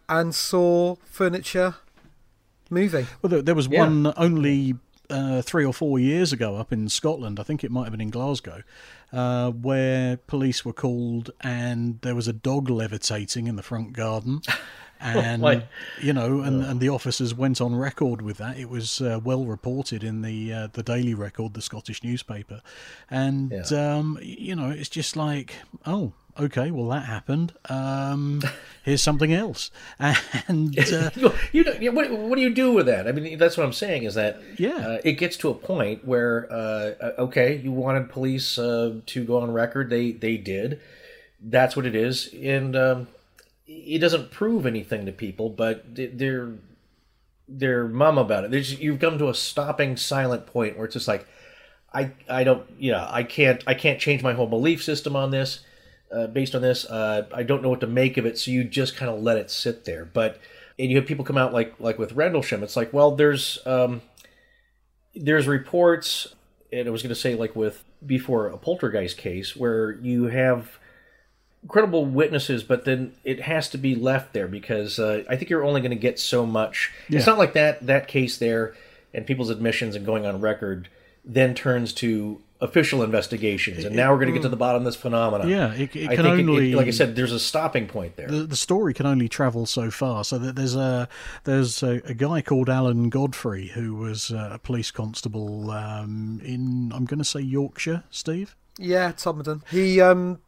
and 0.09 0.35
saw 0.35 0.97
furniture 1.07 1.75
moving. 2.69 3.07
Well, 3.23 3.31
there, 3.31 3.43
there 3.43 3.55
was 3.55 3.67
Yeah. 3.69 3.81
one 3.85 4.13
only 4.17 4.77
uh, 5.09 5.43
three 5.43 5.65
or 5.65 5.75
four 5.75 5.99
years 5.99 6.33
ago 6.33 6.55
up 6.57 6.73
in 6.73 6.89
Scotland. 6.89 7.41
I 7.41 7.43
think 7.43 7.65
it 7.65 7.71
might 7.73 7.83
have 7.83 7.91
been 7.91 8.01
in 8.01 8.11
Glasgow, 8.11 8.63
uh, 9.13 9.51
where 9.51 10.19
police 10.19 10.65
were 10.65 10.73
called 10.73 11.33
and 11.41 11.99
there 12.03 12.15
was 12.15 12.29
a 12.29 12.33
dog 12.33 12.71
levitating 12.71 13.49
in 13.49 13.57
the 13.57 13.63
front 13.65 13.93
garden. 13.93 14.41
And 15.03 15.41
my. 15.43 15.63
you 16.03 16.13
know, 16.13 16.41
and, 16.43 16.63
and 16.63 16.79
the 16.81 16.91
officers 16.91 17.35
went 17.35 17.61
on 17.61 17.75
record 17.75 18.21
with 18.21 18.37
that. 18.37 18.59
It 18.59 18.69
was 18.69 19.01
uh, 19.01 19.19
well 19.25 19.45
reported 19.47 20.05
in 20.05 20.21
the 20.23 20.53
uh, 20.53 20.69
the 20.73 20.83
Daily 20.83 21.15
Record, 21.15 21.55
the 21.55 21.63
Scottish 21.63 22.05
newspaper, 22.05 22.61
and 23.11 23.51
Yeah. 23.51 23.97
um, 23.99 24.19
you 24.21 24.55
know, 24.55 24.71
it's 24.71 24.91
just 24.91 25.17
like, 25.17 25.55
oh, 25.87 26.13
okay, 26.39 26.71
well 26.71 26.89
that 26.89 27.07
happened. 27.07 27.55
Um, 27.71 28.43
here's 28.85 29.03
something 29.03 29.33
else, 29.33 29.71
and 30.49 30.79
uh, 30.93 31.11
you, 31.53 31.65
know, 31.65 31.93
what, 31.93 32.11
what 32.11 32.37
do 32.37 32.43
you 32.43 32.55
do 32.55 32.73
with 32.73 32.85
that? 32.87 33.09
I 33.09 33.13
mean, 33.13 33.39
that's 33.39 33.57
what 33.57 33.65
I'm 33.65 33.73
saying 33.73 34.03
is 34.05 34.15
that 34.17 34.41
Yeah. 34.59 34.77
uh, 34.77 34.99
it 35.03 35.13
gets 35.13 35.37
to 35.39 35.49
a 35.49 35.55
point 35.55 36.05
where 36.07 36.47
uh, 36.53 36.93
uh, 37.01 37.13
okay, 37.21 37.57
you 37.57 37.73
wanted 37.73 38.11
police 38.11 38.59
uh, 38.59 38.97
to 39.07 39.25
go 39.25 39.39
on 39.41 39.51
record, 39.53 39.89
they 39.89 40.13
they 40.13 40.37
did. 40.37 40.79
That's 41.43 41.75
what 41.75 41.87
it 41.87 41.95
is, 41.97 42.35
and 42.43 42.77
um, 42.77 43.09
it 43.71 43.99
doesn't 43.99 44.33
prove 44.33 44.67
anything 44.67 45.07
to 45.07 45.13
people, 45.13 45.49
but 45.49 45.85
they're 45.95 46.55
they're 47.49 47.87
mum 47.87 48.19
about 48.19 48.45
it. 48.45 48.51
There's, 48.51 48.79
you've 48.81 49.01
come 49.01 49.19
to 49.19 49.29
a 49.29 49.35
stopping 49.35 49.97
silent 49.97 50.47
point 50.47 50.77
where 50.77 50.87
it's 50.87 50.95
just 50.95 51.09
like, 51.09 51.27
I 51.93 52.13
I 52.29 52.45
don't 52.45 52.67
yeah 52.79 53.07
I 53.09 53.23
can't 53.23 53.63
I 53.67 53.75
can't 53.75 54.01
change 54.01 54.23
my 54.23 54.33
whole 54.33 54.47
belief 54.47 54.83
system 54.83 55.15
on 55.15 55.31
this 55.31 55.61
uh, 56.13 56.27
based 56.27 56.55
on 56.55 56.63
this. 56.63 56.85
Uh, 56.85 57.27
I 57.33 57.43
don't 57.45 57.63
know 57.63 57.69
what 57.69 57.81
to 57.81 57.87
make 57.87 58.17
of 58.17 58.27
it, 58.27 58.39
so 58.39 58.51
you 58.51 58.65
just 58.65 58.97
kind 58.97 59.11
of 59.11 59.23
let 59.23 59.39
it 59.39 59.51
sit 59.51 59.85
there. 59.85 60.05
But 60.05 60.41
and 60.79 60.91
you 60.91 60.97
have 60.97 61.07
people 61.07 61.25
come 61.25 61.39
out 61.39 61.53
like 61.53 61.75
like 61.79 61.99
with 61.99 62.13
Rendlesham. 62.13 62.63
It's 62.63 62.77
like 62.77 62.93
well, 62.93 63.15
there's 63.15 63.59
um, 63.67 64.03
there's 65.15 65.47
reports, 65.47 66.35
and 66.73 66.89
I 66.89 66.91
was 66.91 67.03
going 67.03 67.15
to 67.15 67.21
say 67.21 67.37
like 67.37 67.55
with 67.55 67.85
before 68.05 68.49
a 68.49 68.59
poltergeist 68.59 69.17
case 69.17 69.55
where 69.55 69.93
you 69.93 70.25
have 70.25 70.80
credible 71.69 72.05
witnesses, 72.07 72.63
but 72.63 72.85
then 72.85 73.13
it 73.25 73.41
has 73.41 73.69
to 73.71 73.79
be 73.79 73.95
left 73.95 74.33
there 74.33 74.49
because 74.49 74.99
uh, 74.99 75.25
I 75.29 75.37
think 75.37 75.51
you're 75.51 75.65
only 75.65 75.81
going 75.81 75.91
to 75.91 75.97
get 75.97 76.19
so 76.19 76.47
much. 76.47 76.91
It's 77.09 77.27
not 77.27 77.39
like 77.39 77.53
that 77.55 77.87
that 77.87 78.09
case 78.09 78.39
there 78.39 78.75
and 79.13 79.27
people's 79.27 79.51
admissions 79.51 79.97
and 79.97 80.07
going 80.07 80.25
on 80.27 80.41
record 80.41 80.89
then 81.25 81.55
turns 81.55 81.93
to 81.93 82.41
official 82.63 83.03
investigations, 83.03 83.85
and 83.85 83.97
now 83.97 84.11
we're 84.13 84.19
going 84.19 84.29
to 84.29 84.33
get 84.35 84.43
to 84.43 84.49
the 84.51 84.57
bottom 84.57 84.83
of 84.83 84.85
this 84.85 84.97
phenomenon. 84.97 85.49
Yeah, 85.49 85.73
it- 85.73 85.97
it 85.97 86.11
I 86.11 86.17
can 86.17 86.25
think 86.27 86.49
only- 86.49 86.75
like 86.75 86.87
I 86.89 86.91
said, 86.91 87.17
there's 87.17 87.33
a 87.33 87.39
stopping 87.39 87.87
point 87.87 88.17
there. 88.17 88.29
the, 88.29 88.45
the 88.45 88.57
story 88.57 88.93
can 88.93 89.07
only 89.07 89.29
travel 89.31 89.65
so 89.67 89.91
far. 89.91 90.25
So 90.25 90.39
that 90.39 90.57
there's 90.57 90.77
a 90.77 91.09
there's 91.45 91.83
a, 91.83 92.03
a 92.05 92.15
guy 92.15 92.41
called 92.43 92.69
Alan 92.69 93.09
Godfrey 93.11 93.69
who 93.69 93.95
was 93.97 94.31
uh, 94.31 94.51
a 94.53 94.59
police 94.59 94.91
constable 94.91 95.71
um, 95.71 96.41
in 96.45 96.93
I'm 96.95 97.05
going 97.07 97.19
to 97.19 97.25
say 97.25 97.41
Yorkshire. 97.41 98.05
Steve. 98.11 98.57
Yeah, 98.79 99.13
Todmorden. 99.13 99.67
He 99.69 100.01
um 100.01 100.39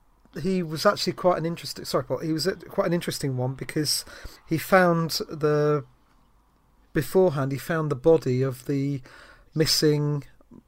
he 0.41 0.63
was 0.63 0.87
actually 0.87 1.13
quite 1.15 1.39
an 1.39 1.45
interesting. 1.47 1.85
Sorry, 1.85 2.05
Paul. 2.05 2.19
He 2.19 2.33
was 2.33 2.47
a- 2.47 2.57
quite 2.57 2.87
an 2.87 2.93
interesting 2.93 3.37
one 3.37 3.55
because 3.55 4.05
he 4.47 4.59
found 4.59 5.11
the 5.29 5.85
beforehand. 6.93 7.53
He 7.53 7.59
found 7.59 7.91
the 7.91 7.97
body 7.97 8.43
of 8.43 8.67
the 8.67 9.01
missing. 9.55 10.25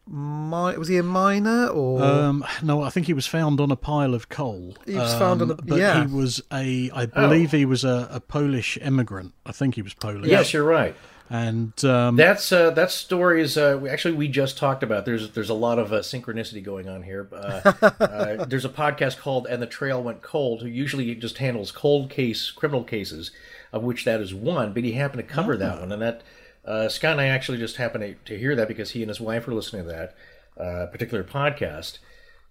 Mi- 0.07 0.77
was 0.79 0.89
he 0.89 0.97
a 0.97 1.03
miner 1.03 1.67
or? 1.69 2.03
Um, 2.03 2.45
no, 2.63 2.83
I 2.83 2.89
think 2.91 3.07
he 3.07 3.13
was 3.13 3.27
found 3.27 3.61
on 3.61 3.71
a 3.71 3.77
pile 3.77 4.15
of 4.15 4.29
coal. 4.31 4.77
He 4.87 4.95
was 4.95 5.13
found 5.15 5.43
on 5.43 5.51
Um, 5.51 5.59
a- 5.59 5.63
but 5.63 5.79
yeah. 5.79 6.07
he 6.07 6.15
was 6.15 6.43
a 6.53 6.91
I 6.95 7.07
believe 7.07 7.51
he 7.51 7.67
was 7.67 7.85
a, 7.85 8.09
a 8.11 8.21
Polish 8.21 8.79
immigrant. 8.81 9.35
I 9.45 9.53
think 9.53 9.75
he 9.75 9.83
was 9.83 9.93
Polish. 9.95 10.31
yes, 10.31 10.53
you're 10.55 10.65
right. 10.65 10.97
And 11.31 11.85
um, 11.85 12.17
That's 12.17 12.53
uh, 12.53 12.71
that 12.71 12.91
story 12.91 13.41
is 13.43 13.57
uh, 13.57 13.79
we- 13.81 13.89
actually 13.89 14.15
we 14.15 14.29
just 14.29 14.59
talked 14.59 14.83
about. 14.83 15.05
There's 15.07 15.31
there's 15.31 15.49
a 15.51 15.55
lot 15.55 15.79
of 15.79 15.93
uh, 15.93 16.01
synchronicity 16.01 16.63
going 16.63 16.89
on 16.89 17.03
here. 17.03 17.29
Uh, 17.33 17.73
uh, 18.01 18.45
there's 18.45 18.67
a 18.67 18.71
podcast 18.71 19.19
called 19.19 19.47
"And 19.47 19.63
the 19.63 19.67
Trail 19.67 20.03
Went 20.03 20.21
Cold," 20.23 20.63
who 20.63 20.69
usually 20.69 21.15
just 21.15 21.39
handles 21.39 21.73
cold 21.73 22.11
case 22.11 22.51
criminal 22.51 22.85
cases, 22.85 23.31
of 23.73 23.83
which 23.83 24.05
that 24.05 24.21
is 24.21 24.35
one. 24.35 24.75
But 24.75 24.85
he 24.85 24.93
happened 24.93 25.27
to 25.27 25.35
cover 25.35 25.57
that 25.57 25.81
one, 25.81 25.93
and 25.93 26.03
that 26.03 26.23
uh, 26.65 26.89
Scott 26.89 27.13
and 27.13 27.21
I 27.23 27.27
actually 27.27 27.59
just 27.59 27.77
happened 27.77 28.19
to, 28.27 28.35
to 28.35 28.39
hear 28.39 28.55
that 28.57 28.69
because 28.69 28.91
he 28.91 29.03
and 29.03 29.09
his 29.09 29.21
wife 29.21 29.47
were 29.47 29.55
listening 29.55 29.87
to 29.87 29.89
that 29.89 30.63
uh, 30.63 30.87
particular 30.87 31.25
podcast. 31.25 31.99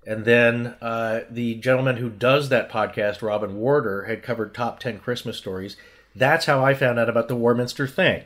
And 0.05 0.25
then 0.25 0.75
uh, 0.81 1.21
the 1.29 1.55
gentleman 1.55 1.97
who 1.97 2.09
does 2.09 2.49
that 2.49 2.69
podcast, 2.69 3.21
Robin 3.21 3.55
Warder, 3.55 4.03
had 4.03 4.23
covered 4.23 4.53
top 4.53 4.79
ten 4.79 4.99
Christmas 4.99 5.37
stories. 5.37 5.77
That's 6.15 6.45
how 6.45 6.65
I 6.65 6.73
found 6.73 6.99
out 6.99 7.09
about 7.09 7.27
the 7.27 7.35
Warminster 7.35 7.87
thing. 7.87 8.23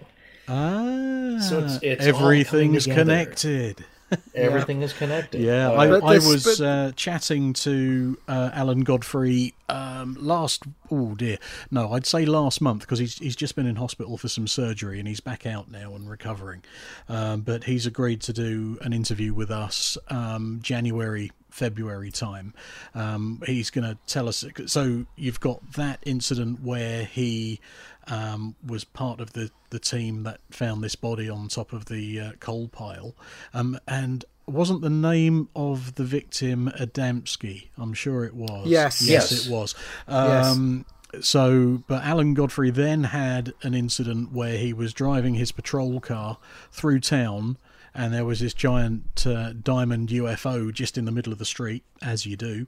Ah, 0.47 1.39
So 1.39 1.59
it's- 1.59 1.79
it's 1.81 2.07
all 2.07 2.15
everything's 2.23 2.85
connected. 2.85 3.83
Everything 4.33 4.83
is 4.83 4.93
connected. 4.93 5.41
Yeah, 5.41 5.67
Uh, 5.67 5.73
I, 5.73 5.87
But 5.89 6.03
I 6.05 6.13
this- 6.13 6.27
was 6.31 6.57
but- 6.59 6.65
uh, 6.65 6.91
chatting 6.95 7.51
to 7.53 8.17
uh, 8.29 8.51
Alan 8.53 8.81
Godfrey 8.85 9.53
um, 9.67 10.15
last. 10.21 10.63
Oh 10.89 11.13
dear, 11.15 11.37
no, 11.71 11.91
I'd 11.91 12.05
say 12.05 12.25
last 12.25 12.61
month 12.61 12.79
because 12.81 12.99
he's 12.99 13.17
he's 13.17 13.35
just 13.35 13.57
been 13.57 13.65
in 13.67 13.75
hospital 13.75 14.17
for 14.17 14.29
some 14.29 14.47
surgery 14.47 14.99
and 14.99 15.09
he's 15.09 15.19
back 15.19 15.45
out 15.45 15.69
now 15.69 15.93
and 15.93 16.09
recovering. 16.09 16.63
Um, 17.09 17.41
but 17.41 17.65
he's 17.65 17.85
agreed 17.85 18.21
to 18.21 18.31
do 18.33 18.77
an 18.81 18.93
interview 18.93 19.33
with 19.33 19.51
us 19.51 19.97
um, 20.07 20.59
January. 20.63 21.29
February 21.57 22.11
time. 22.11 22.53
Um, 22.93 23.41
he's 23.47 23.71
going 23.71 23.83
to 23.89 23.97
tell 24.05 24.29
us. 24.29 24.45
So 24.67 25.05
you've 25.15 25.39
got 25.39 25.73
that 25.73 25.99
incident 26.05 26.61
where 26.61 27.03
he 27.05 27.59
um, 28.07 28.55
was 28.65 28.83
part 28.83 29.19
of 29.19 29.33
the, 29.33 29.49
the 29.71 29.79
team 29.79 30.21
that 30.23 30.39
found 30.51 30.83
this 30.83 30.95
body 30.95 31.27
on 31.29 31.47
top 31.47 31.73
of 31.73 31.85
the 31.85 32.19
uh, 32.19 32.31
coal 32.39 32.67
pile. 32.67 33.15
Um, 33.55 33.79
and 33.87 34.23
wasn't 34.45 34.81
the 34.81 34.89
name 34.91 35.49
of 35.55 35.95
the 35.95 36.03
victim 36.03 36.71
Adamski? 36.79 37.69
I'm 37.75 37.93
sure 37.93 38.23
it 38.23 38.35
was. 38.35 38.67
Yes. 38.67 39.01
yes, 39.01 39.31
Yes. 39.31 39.45
it 39.47 39.51
was. 39.51 39.75
Um, 40.07 40.85
So, 41.21 41.83
but 41.87 42.03
Alan 42.03 42.33
Godfrey 42.33 42.69
then 42.69 43.05
had 43.05 43.53
an 43.63 43.73
incident 43.73 44.31
where 44.33 44.57
he 44.57 44.73
was 44.73 44.93
driving 44.93 45.35
his 45.35 45.51
patrol 45.53 45.99
car 46.01 46.37
through 46.71 46.99
town, 46.99 47.57
and 47.97 48.13
there 48.13 48.23
was 48.23 48.39
this 48.39 48.53
giant 48.53 49.25
uh, 49.25 49.53
diamond 49.53 50.09
UFO 50.09 50.71
just 50.71 50.97
in 50.97 51.05
the 51.05 51.11
middle 51.11 51.33
of 51.33 51.39
the 51.39 51.45
street, 51.45 51.83
as 52.01 52.27
you 52.27 52.37
do. 52.37 52.67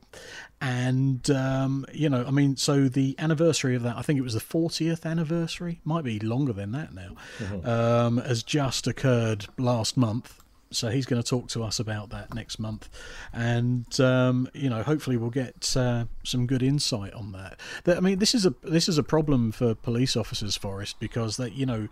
And 0.60 1.30
um, 1.30 1.86
you 1.94 2.10
know, 2.10 2.26
I 2.28 2.32
mean, 2.32 2.58
so 2.58 2.90
the 2.90 3.16
anniversary 3.20 3.76
of 3.76 3.84
that, 3.84 3.96
I 3.96 4.02
think 4.02 4.18
it 4.18 4.24
was 4.24 4.34
the 4.34 4.40
40th 4.40 5.06
anniversary, 5.06 5.80
might 5.86 6.04
be 6.04 6.20
longer 6.20 6.52
than 6.52 6.72
that 6.72 6.94
now, 6.94 7.16
um, 7.64 8.18
has 8.18 8.42
just 8.42 8.88
occurred 8.88 9.46
last 9.58 9.96
month 9.96 10.42
so 10.72 10.90
he's 10.90 11.06
going 11.06 11.22
to 11.22 11.28
talk 11.28 11.48
to 11.50 11.64
us 11.64 11.80
about 11.80 12.10
that 12.12 12.34
next 12.34 12.60
month, 12.60 12.90
and 13.34 14.00
um, 14.00 14.48
you 14.54 14.70
know, 14.70 14.84
hopefully, 14.84 15.18
we'll 15.18 15.30
get 15.30 15.76
uh, 15.76 16.06
some 16.24 16.46
good 16.46 16.62
insight 16.64 17.14
on 17.14 17.32
that. 17.32 17.60
That- 17.86 17.98
I 17.98 18.00
mean, 18.00 18.20
this 18.20 18.36
is 18.36 18.46
a 18.46 18.54
this 18.64 18.88
is 18.88 18.98
a 18.98 19.04
problem 19.04 19.52
for 19.52 19.74
police 19.76 20.16
officers, 20.16 20.56
Forrest, 20.56 21.00
because 21.00 21.38
they, 21.38 21.50
you 21.50 21.66
know, 21.66 21.88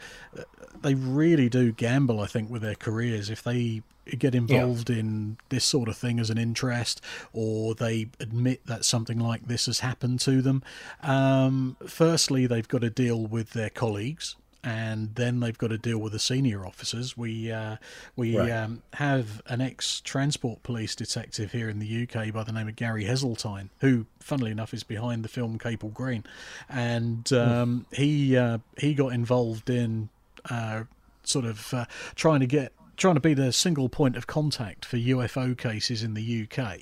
they 0.82 0.96
really 0.96 1.50
do 1.50 1.72
gamble. 1.72 2.20
I 2.20 2.28
think 2.28 2.50
with 2.50 2.62
their 2.62 2.76
careers 2.76 3.30
if 3.30 3.44
they 3.44 3.82
get 4.18 4.34
involved 4.34 4.90
in 4.90 5.38
this 5.50 5.66
sort 5.66 5.90
of 5.90 5.98
thing 5.98 6.18
as 6.20 6.30
an 6.30 6.38
interest, 6.38 7.02
or 7.34 7.76
they 7.76 8.08
admit 8.20 8.66
that 8.66 8.86
something 8.86 9.20
like 9.20 9.48
this 9.48 9.66
has 9.66 9.80
happened 9.80 10.20
to 10.22 10.42
them. 10.42 10.64
Um, 11.04 11.76
firstly, 11.86 12.48
they've 12.48 12.68
got 12.68 12.82
to 12.82 12.90
deal 12.90 13.26
with 13.28 13.52
their 13.52 13.70
colleagues 13.70 14.36
and 14.64 15.16
then 15.16 15.40
they've 15.40 15.58
got 15.58 15.68
to 15.68 15.78
deal 15.78 16.00
with 16.00 16.14
the 16.14 16.20
senior 16.20 16.66
officers. 16.66 17.16
We 17.18 17.52
uh, 17.52 17.78
we 18.16 18.38
Right. 18.38 18.52
um, 18.52 18.82
have 18.94 19.42
an 19.48 19.62
ex 19.62 20.02
transport 20.02 20.64
police 20.64 20.96
detective 20.96 21.52
here 21.52 21.70
in 21.70 21.80
the 21.80 22.04
UK 22.04 22.34
by 22.34 22.44
the 22.44 22.52
name 22.52 22.68
of 22.68 22.76
Gary 22.76 23.06
Heseltine, 23.06 23.70
who, 23.80 24.06
funnily 24.20 24.52
enough, 24.52 24.74
is 24.74 24.84
behind 24.84 25.24
the 25.24 25.30
film 25.30 25.58
Capel 25.60 25.90
Green, 25.90 26.24
and 26.70 27.32
um, 27.34 27.86
he 27.94 28.36
uh, 28.36 28.58
he 28.78 28.94
got 28.94 29.14
involved 29.14 29.70
in 29.70 30.10
uh, 30.50 30.84
sort 31.24 31.46
of 31.46 31.74
uh, 31.74 31.86
trying 32.16 32.40
to 32.40 32.48
get 32.48 32.72
trying 32.98 33.14
to 33.14 33.22
be 33.22 33.36
the 33.36 33.54
single 33.54 33.88
point 33.88 34.18
of 34.18 34.28
contact 34.28 34.84
for 34.84 34.98
UFO 34.98 35.56
cases 35.56 36.04
in 36.04 36.16
the 36.16 36.44
UK, 36.44 36.80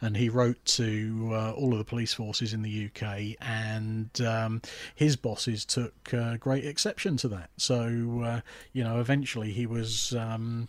and 0.00 0.16
he 0.16 0.28
wrote 0.28 0.64
to 0.64 1.30
uh, 1.32 1.52
all 1.52 1.72
of 1.72 1.78
the 1.78 1.84
police 1.84 2.14
forces 2.14 2.54
in 2.54 2.62
the 2.62 2.86
UK, 2.86 3.36
and 3.40 4.08
um, 4.22 4.62
his 4.94 5.16
bosses 5.16 5.64
took 5.64 6.14
uh, 6.14 6.36
great 6.36 6.64
exception 6.64 7.16
to 7.18 7.28
that. 7.28 7.50
So 7.56 8.22
uh, 8.24 8.40
you 8.72 8.84
know, 8.84 9.00
eventually 9.00 9.52
he 9.52 9.66
was 9.66 10.14
um, 10.14 10.68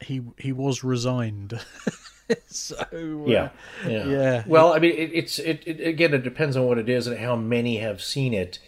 he 0.00 0.22
he 0.38 0.52
was 0.52 0.84
resigned. 0.84 1.60
so 2.46 2.76
uh, 2.92 3.26
yeah, 3.26 3.48
yeah, 3.86 4.06
yeah. 4.06 4.44
Well, 4.46 4.72
I 4.72 4.78
mean, 4.78 4.92
it, 4.92 5.10
it's 5.12 5.38
it, 5.40 5.62
it 5.66 5.80
again. 5.80 6.14
It 6.14 6.22
depends 6.22 6.56
on 6.56 6.64
what 6.64 6.78
it 6.78 6.88
is 6.88 7.08
and 7.08 7.18
how 7.18 7.34
many 7.34 7.78
have 7.78 8.00
seen 8.00 8.32
it. 8.32 8.60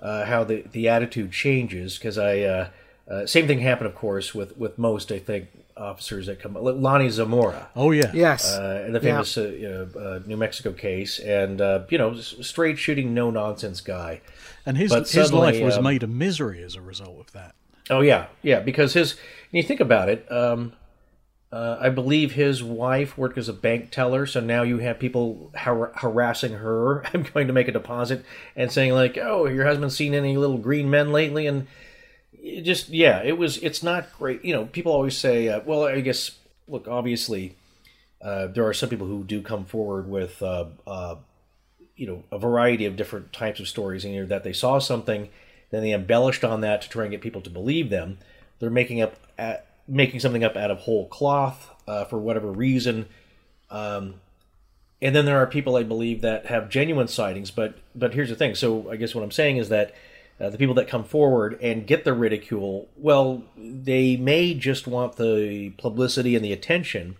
Uh, 0.00 0.24
how 0.24 0.42
the 0.42 0.64
the 0.72 0.88
attitude 0.88 1.30
changes 1.30 1.96
because 1.96 2.18
I 2.18 2.70
uh, 3.10 3.14
uh, 3.14 3.26
same 3.26 3.46
thing 3.46 3.58
happened, 3.60 3.88
of 3.88 3.94
course, 3.94 4.34
with 4.34 4.56
with 4.56 4.78
most 4.78 5.10
I 5.12 5.18
think 5.18 5.48
officers 5.76 6.26
that 6.26 6.38
come. 6.40 6.54
Lonnie 6.54 7.08
Zamora. 7.08 7.68
oh 7.74 7.90
yeah, 7.92 8.10
Yes. 8.14 8.52
uh, 8.54 8.88
the 8.90 9.00
famous 9.00 9.36
uh, 9.38 9.48
you 9.48 9.68
know, 9.68 10.00
uh, 10.00 10.20
New 10.26 10.36
Mexico 10.36 10.72
case, 10.72 11.18
and 11.18 11.60
uh, 11.60 11.84
you 11.88 11.98
know, 11.98 12.14
straight 12.14 12.78
shooting, 12.78 13.14
no 13.14 13.30
nonsense 13.30 13.80
guy. 13.80 14.20
and 14.66 14.76
his 14.76 14.90
but 14.92 15.08
his 15.10 15.32
life 15.32 15.60
was 15.62 15.78
um, 15.78 15.84
made 15.84 16.02
a 16.02 16.06
misery 16.06 16.62
as 16.62 16.74
a 16.74 16.80
result 16.80 17.18
of 17.20 17.32
that. 17.32 17.54
Oh 17.90 18.00
yeah, 18.00 18.26
yeah. 18.42 18.60
Because 18.60 18.92
his, 18.94 19.12
and 19.12 19.18
you 19.54 19.62
think 19.62 19.80
about 19.80 20.08
it, 20.08 20.30
um, 20.30 20.72
uh, 21.50 21.78
I 21.80 21.88
believe 21.90 22.32
his 22.32 22.62
wife 22.62 23.18
worked 23.18 23.36
as 23.36 23.48
a 23.48 23.52
bank 23.52 23.90
teller, 23.90 24.24
so 24.24 24.40
now 24.40 24.62
you 24.62 24.78
have 24.78 24.98
people 24.98 25.50
har- 25.56 25.92
harassing 25.96 26.52
her. 26.52 27.04
I'm 27.12 27.24
going 27.24 27.48
to 27.48 27.52
make 27.52 27.68
a 27.68 27.72
deposit 27.72 28.24
and 28.56 28.70
saying 28.70 28.92
like, 28.92 29.18
"Oh, 29.18 29.46
your 29.46 29.64
husband's 29.66 29.96
seen 29.96 30.14
any 30.14 30.36
little 30.36 30.58
green 30.58 30.88
men 30.90 31.12
lately?" 31.12 31.46
And 31.46 31.66
it 32.42 32.62
just 32.62 32.88
yeah, 32.90 33.22
it 33.22 33.38
was. 33.38 33.58
It's 33.58 33.82
not 33.82 34.12
great. 34.18 34.44
You 34.44 34.52
know, 34.54 34.66
people 34.66 34.92
always 34.92 35.16
say, 35.16 35.48
uh, 35.48 35.60
"Well, 35.64 35.84
I 35.84 36.00
guess." 36.00 36.32
Look, 36.68 36.86
obviously, 36.88 37.56
uh, 38.20 38.46
there 38.46 38.66
are 38.66 38.72
some 38.72 38.88
people 38.88 39.06
who 39.06 39.24
do 39.24 39.40
come 39.40 39.64
forward 39.64 40.08
with. 40.08 40.42
Uh, 40.42 40.66
uh, 40.86 41.16
you 41.96 42.06
know 42.06 42.24
a 42.32 42.38
variety 42.38 42.86
of 42.86 42.96
different 42.96 43.32
types 43.32 43.60
of 43.60 43.68
stories 43.68 44.04
and 44.04 44.28
that 44.28 44.44
they 44.44 44.52
saw 44.52 44.78
something 44.78 45.28
then 45.70 45.82
they 45.82 45.92
embellished 45.92 46.44
on 46.44 46.60
that 46.60 46.82
to 46.82 46.88
try 46.88 47.04
and 47.04 47.12
get 47.12 47.20
people 47.20 47.40
to 47.40 47.50
believe 47.50 47.90
them 47.90 48.18
they're 48.58 48.70
making 48.70 49.00
up 49.00 49.14
at, 49.38 49.66
making 49.86 50.20
something 50.20 50.44
up 50.44 50.56
out 50.56 50.70
of 50.70 50.78
whole 50.78 51.06
cloth 51.06 51.70
uh, 51.86 52.04
for 52.04 52.18
whatever 52.18 52.50
reason 52.50 53.06
um, 53.70 54.14
and 55.00 55.14
then 55.14 55.24
there 55.24 55.38
are 55.38 55.46
people 55.46 55.76
i 55.76 55.82
believe 55.82 56.22
that 56.22 56.46
have 56.46 56.68
genuine 56.68 57.08
sightings 57.08 57.50
but 57.50 57.78
but 57.94 58.14
here's 58.14 58.30
the 58.30 58.36
thing 58.36 58.54
so 58.54 58.90
i 58.90 58.96
guess 58.96 59.14
what 59.14 59.22
i'm 59.22 59.30
saying 59.30 59.56
is 59.56 59.68
that 59.68 59.94
uh, 60.42 60.50
the 60.50 60.58
people 60.58 60.74
that 60.74 60.88
come 60.88 61.04
forward 61.04 61.58
and 61.62 61.86
get 61.86 62.04
the 62.04 62.12
ridicule 62.12 62.88
well 62.96 63.42
they 63.56 64.16
may 64.16 64.52
just 64.54 64.86
want 64.86 65.16
the 65.16 65.70
publicity 65.78 66.34
and 66.36 66.44
the 66.44 66.52
attention 66.52 67.16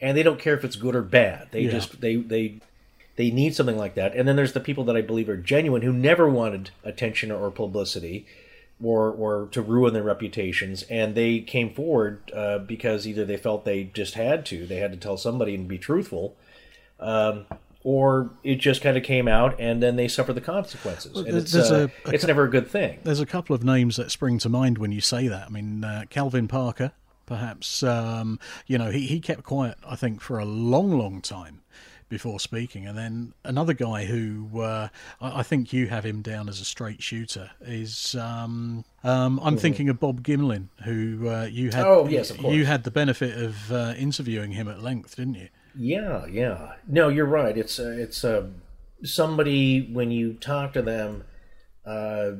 and 0.00 0.16
they 0.16 0.22
don't 0.22 0.40
care 0.40 0.54
if 0.54 0.64
it's 0.64 0.76
good 0.76 0.94
or 0.96 1.02
bad 1.02 1.48
they 1.52 1.62
Yeah. 1.62 1.70
just 1.70 2.00
they 2.00 2.16
they 2.16 2.58
they 3.16 3.32
need 3.32 3.52
something 3.52 3.76
like 3.76 3.96
that. 3.96 4.14
And 4.14 4.28
then 4.28 4.36
there's 4.36 4.52
the 4.52 4.60
people 4.60 4.84
that 4.84 4.96
I 4.96 5.00
believe 5.00 5.28
are 5.28 5.36
genuine 5.36 5.82
who 5.82 5.92
never 5.92 6.28
wanted 6.28 6.70
attention 6.84 7.32
or 7.32 7.50
publicity 7.50 8.26
or 8.80 9.10
or 9.10 9.48
to 9.50 9.60
ruin 9.60 9.92
their 9.92 10.04
reputations, 10.04 10.84
and 10.84 11.16
they 11.16 11.40
came 11.40 11.74
forward 11.74 12.30
uh, 12.32 12.58
because 12.58 13.08
either 13.08 13.24
they 13.24 13.36
felt 13.36 13.64
they 13.64 13.82
just 13.92 14.14
had 14.14 14.46
to, 14.46 14.66
they 14.68 14.76
had 14.76 14.92
to 14.92 14.96
tell 14.96 15.16
somebody 15.16 15.52
and 15.56 15.66
be 15.66 15.78
truthful, 15.78 16.36
um, 17.00 17.46
or 17.84 18.30
it 18.42 18.56
just 18.56 18.82
kind 18.82 18.96
of 18.96 19.02
came 19.02 19.28
out 19.28 19.58
and 19.60 19.82
then 19.82 19.96
they 19.96 20.08
suffer 20.08 20.32
the 20.32 20.40
consequences. 20.40 21.16
and 21.16 21.28
it's 21.36 21.54
uh, 21.54 21.88
a- 22.04 22.08
a 22.10 22.12
it's 22.12 22.26
never 22.26 22.44
a 22.44 22.50
good 22.50 22.66
thing. 22.68 22.98
There's 23.04 23.20
a 23.20 23.26
couple 23.26 23.54
of 23.54 23.62
names 23.64 23.96
that 23.96 24.10
spring 24.10 24.38
to 24.40 24.48
mind 24.48 24.78
when 24.78 24.92
you 24.92 25.00
say 25.00 25.28
that. 25.28 25.46
I 25.46 25.48
mean, 25.50 25.84
uh, 25.84 26.04
Calvin 26.10 26.48
Parker, 26.48 26.92
perhaps. 27.26 27.82
Um, 27.82 28.38
you 28.66 28.78
know, 28.78 28.90
he, 28.90 29.06
he 29.06 29.20
kept 29.20 29.44
quiet, 29.44 29.78
I 29.86 29.96
think, 29.96 30.20
for 30.20 30.38
a 30.38 30.44
long, 30.44 30.90
long 30.98 31.20
time 31.20 31.60
before 32.08 32.40
speaking. 32.40 32.86
And 32.86 32.96
then 32.96 33.34
another 33.44 33.74
guy 33.74 34.06
who 34.06 34.62
uh, 34.62 34.88
I, 35.20 35.40
I 35.40 35.42
think 35.42 35.72
you 35.74 35.88
have 35.88 36.04
him 36.04 36.22
down 36.22 36.48
as 36.48 36.58
a 36.60 36.64
straight 36.64 37.02
shooter 37.02 37.50
is 37.60 38.14
um, 38.14 38.84
um, 39.04 39.38
I'm 39.42 39.56
thinking 39.58 39.88
of 39.90 40.00
Bob 40.00 40.22
Gimlin, 40.22 40.68
who 40.84 41.28
uh, 41.28 41.44
you 41.44 41.70
had. 41.70 41.84
Oh, 41.86 42.08
yes, 42.08 42.30
of 42.30 42.38
course. 42.38 42.54
You 42.54 42.64
had 42.64 42.84
the 42.84 42.90
benefit 42.90 43.36
of 43.38 43.70
uh, 43.70 43.94
interviewing 43.96 44.52
him 44.52 44.68
at 44.68 44.82
length, 44.82 45.16
didn't 45.16 45.34
you? 45.34 45.48
Yeah, 45.78 46.26
yeah. 46.26 46.72
No, 46.88 47.08
you're 47.08 47.24
right. 47.26 47.56
It's 47.56 47.78
uh, 47.78 47.94
it's 47.96 48.24
uh, 48.24 48.48
somebody 49.04 49.80
when 49.92 50.10
you 50.10 50.34
talk 50.34 50.72
to 50.72 50.82
them, 50.82 51.24
uh, 51.86 52.32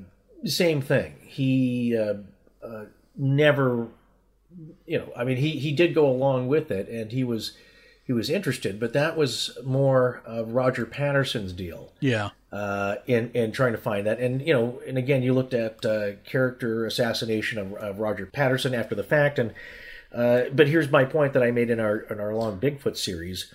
same 0.44 0.80
thing. 0.82 1.14
He 1.22 1.96
uh, 1.96 2.14
uh, 2.66 2.84
never, 3.16 3.88
you 4.86 4.98
know. 4.98 5.12
I 5.16 5.24
mean, 5.24 5.36
he 5.36 5.50
he 5.50 5.72
did 5.72 5.94
go 5.94 6.06
along 6.08 6.48
with 6.48 6.70
it, 6.70 6.88
and 6.88 7.12
he 7.12 7.22
was 7.24 7.52
he 8.04 8.12
was 8.12 8.30
interested, 8.30 8.80
but 8.80 8.92
that 8.94 9.16
was 9.16 9.56
more 9.64 10.22
of 10.24 10.52
Roger 10.52 10.86
Patterson's 10.86 11.52
deal 11.52 11.92
Yeah. 12.00 12.30
uh, 12.50 12.96
in 13.06 13.30
in 13.34 13.52
trying 13.52 13.72
to 13.72 13.78
find 13.78 14.06
that. 14.06 14.18
And 14.18 14.40
you 14.44 14.52
know, 14.54 14.80
and 14.86 14.96
again, 14.98 15.22
you 15.22 15.32
looked 15.34 15.54
at 15.54 15.84
uh, 15.84 16.12
character 16.24 16.86
assassination 16.86 17.58
of, 17.58 17.74
of 17.74 17.98
Roger 18.00 18.26
Patterson 18.26 18.74
after 18.74 18.94
the 18.94 19.04
fact, 19.04 19.38
and 19.38 19.52
uh, 20.12 20.44
but 20.52 20.68
here's 20.68 20.90
my 20.90 21.04
point 21.04 21.32
that 21.34 21.42
I 21.42 21.50
made 21.50 21.70
in 21.70 21.80
our 21.80 21.98
in 21.98 22.18
our 22.20 22.34
long 22.34 22.58
Bigfoot 22.58 22.96
series: 22.96 23.52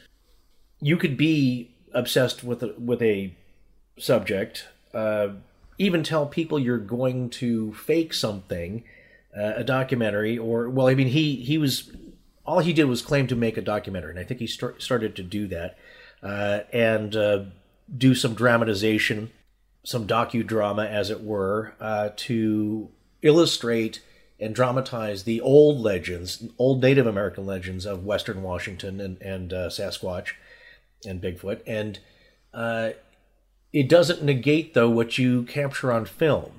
you 0.79 0.97
could 0.97 1.17
be 1.17 1.71
obsessed 1.93 2.43
with 2.43 2.61
a, 2.63 2.73
with 2.77 3.01
a 3.01 3.33
subject, 3.97 4.67
uh, 4.93 5.29
even 5.77 6.03
tell 6.03 6.25
people 6.25 6.59
you're 6.59 6.77
going 6.77 7.29
to 7.29 7.73
fake 7.73 8.13
something, 8.13 8.83
uh, 9.35 9.53
a 9.55 9.63
documentary, 9.63 10.37
or 10.37 10.69
well, 10.69 10.87
I 10.87 10.95
mean, 10.95 11.07
he 11.07 11.37
he 11.37 11.57
was 11.57 11.91
all 12.45 12.59
he 12.59 12.73
did 12.73 12.85
was 12.85 13.01
claim 13.01 13.25
to 13.27 13.35
make 13.35 13.57
a 13.57 13.61
documentary, 13.61 14.11
and 14.11 14.19
I 14.19 14.23
think 14.23 14.39
he 14.39 14.47
start, 14.47 14.81
started 14.81 15.15
to 15.15 15.23
do 15.23 15.47
that, 15.47 15.77
uh, 16.21 16.59
and 16.71 17.15
uh, 17.15 17.45
do 17.97 18.13
some 18.13 18.35
dramatization, 18.35 19.31
some 19.83 20.05
docudrama, 20.05 20.87
as 20.87 21.09
it 21.09 21.23
were, 21.23 21.73
to 22.15 22.89
illustrate 23.23 24.01
and 24.43 24.53
dramatize 24.55 25.23
the 25.23 25.39
old 25.41 25.79
legends, 25.79 26.43
old 26.57 26.81
Native 26.81 27.07
American 27.07 27.45
legends 27.45 27.85
of 27.85 28.03
Western 28.05 28.43
Washington 28.43 28.99
and, 28.99 29.21
and 29.21 29.53
uh, 29.53 29.69
Sasquatch 29.69 30.33
and 31.05 31.21
Bigfoot. 31.21 31.61
And 31.65 31.99
uh, 32.53 32.91
it 33.71 33.89
doesn't 33.89 34.23
negate, 34.23 34.73
though, 34.73 34.89
what 34.89 35.17
you 35.17 35.43
capture 35.43 35.91
on 35.91 36.05
film. 36.05 36.51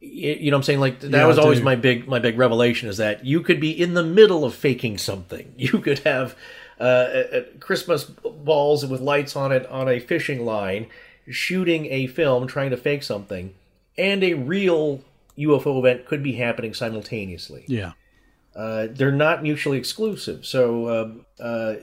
You 0.00 0.50
know 0.50 0.56
what 0.56 0.60
I'm 0.60 0.62
saying? 0.64 0.80
Like 0.80 1.00
that 1.00 1.12
Yeah, 1.12 1.26
was 1.26 1.38
always 1.38 1.62
my 1.62 1.76
big 1.76 2.06
my 2.06 2.18
big 2.18 2.36
revelation 2.36 2.88
is 2.90 2.98
that 2.98 3.24
you 3.24 3.40
could 3.40 3.58
be 3.60 3.70
in 3.70 3.94
the 3.94 4.02
middle 4.02 4.44
of 4.44 4.54
faking 4.54 4.98
something. 4.98 5.54
You 5.58 5.78
could 5.80 6.00
have 6.00 6.36
uh, 6.78 7.22
Christmas 7.60 8.04
balls 8.04 8.84
with 8.84 9.00
lights 9.00 9.34
on 9.36 9.50
it 9.52 9.66
on 9.66 9.88
a 9.88 9.98
fishing 10.00 10.44
line, 10.44 10.88
shooting 11.28 11.86
a 11.86 12.06
film 12.06 12.46
trying 12.46 12.70
to 12.70 12.76
fake 12.76 13.02
something, 13.02 13.54
and 13.96 14.22
a 14.22 14.34
real 14.34 15.00
UFO 15.38 15.78
event 15.78 16.06
could 16.06 16.22
be 16.22 16.32
happening 16.32 16.74
simultaneously. 16.74 17.64
Yeah. 17.66 17.92
Uh, 18.54 18.88
they're 18.90 19.12
not 19.12 19.42
mutually 19.42 19.78
exclusive. 19.78 20.46
So 20.46 21.02
um, 21.02 21.26
uh, 21.40 21.74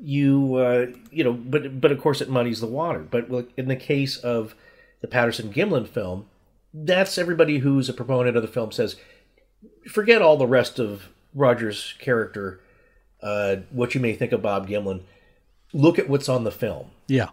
you 0.00 0.56
uh, 0.56 0.86
you 1.10 1.24
know, 1.24 1.32
but 1.32 1.80
but 1.80 1.92
of 1.92 2.00
course 2.00 2.20
it 2.20 2.28
muddies 2.28 2.60
the 2.60 2.66
water. 2.66 3.00
But 3.00 3.30
look, 3.30 3.50
in 3.56 3.68
the 3.68 3.76
case 3.76 4.16
of 4.18 4.54
the 5.00 5.08
Patterson 5.08 5.52
Gimlin 5.52 5.88
film, 5.88 6.26
that's 6.74 7.18
everybody 7.18 7.58
who's 7.58 7.88
a 7.88 7.94
proponent 7.94 8.36
of 8.36 8.42
the 8.42 8.48
film 8.48 8.72
says, 8.72 8.96
forget 9.88 10.22
all 10.22 10.36
the 10.36 10.46
rest 10.46 10.78
of 10.78 11.08
Roger's 11.34 11.94
character, 11.98 12.60
uh, 13.22 13.56
what 13.70 13.94
you 13.94 14.00
may 14.00 14.14
think 14.14 14.32
of 14.32 14.42
Bob 14.42 14.68
Gimlin. 14.68 15.02
Look 15.72 15.98
at 15.98 16.08
what's 16.08 16.28
on 16.28 16.44
the 16.44 16.50
film. 16.50 16.90
Yeah. 17.08 17.30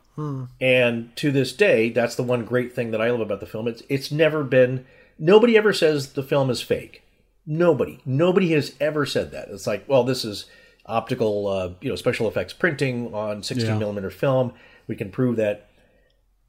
And 0.61 1.15
to 1.17 1.31
this 1.31 1.51
day, 1.51 1.89
that's 1.89 2.15
the 2.15 2.23
one 2.23 2.45
great 2.45 2.73
thing 2.73 2.91
that 2.91 3.01
I 3.01 3.09
love 3.11 3.19
about 3.19 3.41
the 3.41 3.45
film. 3.45 3.67
It's 3.67 3.83
it's 3.89 4.11
never 4.11 4.43
been 4.43 4.85
nobody 5.19 5.57
ever 5.57 5.73
says 5.73 6.13
the 6.13 6.23
film 6.23 6.49
is 6.49 6.61
fake. 6.61 7.03
Nobody, 7.45 7.99
nobody 8.05 8.51
has 8.51 8.75
ever 8.79 9.05
said 9.05 9.31
that. 9.31 9.49
It's 9.49 9.67
like, 9.67 9.85
well, 9.87 10.03
this 10.03 10.23
is 10.23 10.45
optical, 10.85 11.47
uh, 11.47 11.71
you 11.81 11.89
know, 11.89 11.95
special 11.95 12.27
effects 12.27 12.53
printing 12.53 13.13
on 13.13 13.43
16 13.43 13.67
Yeah. 13.69 13.77
millimeter 13.77 14.09
film. 14.09 14.53
We 14.87 14.95
can 14.95 15.11
prove 15.11 15.35
that. 15.37 15.65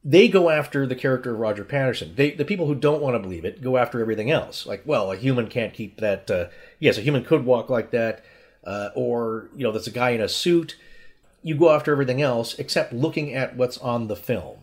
They 0.02 0.28
go 0.28 0.48
after 0.48 0.86
the 0.86 0.94
character 0.94 1.32
of 1.34 1.40
Roger 1.40 1.64
Patterson. 1.64 2.14
They, 2.16 2.30
the 2.30 2.44
people 2.46 2.66
who 2.66 2.74
don't 2.74 3.02
want 3.02 3.14
to 3.16 3.18
believe 3.18 3.44
it, 3.44 3.60
go 3.62 3.76
after 3.76 4.00
everything 4.00 4.30
else. 4.30 4.64
Like, 4.66 4.82
well, 4.86 5.12
a 5.12 5.16
human 5.16 5.48
can't 5.48 5.74
keep 5.74 5.98
that. 6.00 6.30
Uh, 6.30 6.46
yes, 6.78 6.96
a 6.96 7.02
human 7.02 7.22
could 7.22 7.44
walk 7.44 7.68
like 7.68 7.90
that, 7.90 8.24
uh, 8.64 8.88
or 8.94 9.50
you 9.54 9.62
know, 9.62 9.72
there's 9.72 9.86
a 9.86 9.90
guy 9.90 10.10
in 10.10 10.22
a 10.22 10.28
suit. 10.28 10.76
You 11.42 11.54
go 11.54 11.70
after 11.70 11.92
everything 11.92 12.22
else 12.22 12.58
except 12.58 12.94
looking 12.94 13.34
at 13.34 13.56
what's 13.56 13.76
on 13.78 14.08
the 14.08 14.16
film. 14.16 14.56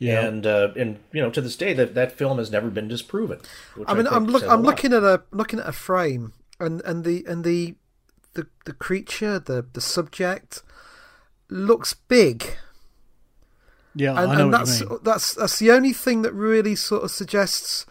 Yeah. 0.00 0.24
And 0.24 0.46
uh, 0.46 0.68
and 0.76 0.98
you 1.12 1.20
know 1.20 1.30
to 1.30 1.42
this 1.42 1.56
day 1.56 1.74
that 1.74 1.94
that 1.94 2.12
film 2.12 2.38
has 2.38 2.50
never 2.50 2.70
been 2.70 2.88
disproven. 2.88 3.38
which 3.76 3.86
I 3.86 3.92
mean, 3.94 4.04
think 4.04 4.16
I'm 4.16 4.24
look, 4.24 4.40
says 4.40 4.48
a 4.48 4.52
I'm 4.52 4.62
looking 4.62 4.94
at 4.94 5.02
a 5.02 5.22
looking 5.30 5.60
at 5.60 5.68
a 5.68 5.72
frame, 5.72 6.32
and 6.58 6.80
and 6.86 7.04
the 7.04 7.22
and 7.28 7.44
the 7.44 7.74
the 8.32 8.46
the 8.64 8.72
creature, 8.72 9.38
the 9.38 9.66
the 9.70 9.82
subject, 9.82 10.62
looks 11.50 11.92
big, 11.92 12.56
yeah. 13.94 14.12
and, 14.12 14.18
I 14.18 14.24
know 14.36 14.42
and 14.44 14.52
what 14.52 14.58
that's 14.58 14.82
that's 15.02 15.34
that's 15.34 15.58
the 15.58 15.70
only 15.70 15.92
thing 15.92 16.22
that 16.22 16.32
really 16.32 16.76
sort 16.76 17.04
of 17.04 17.10
suggests 17.10 17.84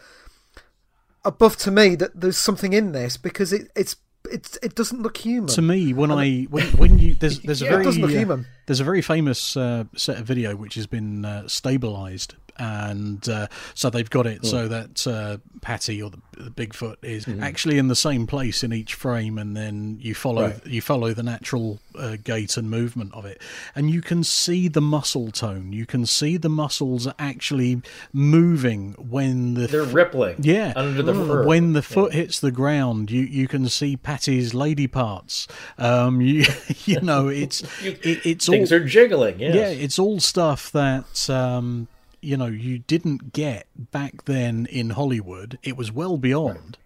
above 1.24 1.58
to 1.58 1.70
me 1.70 1.96
that 1.96 2.20
there's 2.20 2.40
something 2.40 2.74
in 2.74 2.92
this 2.92 3.18
because 3.18 3.54
it 3.54 3.70
it's 3.76 3.98
it 4.32 4.58
it 4.64 4.76
doesn't 4.76 5.02
look 5.02 5.18
human. 5.18 5.48
to 5.48 5.62
me 5.62 5.94
when 5.94 6.12
I 6.12 6.48
when 6.50 6.66
when 6.78 7.00
you 7.00 7.14
there's 7.14 7.40
there's 7.42 7.62
a 7.62 7.66
Yeah, 7.70 7.80
it 7.82 7.84
doesn't 7.84 8.02
look 8.02 8.12
uh, 8.12 8.18
human. 8.18 8.48
There's 8.70 8.80
a 8.80 8.84
very 8.84 9.02
famous 9.02 9.58
uh, 9.58 9.86
set 9.96 10.20
of 10.20 10.26
video 10.28 10.56
which 10.56 10.76
has 10.76 10.86
been 10.86 11.26
uh, 11.26 11.48
stabilized 11.48 12.36
and 12.62 13.28
uh, 13.30 13.48
so 13.74 13.90
they've 13.90 14.10
got 14.10 14.28
it 14.28 14.46
so 14.46 14.68
that 14.68 15.08
uh, 15.08 15.38
Patty 15.62 16.02
or 16.04 16.10
the, 16.10 16.20
the 16.38 16.50
Bigfoot 16.52 16.98
is 17.02 17.26
actually 17.42 17.78
in 17.78 17.88
the 17.88 17.96
same 17.96 18.28
place 18.28 18.66
in 18.66 18.74
each 18.74 18.96
frame 18.96 19.38
and 19.38 19.56
then 19.56 19.98
you 20.02 20.14
follow 20.14 20.48
Right. 20.50 20.68
you 20.68 20.82
follow 20.82 21.14
the 21.14 21.24
natural 21.24 21.80
uh, 21.98 22.18
gait 22.22 22.58
and 22.58 22.70
movement 22.70 23.14
of 23.14 23.26
it 23.26 23.42
and 23.76 23.90
you 23.90 24.02
can 24.02 24.26
see 24.26 24.68
the 24.68 24.82
muscle 24.82 25.32
tone 25.32 25.72
you 25.72 25.86
can 25.86 26.06
see 26.06 26.36
the 26.36 26.50
muscles 26.50 27.08
are 27.08 27.16
actually 27.18 27.82
moving 28.12 28.94
when 29.10 29.54
the 29.54 29.68
they're 29.68 29.84
rippling. 29.84 30.36
yeah, 30.40 30.74
under 30.76 31.02
the 31.02 31.14
fur. 31.14 31.46
when 31.46 31.72
the 31.72 31.82
foot 31.82 32.12
hits 32.14 32.42
the 32.42 32.52
ground, 32.52 33.10
you, 33.10 33.24
you 33.24 33.48
can 33.48 33.70
see 33.70 33.96
Patty's 33.96 34.54
lady 34.54 34.88
parts. 34.88 35.48
Um, 35.78 36.20
you 36.30 36.44
you 36.86 37.00
know 37.00 37.30
it's 37.30 37.62
it, 37.84 38.00
it's 38.26 38.50
all 38.50 38.59
Things 38.60 38.72
are 38.72 38.84
jiggling. 38.86 39.40
Yes. 39.40 39.56
yeah, 39.56 39.68
it's 39.70 39.98
all 40.00 40.20
stuff 40.20 40.72
that 40.72 41.30
um, 41.30 41.88
you 42.22 42.36
know 42.36 42.48
you 42.48 42.80
didn't 42.80 43.32
get 43.34 43.68
back 43.76 44.26
then 44.26 44.68
in 44.70 44.92
Hollywood. 44.92 45.58
It 45.64 45.78
was 45.78 45.92
well 45.92 46.18
beyond. 46.18 46.78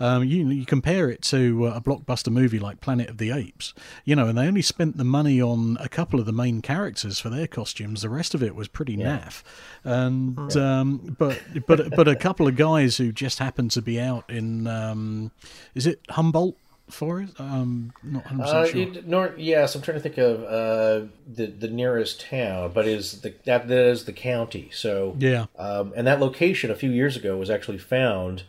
Um, 0.00 0.24
you 0.24 0.48
you 0.48 0.64
compare 0.66 1.10
it 1.10 1.22
to 1.22 1.66
uh, 1.66 1.74
a 1.76 1.80
blockbuster 1.80 2.32
movie 2.32 2.58
like 2.58 2.80
Planet 2.80 3.08
of 3.10 3.18
the 3.18 3.30
Apes, 3.30 3.74
you 4.04 4.16
know, 4.16 4.26
and 4.26 4.36
they 4.38 4.46
only 4.46 4.62
spent 4.62 4.96
the 4.96 5.04
money 5.04 5.40
on 5.40 5.76
a 5.80 5.88
couple 5.88 6.18
of 6.18 6.26
the 6.26 6.32
main 6.32 6.62
characters 6.62 7.20
for 7.20 7.28
their 7.28 7.46
costumes. 7.46 8.02
The 8.02 8.08
rest 8.08 8.34
of 8.34 8.42
it 8.42 8.54
was 8.54 8.68
pretty 8.68 8.96
naff. 8.96 9.42
And 9.84 10.56
um, 10.56 11.16
but 11.18 11.40
but 11.66 11.94
but 11.94 12.08
a 12.08 12.16
couple 12.16 12.48
of 12.48 12.56
guys 12.56 12.96
who 12.96 13.12
just 13.12 13.38
happened 13.38 13.70
to 13.72 13.82
be 13.82 14.00
out 14.00 14.28
in 14.28 14.66
um, 14.66 15.30
is 15.74 15.86
it 15.86 16.00
Humboldt 16.10 16.56
Forest? 16.90 17.40
Um, 17.40 17.92
not 18.02 18.24
100 18.24 18.44
Uh, 18.44 18.66
sure. 18.66 18.80
it, 18.80 19.06
nor, 19.06 19.34
yes, 19.36 19.74
I'm 19.74 19.82
trying 19.82 19.96
to 19.96 20.02
think 20.02 20.18
of 20.18 20.42
uh, 20.44 21.06
the 21.26 21.46
the 21.46 21.68
nearest 21.68 22.20
town, 22.20 22.72
but 22.72 22.86
is 22.86 23.20
the 23.20 23.34
that, 23.44 23.68
that 23.68 23.86
is 23.86 24.04
the 24.04 24.12
county. 24.12 24.70
So 24.72 25.16
yeah. 25.18 25.46
um, 25.58 25.92
and 25.96 26.06
that 26.06 26.20
location 26.20 26.70
a 26.70 26.74
few 26.74 26.90
years 26.90 27.16
ago 27.16 27.36
was 27.36 27.50
actually 27.50 27.78
found, 27.78 28.44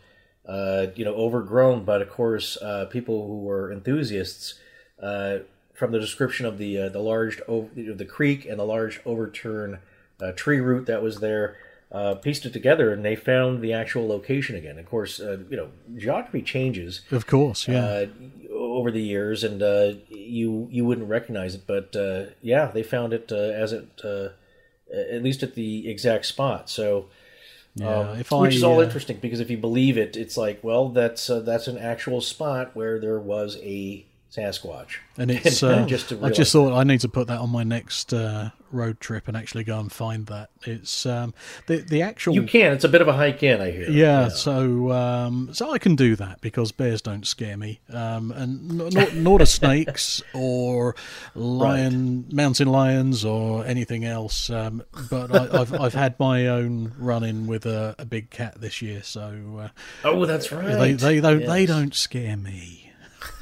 uh, 0.47 0.87
you 0.95 1.05
know, 1.05 1.13
overgrown. 1.15 1.85
But 1.85 2.01
of 2.01 2.09
course, 2.09 2.57
uh, 2.61 2.85
people 2.85 3.27
who 3.27 3.39
were 3.39 3.71
enthusiasts, 3.71 4.55
uh, 5.01 5.39
from 5.73 5.91
the 5.91 5.99
description 5.99 6.45
of 6.45 6.59
the 6.59 6.77
uh, 6.77 6.89
the 6.89 6.99
large 6.99 7.37
the 7.47 8.07
creek 8.07 8.45
and 8.45 8.59
the 8.59 8.63
large 8.63 9.01
overturned 9.03 9.79
uh, 10.21 10.31
tree 10.33 10.59
root 10.59 10.85
that 10.85 11.01
was 11.01 11.19
there, 11.19 11.57
uh, 11.91 12.15
pieced 12.15 12.45
it 12.45 12.53
together, 12.53 12.93
and 12.93 13.03
they 13.03 13.15
found 13.15 13.61
the 13.61 13.73
actual 13.73 14.07
location 14.07 14.55
again. 14.55 14.79
Of 14.79 14.85
course, 14.85 15.19
uh, 15.19 15.39
you 15.49 15.57
know, 15.57 15.69
geography 15.97 16.41
changes 16.41 17.01
Of 17.11 17.27
course, 17.27 17.67
yeah. 17.67 17.85
uh, 17.85 18.07
over 18.53 18.91
the 18.91 19.01
years, 19.01 19.43
and 19.43 19.61
uh, 19.61 19.93
you 20.09 20.67
you 20.71 20.85
wouldn't 20.85 21.09
recognize 21.09 21.55
it. 21.55 21.63
But 21.67 21.95
uh, 21.95 22.31
yeah, 22.41 22.67
they 22.67 22.83
found 22.83 23.13
it 23.13 23.31
uh, 23.31 23.35
as 23.35 23.73
it 23.73 24.01
uh, 24.03 24.29
at 24.93 25.23
least 25.23 25.43
at 25.43 25.55
the 25.55 25.89
exact 25.89 26.25
spot. 26.25 26.69
So. 26.69 27.07
Yeah, 27.73 27.99
um, 27.99 28.17
which 28.17 28.33
I, 28.33 28.47
is 28.47 28.63
all 28.65 28.81
interesting 28.81 29.19
because 29.21 29.39
if 29.39 29.49
you 29.49 29.55
believe 29.55 29.97
it, 29.97 30.17
it's 30.17 30.35
like, 30.35 30.61
well, 30.61 30.89
that's 30.89 31.29
uh, 31.29 31.39
that's 31.39 31.67
an 31.67 31.77
actual 31.77 32.19
spot 32.19 32.75
where 32.75 32.99
there 32.99 33.17
was 33.17 33.55
a 33.61 34.05
Sasquatch, 34.29 34.97
And 35.17 35.29
it's 35.29 35.61
uh, 35.63 35.85
just 35.85 36.13
I 36.21 36.29
just 36.29 36.53
thought 36.53 36.73
I 36.73 36.83
need 36.83 37.01
to 37.01 37.09
put 37.09 37.27
that 37.27 37.39
on 37.39 37.49
my 37.49 37.63
next 37.63 38.13
uh, 38.13 38.51
road 38.71 38.99
trip 38.99 39.27
and 39.27 39.35
actually 39.37 39.63
go 39.63 39.79
and 39.79 39.91
find 39.91 40.25
that. 40.27 40.49
It's 40.63 41.05
um, 41.05 41.33
the 41.67 41.77
the 41.77 42.01
actual 42.01 42.33
you 42.35 42.43
can. 42.43 42.73
It's 42.73 42.83
a 42.83 42.89
bit 42.89 43.01
of 43.01 43.07
a 43.07 43.13
hike 43.13 43.41
in, 43.43 43.59
I 43.61 43.71
hear. 43.71 43.89
yeah, 43.89 44.27
so 44.29 44.91
um, 44.91 45.49
so 45.53 45.71
I 45.71 45.77
can 45.77 45.95
do 45.95 46.15
that 46.17 46.41
because 46.41 46.71
bears 46.71 47.01
don't 47.01 47.25
scare 47.25 47.57
me, 47.57 47.79
um, 47.91 48.31
and 48.31 48.69
nor, 48.77 49.11
nor 49.13 49.39
do 49.39 49.45
snakes 49.45 50.21
or 50.33 50.95
lion, 51.35 52.25
mountain 52.31 52.67
lions 52.67 53.25
or 53.25 53.65
anything 53.65 54.05
else. 54.05 54.49
Um, 54.49 54.83
but 55.09 55.33
I, 55.35 55.61
I've 55.61 55.73
I've 55.73 55.93
had 55.93 56.19
my 56.19 56.47
own 56.47 56.93
run 56.97 57.23
in 57.23 57.47
with 57.47 57.65
a, 57.65 57.95
a 57.97 58.05
big 58.05 58.29
cat 58.29 58.59
this 58.61 58.81
year, 58.81 59.01
so 59.03 59.61
uh, 59.63 59.67
Oh, 60.03 60.25
that's 60.25 60.51
right. 60.51 60.77
they 60.77 60.93
they 60.93 61.19
don't 61.21 61.45
they 61.45 61.65
don't 61.65 61.93
scare 61.95 62.37
me. 62.37 62.91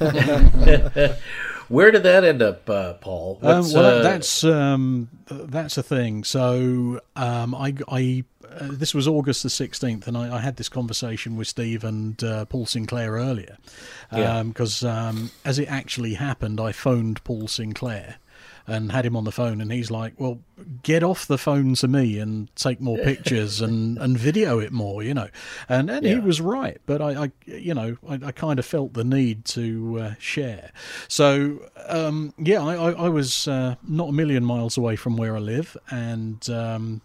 Where 1.70 1.90
did 1.92 2.02
that 2.02 2.24
end 2.24 2.42
up, 2.42 2.68
uh, 2.68 2.94
Paul? 2.94 3.38
Um, 3.42 3.64
well, 3.72 4.00
uh, 4.00 4.02
that's 4.02 4.42
um, 4.44 5.08
that's 5.28 5.78
a 5.78 5.82
thing. 5.84 6.24
So 6.24 7.00
um, 7.14 7.54
I, 7.54 7.74
I 7.88 8.24
uh, 8.44 8.68
this 8.72 8.92
was 8.92 9.06
August 9.06 9.44
the 9.44 9.50
sixteenth, 9.50 10.08
and 10.08 10.16
I, 10.16 10.36
I 10.36 10.40
had 10.40 10.56
this 10.56 10.68
conversation 10.68 11.36
with 11.36 11.46
Steve 11.46 11.84
and 11.84 12.22
uh, 12.24 12.44
Paul 12.46 12.66
Sinclair 12.66 13.12
earlier, 13.12 13.56
Yeah. 14.12 14.42
because 14.42 14.82
um, 14.84 15.30
as 15.44 15.60
it 15.60 15.68
actually 15.68 16.14
happened, 16.14 16.60
I 16.60 16.72
phoned 16.72 17.22
Paul 17.22 17.46
Sinclair 17.46 18.16
and 18.66 18.92
had 18.92 19.06
him 19.06 19.16
on 19.16 19.24
the 19.24 19.32
phone, 19.32 19.60
and 19.60 19.72
he's 19.72 19.90
like, 19.90 20.14
"Well, 20.18 20.40
get 20.82 21.02
off 21.02 21.26
the 21.26 21.38
phone 21.38 21.74
to 21.74 21.88
me 21.88 22.18
and 22.18 22.54
take 22.56 22.80
more 22.80 22.98
pictures 22.98 23.60
and, 23.60 23.98
and 24.02 24.16
video 24.16 24.58
it 24.58 24.72
more," 24.72 25.02
you 25.02 25.14
know, 25.14 25.28
and 25.68 25.90
and 25.90 26.06
he 26.06 26.18
was 26.18 26.40
right, 26.40 26.80
but 26.86 27.00
I, 27.00 27.24
I 27.24 27.32
you 27.46 27.74
know, 27.74 27.96
I, 28.08 28.20
I 28.26 28.32
kind 28.32 28.58
of 28.58 28.66
felt 28.66 28.94
the 28.94 29.04
need 29.04 29.44
to 29.46 29.98
uh, 30.00 30.14
share. 30.18 30.70
So 31.08 31.60
um, 31.88 32.34
yeah, 32.38 32.62
I, 32.62 32.74
I, 32.74 32.90
I 32.92 33.08
was 33.08 33.48
uh, 33.48 33.76
not 33.86 34.10
a 34.10 34.12
million 34.12 34.44
miles 34.44 34.76
away 34.76 34.96
from 34.96 35.16
where 35.16 35.36
I 35.36 35.40
live, 35.40 35.76
and 35.90 36.48
um, 36.50 37.02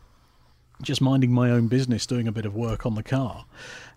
just 0.82 1.02
minding 1.02 1.32
my 1.32 1.50
own 1.50 1.68
business, 1.68 2.06
doing 2.06 2.28
a 2.28 2.32
bit 2.32 2.46
of 2.46 2.56
work 2.56 2.86
on 2.86 2.96
the 2.96 3.04
car. 3.04 3.46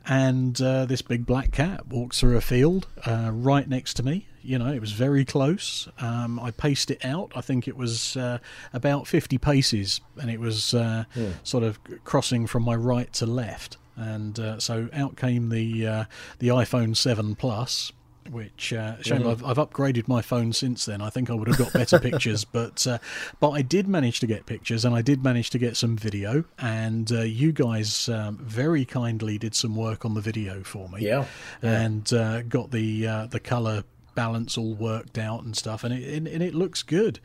And 0.07 0.61
uh, 0.61 0.87
this 0.87 1.03
big 1.03 1.27
black 1.27 1.53
cat 1.53 1.87
walks 1.89 2.21
through 2.21 2.37
a 2.37 2.41
field 2.41 2.87
uh, 3.05 3.31
right 3.33 3.69
next 3.69 3.95
to 3.95 4.03
me. 4.03 4.28
You 4.43 4.59
know, 4.59 4.73
it 4.73 4.81
was 4.81 4.93
very 4.93 5.25
close. 5.25 5.89
Um, 6.01 6.39
I 6.41 6.51
paced 6.51 6.91
it 6.91 7.05
out. 7.05 7.33
I 7.35 7.41
think 7.41 7.67
it 7.69 7.77
was 7.77 8.17
uh, 8.17 8.39
about 8.73 9.07
50 9.07 9.39
paces, 9.39 10.01
and 10.21 10.31
it 10.31 10.41
was 10.41 10.75
uh, 10.75 11.05
sort 11.43 11.65
of 11.65 11.79
crossing 12.05 12.47
from 12.47 12.63
my 12.63 12.75
right 12.75 13.13
to 13.15 13.27
left. 13.27 13.77
and 13.97 14.39
uh, 14.39 14.59
so 14.61 14.89
out 14.93 15.17
came 15.17 15.49
the 15.49 15.87
uh, 15.87 16.05
the 16.39 16.49
iPhone 16.49 16.97
Seven 16.97 17.35
Plus. 17.35 17.93
Which 18.31 18.75
uh, 18.75 19.01
shame 19.01 19.27
I've, 19.27 19.43
I've 19.43 19.57
upgraded 19.57 20.07
my 20.07 20.21
phone 20.21 20.53
since 20.53 20.85
then. 20.85 21.01
I 21.01 21.09
think 21.09 21.31
I 21.31 21.35
would 21.35 21.49
have 21.49 21.57
got 21.57 21.73
better 21.73 21.99
pictures, 21.99 22.45
but 22.59 22.87
uh, 22.87 22.99
but 23.41 23.53
I 23.53 23.63
did 23.63 23.89
manage 23.89 24.21
to 24.21 24.27
get 24.27 24.45
pictures, 24.45 24.85
and 24.85 24.95
I 24.95 25.01
did 25.01 25.25
manage 25.25 25.49
to 25.51 25.59
get 25.59 25.79
some 25.79 25.97
video. 25.97 26.45
And 26.59 27.11
uh, 27.11 27.23
you 27.23 27.53
guys 27.53 28.07
um, 28.11 28.37
very 28.43 28.85
kindly 28.85 29.39
did 29.39 29.55
some 29.55 29.75
work 29.75 30.05
on 30.05 30.13
the 30.13 30.21
video 30.21 30.63
for 30.63 30.91
me 30.91 31.07
Yeah. 31.07 31.25
and 31.63 32.13
uh, 32.13 32.43
got 32.43 32.71
the 32.71 33.07
uh, 33.09 33.27
the 33.29 33.41
color 33.41 33.85
balance 34.19 34.59
all 34.59 34.75
worked 34.75 35.17
out 35.17 35.45
and 35.45 35.57
stuff, 35.57 35.85
and 35.85 35.95
it 35.95 36.03
and, 36.17 36.27
and 36.27 36.43
it 36.43 36.53
looks 36.55 36.83
good. 36.83 37.21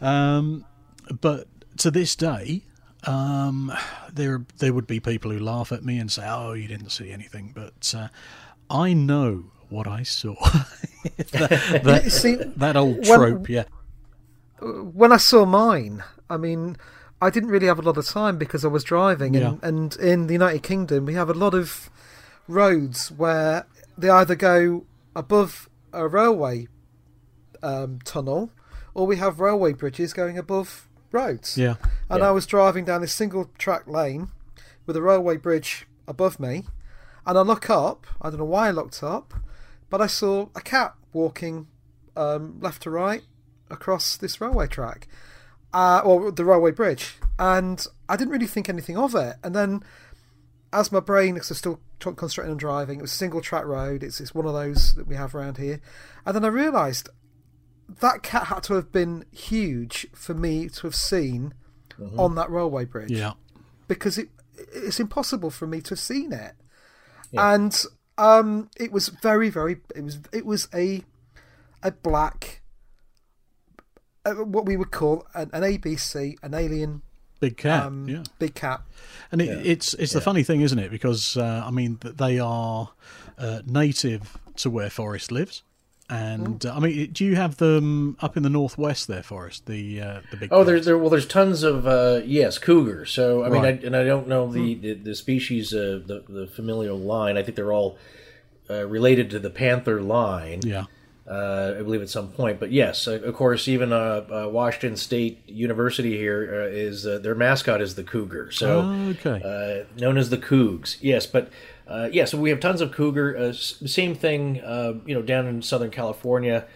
Um, 0.00 0.64
but 1.20 1.48
to 1.78 1.90
this 1.90 2.14
day, 2.14 2.62
um, 3.04 3.72
there 4.12 4.44
there 4.58 4.72
would 4.72 4.86
be 4.86 5.00
people 5.00 5.32
who 5.32 5.40
laugh 5.40 5.72
at 5.72 5.84
me 5.84 5.98
and 5.98 6.08
say, 6.10 6.24
"Oh, 6.28 6.52
you 6.52 6.68
didn't 6.68 6.90
see 6.90 7.10
anything," 7.10 7.52
but 7.52 7.92
uh, 7.96 8.08
I 8.70 8.92
know 8.92 9.44
what 9.70 9.88
I 9.88 10.04
saw. 10.04 10.34
that, 11.32 11.80
that, 11.82 12.12
See, 12.22 12.36
that 12.36 12.76
old 12.76 12.98
when- 13.08 13.18
trope, 13.18 13.48
yeah. 13.48 13.64
when 14.60 15.10
I 15.10 15.16
saw 15.16 15.44
mine, 15.44 16.04
I 16.30 16.36
mean, 16.36 16.76
I 17.20 17.30
didn't 17.30 17.50
really 17.50 17.66
have 17.66 17.80
a 17.80 17.82
lot 17.82 17.96
of 17.96 18.06
time 18.06 18.38
because 18.38 18.64
I 18.64 18.68
was 18.68 18.84
driving, 18.84 19.34
and, 19.34 19.58
Yeah. 19.60 19.68
and 19.68 19.96
in 19.96 20.26
the 20.28 20.34
United 20.34 20.62
Kingdom, 20.62 21.06
we 21.06 21.14
have 21.14 21.28
a 21.28 21.34
lot 21.34 21.54
of 21.54 21.90
roads 22.46 23.10
where 23.10 23.66
they 23.98 24.08
either 24.08 24.36
go 24.36 24.84
above 25.16 25.65
a 25.92 26.06
railway 26.08 26.68
um, 27.62 27.98
tunnel, 28.04 28.50
or 28.94 29.06
we 29.06 29.16
have 29.16 29.40
railway 29.40 29.72
bridges 29.72 30.12
going 30.12 30.38
above 30.38 30.88
roads. 31.12 31.56
Yeah. 31.56 31.76
And 32.08 32.20
Yeah. 32.20 32.28
I 32.28 32.30
was 32.32 32.46
driving 32.46 32.84
down 32.84 33.00
this 33.00 33.12
single 33.12 33.50
track 33.58 33.86
lane 33.86 34.28
with 34.86 34.96
a 34.96 35.02
railway 35.02 35.36
bridge 35.36 35.86
above 36.06 36.38
me, 36.38 36.64
and 37.26 37.36
I 37.38 37.42
look 37.42 37.68
up. 37.70 38.06
I 38.20 38.30
don't 38.30 38.38
know 38.38 38.44
why 38.44 38.68
I 38.68 38.70
looked 38.70 39.02
up, 39.02 39.34
but 39.90 40.00
I 40.00 40.06
saw 40.06 40.48
a 40.54 40.60
cat 40.60 40.94
walking 41.12 41.66
um, 42.16 42.58
left 42.60 42.82
to 42.82 42.90
right 42.90 43.22
across 43.70 44.16
this 44.16 44.40
railway 44.40 44.66
track, 44.68 45.08
uh, 45.72 46.00
or 46.04 46.30
the 46.30 46.44
railway 46.44 46.70
bridge, 46.70 47.16
and 47.38 47.84
I 48.08 48.16
didn't 48.16 48.32
really 48.32 48.46
think 48.46 48.68
anything 48.68 48.96
of 48.96 49.14
it. 49.14 49.36
And 49.42 49.54
then, 49.54 49.82
as 50.72 50.90
my 50.92 51.00
brain, 51.00 51.34
because 51.34 51.50
I'm 51.50 51.56
still 51.56 51.80
tr- 52.00 52.10
concentrating 52.10 52.52
on 52.52 52.56
driving, 52.58 52.98
it 52.98 53.02
was 53.02 53.12
a 53.12 53.16
single 53.16 53.40
track 53.40 53.64
road. 53.64 54.02
It's 54.02 54.20
it's 54.20 54.34
one 54.34 54.46
of 54.46 54.52
those 54.52 54.94
that 54.94 55.06
we 55.06 55.14
have 55.16 55.34
around 55.34 55.58
here, 55.58 55.80
and 56.24 56.34
then 56.34 56.44
I 56.44 56.48
realised 56.48 57.08
that 58.00 58.22
cat 58.22 58.48
had 58.48 58.62
to 58.64 58.74
have 58.74 58.90
been 58.90 59.24
huge 59.30 60.06
for 60.12 60.34
me 60.34 60.68
to 60.68 60.82
have 60.88 60.94
seen 60.96 61.54
on 62.18 62.34
that 62.34 62.50
railway 62.50 62.84
bridge 62.84 63.10
Yeah. 63.12 63.32
because 63.88 64.18
it 64.18 64.28
it's 64.72 64.98
impossible 65.00 65.50
for 65.50 65.66
me 65.66 65.80
to 65.82 65.90
have 65.90 65.98
seen 66.00 66.32
it. 66.32 66.52
And 67.32 67.84
um, 68.18 68.70
it 68.76 68.90
was 68.92 69.08
very, 69.08 69.48
very. 69.50 69.78
It 69.94 70.02
was 70.02 70.18
it 70.32 70.44
was 70.46 70.68
a 70.74 71.04
a 71.82 71.92
black, 71.92 72.60
uh, 74.24 74.32
what 74.34 74.66
we 74.66 74.76
would 74.76 74.90
call 74.90 75.26
an, 75.34 75.50
an 75.52 75.62
ABC, 75.62 76.36
an 76.42 76.54
alien 76.54 77.02
Big 77.40 77.56
cat. 77.56 77.86
um, 77.86 78.08
yeah. 78.08 78.22
big 78.38 78.54
cat. 78.54 78.80
And 79.30 79.42
it, 79.42 79.66
it's 79.66 79.94
it's 79.94 80.12
the 80.12 80.20
funny 80.20 80.42
thing, 80.42 80.60
isn't 80.62 80.78
it? 80.78 80.90
Because 80.90 81.36
uh, 81.36 81.62
I 81.66 81.70
mean, 81.70 81.98
they 82.02 82.38
are 82.38 82.90
uh, 83.38 83.60
native 83.66 84.38
to 84.56 84.70
where 84.70 84.88
Forrest 84.88 85.30
lives, 85.32 85.62
and 86.08 86.64
uh, 86.64 86.74
I 86.74 86.78
mean, 86.80 87.12
do 87.12 87.24
you 87.24 87.36
have 87.36 87.56
them 87.58 88.16
up 88.20 88.36
in 88.36 88.42
the 88.42 88.48
northwest 88.48 89.08
there, 89.08 89.22
Forrest? 89.22 89.66
The 89.66 90.00
uh, 90.00 90.20
the 90.30 90.36
big. 90.38 90.48
Oh, 90.52 90.58
cats? 90.58 90.66
there's 90.66 90.84
there 90.86 90.96
well, 90.96 91.10
there's 91.10 91.26
tons 91.26 91.62
of 91.62 91.86
uh, 91.86 92.20
yes, 92.24 92.56
cougar. 92.58 93.04
So 93.04 93.44
I 93.44 93.48
mean, 93.50 93.62
Right. 93.62 93.82
I, 93.82 93.86
and 93.86 93.96
I 93.96 94.04
don't 94.04 94.28
know 94.28 94.50
the 94.50 94.74
the, 94.76 94.94
the 94.94 95.14
species, 95.14 95.74
uh, 95.74 96.00
the 96.06 96.24
the 96.28 96.46
familial 96.46 96.98
line. 96.98 97.36
I 97.36 97.42
think 97.42 97.56
they're 97.56 97.72
all 97.72 97.98
uh, 98.70 98.86
related 98.86 99.28
to 99.30 99.38
the 99.38 99.50
panther 99.50 100.00
line. 100.00 100.60
yeah. 100.64 100.84
Uh, 101.28 101.74
I 101.78 101.82
believe 101.82 102.02
at 102.02 102.08
some 102.08 102.28
point. 102.28 102.60
But 102.60 102.70
yes, 102.72 103.08
uh, 103.08 103.20
of 103.22 103.34
course, 103.34 103.66
even 103.68 103.92
uh, 103.92 103.96
uh, 104.30 104.48
Washington 104.50 104.96
State 104.96 105.42
University 105.48 106.16
here 106.16 106.62
uh, 106.64 106.68
is 106.70 107.06
uh, 107.06 107.18
their 107.18 107.34
mascot 107.34 107.80
is 107.80 107.94
the 107.96 108.04
cougar, 108.04 108.50
so 108.52 108.80
Okay. 109.18 109.40
uh, 109.44 110.00
known 110.00 110.18
as 110.18 110.30
the 110.30 110.38
Cougs. 110.38 110.98
Yes, 111.00 111.26
but 111.26 111.50
uh, 111.88 112.08
yeah, 112.12 112.24
so 112.26 112.38
we 112.38 112.50
have 112.50 112.60
tons 112.60 112.80
of 112.80 112.92
cougar. 112.92 113.36
Uh, 113.36 113.52
same 113.52 114.14
thing, 114.14 114.60
uh, 114.60 114.94
you 115.04 115.14
know, 115.14 115.22
down 115.22 115.46
in 115.46 115.62
Southern 115.62 115.90
California. 115.90 116.66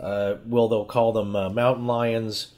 Uh, 0.00 0.36
well, 0.46 0.68
they'll 0.68 0.84
call 0.84 1.12
them 1.12 1.34
uh, 1.34 1.48
mountain 1.48 1.86
lions 1.86 2.48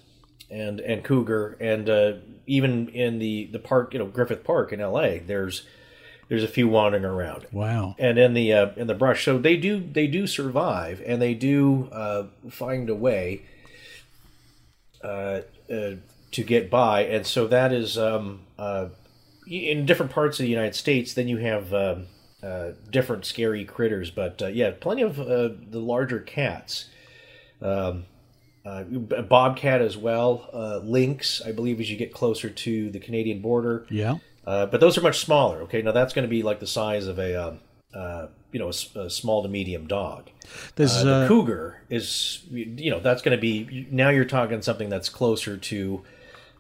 and 0.51 0.81
and 0.81 1.05
cougar, 1.05 1.57
and 1.61 1.89
uh, 1.89 2.13
even 2.47 2.89
in 2.89 3.19
the 3.19 3.47
the 3.53 3.59
park, 3.59 3.93
you 3.93 3.99
know, 3.99 4.07
Griffith 4.07 4.43
Park 4.45 4.73
in 4.73 4.81
L.A. 4.81 5.19
There's 5.21 5.63
there's 6.29 6.45
a 6.45 6.49
few 6.49 6.69
wandering 6.69 7.05
around 7.05 7.47
wow. 7.53 7.95
and 7.99 8.19
in 8.19 8.35
the 8.35 8.53
uh, 8.53 8.71
in 8.77 8.87
the 8.87 8.95
brush. 8.95 9.25
So 9.25 9.39
they 9.39 9.57
do 9.57 9.81
they 9.81 10.07
do 10.07 10.27
survive, 10.27 11.03
and 11.05 11.21
they 11.21 11.35
do 11.35 11.89
uh, 11.93 12.25
find 12.51 12.91
a 12.91 12.95
way 12.95 13.43
uh, 15.03 15.43
uh, 15.73 15.95
to 16.33 16.43
get 16.45 16.71
by. 16.71 17.05
And 17.05 17.27
so 17.27 17.47
that 17.47 17.73
is 17.73 17.97
um, 17.97 18.41
uh, 18.59 18.89
in 19.47 19.87
different 19.87 20.13
parts 20.13 20.39
of 20.39 20.45
the 20.45 20.51
United 20.51 20.75
States. 20.75 21.15
Then 21.15 21.29
you 21.29 21.39
have 21.39 21.73
um 21.73 22.07
uh, 22.43 22.71
different 22.91 23.25
scary 23.25 23.65
critters, 23.65 24.11
but 24.11 24.41
uh, 24.41 24.47
yeah, 24.47 24.71
plenty 24.79 25.03
of 25.03 25.19
uh, 25.19 25.51
the 25.71 25.81
larger 25.81 26.21
cats. 26.21 26.89
Um, 27.61 28.05
uh, 28.65 28.85
bobcat 28.85 29.81
as 29.81 29.97
well, 29.97 30.49
uh, 30.53 30.79
lynx, 30.79 31.41
I 31.45 31.53
believe, 31.53 31.81
as 31.81 31.91
you 31.91 31.97
get 31.97 32.13
closer 32.13 32.51
to 32.51 32.91
the 32.91 33.01
Canadian 33.01 33.41
border. 33.41 33.87
Yeah. 33.91 34.19
Uh, 34.49 34.65
but 34.73 34.81
those 34.81 34.97
are 34.99 35.03
much 35.03 35.19
smaller. 35.19 35.59
Okay, 35.65 35.83
now 35.83 35.93
that's 35.93 36.15
going 36.15 36.27
to 36.27 36.35
be 36.39 36.43
like 36.43 36.59
the 36.59 36.67
size 36.67 37.07
of 37.07 37.19
a, 37.19 37.31
um, 37.49 37.61
uh, 37.93 38.27
you 38.53 38.59
know, 38.59 38.71
a, 38.71 39.01
a 39.07 39.11
small 39.11 39.43
to 39.43 39.49
medium 39.49 39.87
dog. 39.87 40.31
There's 40.77 40.97
Uh, 40.97 41.05
the 41.05 41.15
uh, 41.25 41.29
cougar 41.29 41.83
is, 41.91 42.41
you 42.51 42.91
know, 42.91 43.01
that's 43.01 43.21
going 43.23 43.37
to 43.37 43.41
be 43.41 43.87
now 43.91 44.09
you're 44.09 44.25
talking 44.39 44.63
something 44.63 44.89
that's 44.89 45.11
closer 45.11 45.59
to, 45.59 46.03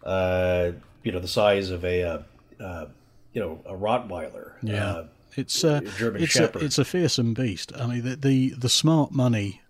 uh, 0.05 0.73
you 1.03 1.13
know, 1.13 1.21
the 1.21 1.29
size 1.29 1.71
of 1.71 1.83
a, 1.85 2.03
uh, 2.03 2.19
uh, 2.61 2.87
you 3.33 3.41
know, 3.41 3.61
a 3.65 3.73
Rottweiler. 3.75 4.53
Yeah, 4.63 4.85
Uh, 4.87 5.05
it's 5.37 5.65
uh, 5.65 5.81
German 5.97 6.23
it's 6.23 6.33
Shepherd. 6.33 6.63
a, 6.63 6.65
it's 6.67 6.79
a 6.79 6.85
fearsome 6.85 7.33
beast. 7.33 7.73
I 7.75 7.87
mean, 7.87 8.03
the 8.05 8.17
the, 8.17 8.51
the 8.59 8.69
smart 8.69 9.13
money 9.13 9.63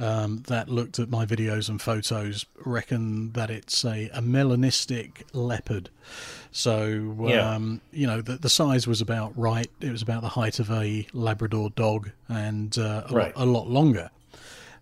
um, 0.00 0.42
that 0.48 0.68
looked 0.68 0.98
at 0.98 1.08
my 1.10 1.24
videos 1.26 1.68
and 1.68 1.80
photos 1.80 2.46
reckon 2.64 3.32
that 3.32 3.50
it's 3.50 3.84
a, 3.84 4.08
a 4.14 4.20
melanistic 4.20 5.22
leopard. 5.32 5.90
So 6.50 7.14
Yeah. 7.28 7.54
um, 7.54 7.80
you 7.92 8.06
know, 8.06 8.20
the 8.20 8.36
the 8.36 8.48
size 8.48 8.86
was 8.86 9.00
about 9.00 9.32
right. 9.38 9.70
It 9.80 9.90
was 9.92 10.02
about 10.02 10.22
the 10.22 10.30
height 10.30 10.58
of 10.58 10.70
a 10.70 11.06
Labrador 11.12 11.70
dog 11.70 12.10
and 12.28 12.76
uh, 12.78 13.04
a, 13.08 13.14
Right. 13.14 13.36
lot, 13.36 13.44
a 13.44 13.50
lot 13.50 13.68
longer. 13.68 14.10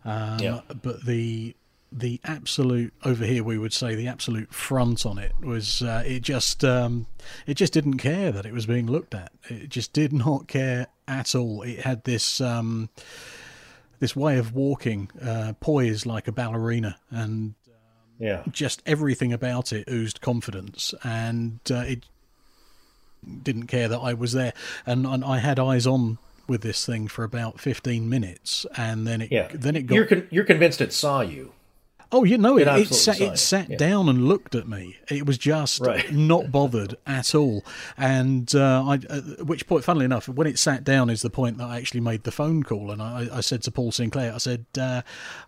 Um, 0.05 0.39
Yeah. 0.41 0.61
But 0.83 1.05
the 1.05 1.55
the 1.91 2.21
absolute 2.25 2.93
over 3.03 3.25
here 3.25 3.43
we 3.43 3.57
would 3.57 3.73
say 3.73 3.95
the 3.95 4.07
absolute 4.09 4.53
front 4.53 5.07
on 5.07 5.17
it 5.17 5.33
was 5.41 5.81
uh, 5.81 6.03
it 6.07 6.21
just 6.21 6.63
um, 6.63 7.07
it 7.47 7.55
just 7.55 7.73
didn't 7.73 7.97
care 7.97 8.31
that 8.31 8.45
it 8.45 8.53
was 8.53 8.67
being 8.67 8.87
looked 8.87 9.15
at. 9.15 9.33
It 9.49 9.71
just 9.71 9.95
did 9.95 10.13
not 10.13 10.49
care 10.49 10.89
at 11.07 11.35
all. 11.35 11.63
It 11.63 11.81
had 11.81 12.05
this 12.05 12.41
um, 12.43 12.91
this 13.99 14.15
way 14.17 14.39
of 14.39 14.55
walking, 14.55 15.11
uh, 15.23 15.55
poised 15.61 16.07
like 16.07 16.29
a 16.29 16.33
ballerina, 16.33 16.99
and 17.11 17.55
yeah. 18.19 18.43
just 18.51 18.83
everything 18.87 19.33
about 19.33 19.73
it 19.73 19.89
oozed 19.89 20.21
confidence, 20.21 20.95
and 21.03 21.61
uh, 21.71 21.77
it 21.87 22.05
didn't 23.43 23.67
care 23.67 23.89
that 23.89 23.99
I 23.99 24.15
was 24.15 24.33
there, 24.33 24.53
and, 24.87 25.07
and 25.07 25.25
I 25.25 25.39
had 25.39 25.59
eyes 25.59 25.87
on 25.87 26.19
with 26.47 26.63
this 26.63 26.87
thing 26.87 27.09
for 27.09 27.25
about 27.25 27.61
fifteen 27.61 28.09
minutes, 28.09 28.65
and 28.77 29.07
then 29.07 29.21
it 29.21 29.31
Yeah. 29.33 29.49
then 29.53 29.77
it 29.77 29.83
got 29.83 29.95
You're 29.97 30.07
con- 30.07 30.29
you're 30.31 30.45
convinced 30.45 30.81
it 30.81 30.93
saw 30.93 31.21
you. 31.21 31.53
Oh, 32.11 32.25
you 32.25 32.39
know, 32.39 32.57
it, 32.57 32.67
It 32.67 32.91
it, 32.91 32.95
sat, 32.95 33.21
it 33.21 33.39
sat 33.39 33.69
yeah. 33.69 33.77
down 33.77 34.09
and 34.09 34.27
looked 34.27 34.55
at 34.55 34.67
me. 34.67 34.97
It 35.11 35.27
was 35.27 35.37
just 35.37 35.81
Right. 35.81 36.11
not 36.33 36.51
bothered 36.51 36.97
at 37.07 37.35
all. 37.35 37.65
And 37.99 38.55
uh, 38.55 38.83
I, 38.87 38.95
at 38.95 39.45
which 39.47 39.67
point, 39.67 39.85
funnily 39.85 40.07
enough, 40.07 40.27
when 40.27 40.47
it 40.47 40.59
sat 40.59 40.85
down 40.85 41.11
is 41.11 41.21
the 41.21 41.29
point 41.29 41.59
that 41.59 41.65
I 41.69 41.77
actually 41.77 42.01
made 42.01 42.23
the 42.25 42.31
phone 42.33 42.63
call. 42.63 42.91
And 42.91 43.03
I, 43.03 43.29
I 43.31 43.41
said 43.43 43.63
to 43.65 43.71
Paul 43.71 43.93
Sinclair, 43.93 44.33
I 44.35 44.39
said, 44.39 44.65
uh, 44.81 45.03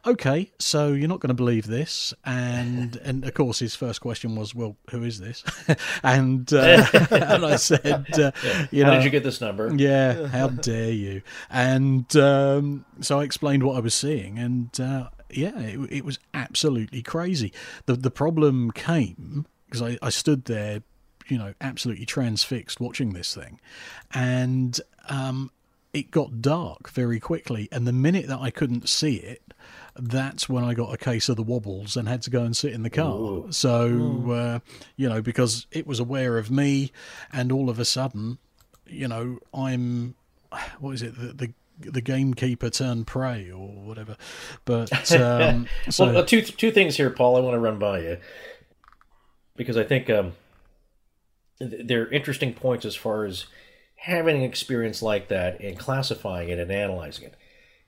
"Okay, 0.06 0.50
so 0.58 0.88
you're 0.92 1.08
not 1.08 1.20
going 1.20 1.28
to 1.28 1.34
believe 1.34 1.66
this." 1.66 2.12
And 2.26 2.96
and 3.04 3.24
of 3.24 3.32
course, 3.32 3.60
his 3.60 3.74
first 3.74 4.02
question 4.02 4.36
was, 4.36 4.54
"Well, 4.54 4.76
who 4.90 5.02
is 5.02 5.18
this?" 5.18 5.42
and 6.02 6.52
uh, 6.52 6.86
and 7.10 7.46
I 7.46 7.56
said, 7.56 8.06
uh, 8.18 8.32
"You 8.70 8.84
How 8.84 8.90
know, 8.90 8.96
did 8.96 9.04
you 9.04 9.10
get 9.10 9.24
this 9.24 9.40
number? 9.40 9.74
yeah, 9.74 10.26
how 10.26 10.48
dare 10.48 10.92
you? 10.92 11.22
And 11.48 12.14
um, 12.16 12.84
so 13.00 13.20
I 13.20 13.24
explained 13.24 13.62
what 13.62 13.76
I 13.76 13.80
was 13.80 13.94
seeing, 13.94 14.38
and 14.38 14.78
uh, 14.78 15.08
yeah, 15.36 15.58
it, 15.58 15.78
it 15.90 16.04
was 16.04 16.18
absolutely 16.34 17.02
crazy. 17.02 17.52
The 17.86 17.94
the 17.94 18.10
problem 18.10 18.70
came 18.70 19.46
because 19.66 19.82
I, 19.82 19.98
I 20.02 20.10
stood 20.10 20.46
there, 20.46 20.82
you 21.28 21.38
know, 21.38 21.54
absolutely 21.60 22.06
transfixed 22.06 22.80
watching 22.80 23.12
this 23.12 23.34
thing, 23.34 23.60
and 24.12 24.80
um, 25.08 25.50
it 25.92 26.10
got 26.10 26.40
dark 26.40 26.90
very 26.90 27.20
quickly. 27.20 27.68
And 27.72 27.86
the 27.86 27.92
minute 27.92 28.26
that 28.28 28.40
I 28.40 28.50
couldn't 28.50 28.88
see 28.88 29.16
it, 29.16 29.42
that's 29.96 30.48
when 30.48 30.64
I 30.64 30.74
got 30.74 30.92
a 30.92 30.98
case 30.98 31.28
of 31.28 31.36
the 31.36 31.42
wobbles 31.42 31.96
and 31.96 32.08
had 32.08 32.22
to 32.22 32.30
go 32.30 32.42
and 32.42 32.56
sit 32.56 32.72
in 32.72 32.82
the 32.82 32.90
car. 32.90 33.44
So 33.52 34.30
uh, 34.30 34.58
you 34.96 35.08
know, 35.08 35.22
because 35.22 35.66
it 35.70 35.86
was 35.86 36.00
aware 36.00 36.38
of 36.38 36.50
me, 36.50 36.92
and 37.32 37.52
all 37.52 37.70
of 37.70 37.78
a 37.78 37.84
sudden 37.84 38.38
you 38.90 39.08
know, 39.08 39.38
I'm 39.54 40.14
what 40.78 40.92
is 40.92 41.02
it 41.02 41.16
the 41.18 41.32
the, 41.32 41.52
the 41.80 42.00
gamekeeper 42.00 42.70
turned 42.70 43.06
prey 43.06 43.50
or 43.50 43.68
whatever. 43.68 44.16
But 44.64 45.12
um, 45.12 45.66
so 45.88 46.06
well, 46.06 46.18
uh, 46.18 46.22
two 46.24 46.42
two 46.42 46.70
things 46.70 46.96
here, 46.96 47.10
Paul. 47.10 47.36
I 47.36 47.40
want 47.40 47.54
to 47.54 47.60
run 47.60 47.78
by 47.78 48.00
you 48.00 48.18
because 49.56 49.76
I 49.76 49.84
think 49.84 50.08
um, 50.08 50.32
they're 51.58 52.08
interesting 52.08 52.54
points 52.54 52.84
as 52.84 52.96
far 52.96 53.24
as 53.24 53.46
having 53.96 54.36
an 54.36 54.42
experience 54.42 55.02
like 55.02 55.28
that 55.28 55.60
and 55.60 55.78
classifying 55.78 56.48
it 56.48 56.58
and 56.58 56.70
analyzing 56.70 57.26
it. 57.26 57.34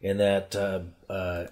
In 0.00 0.18
that, 0.18 0.54
uh, 0.54 0.80
uh, 1.10 1.46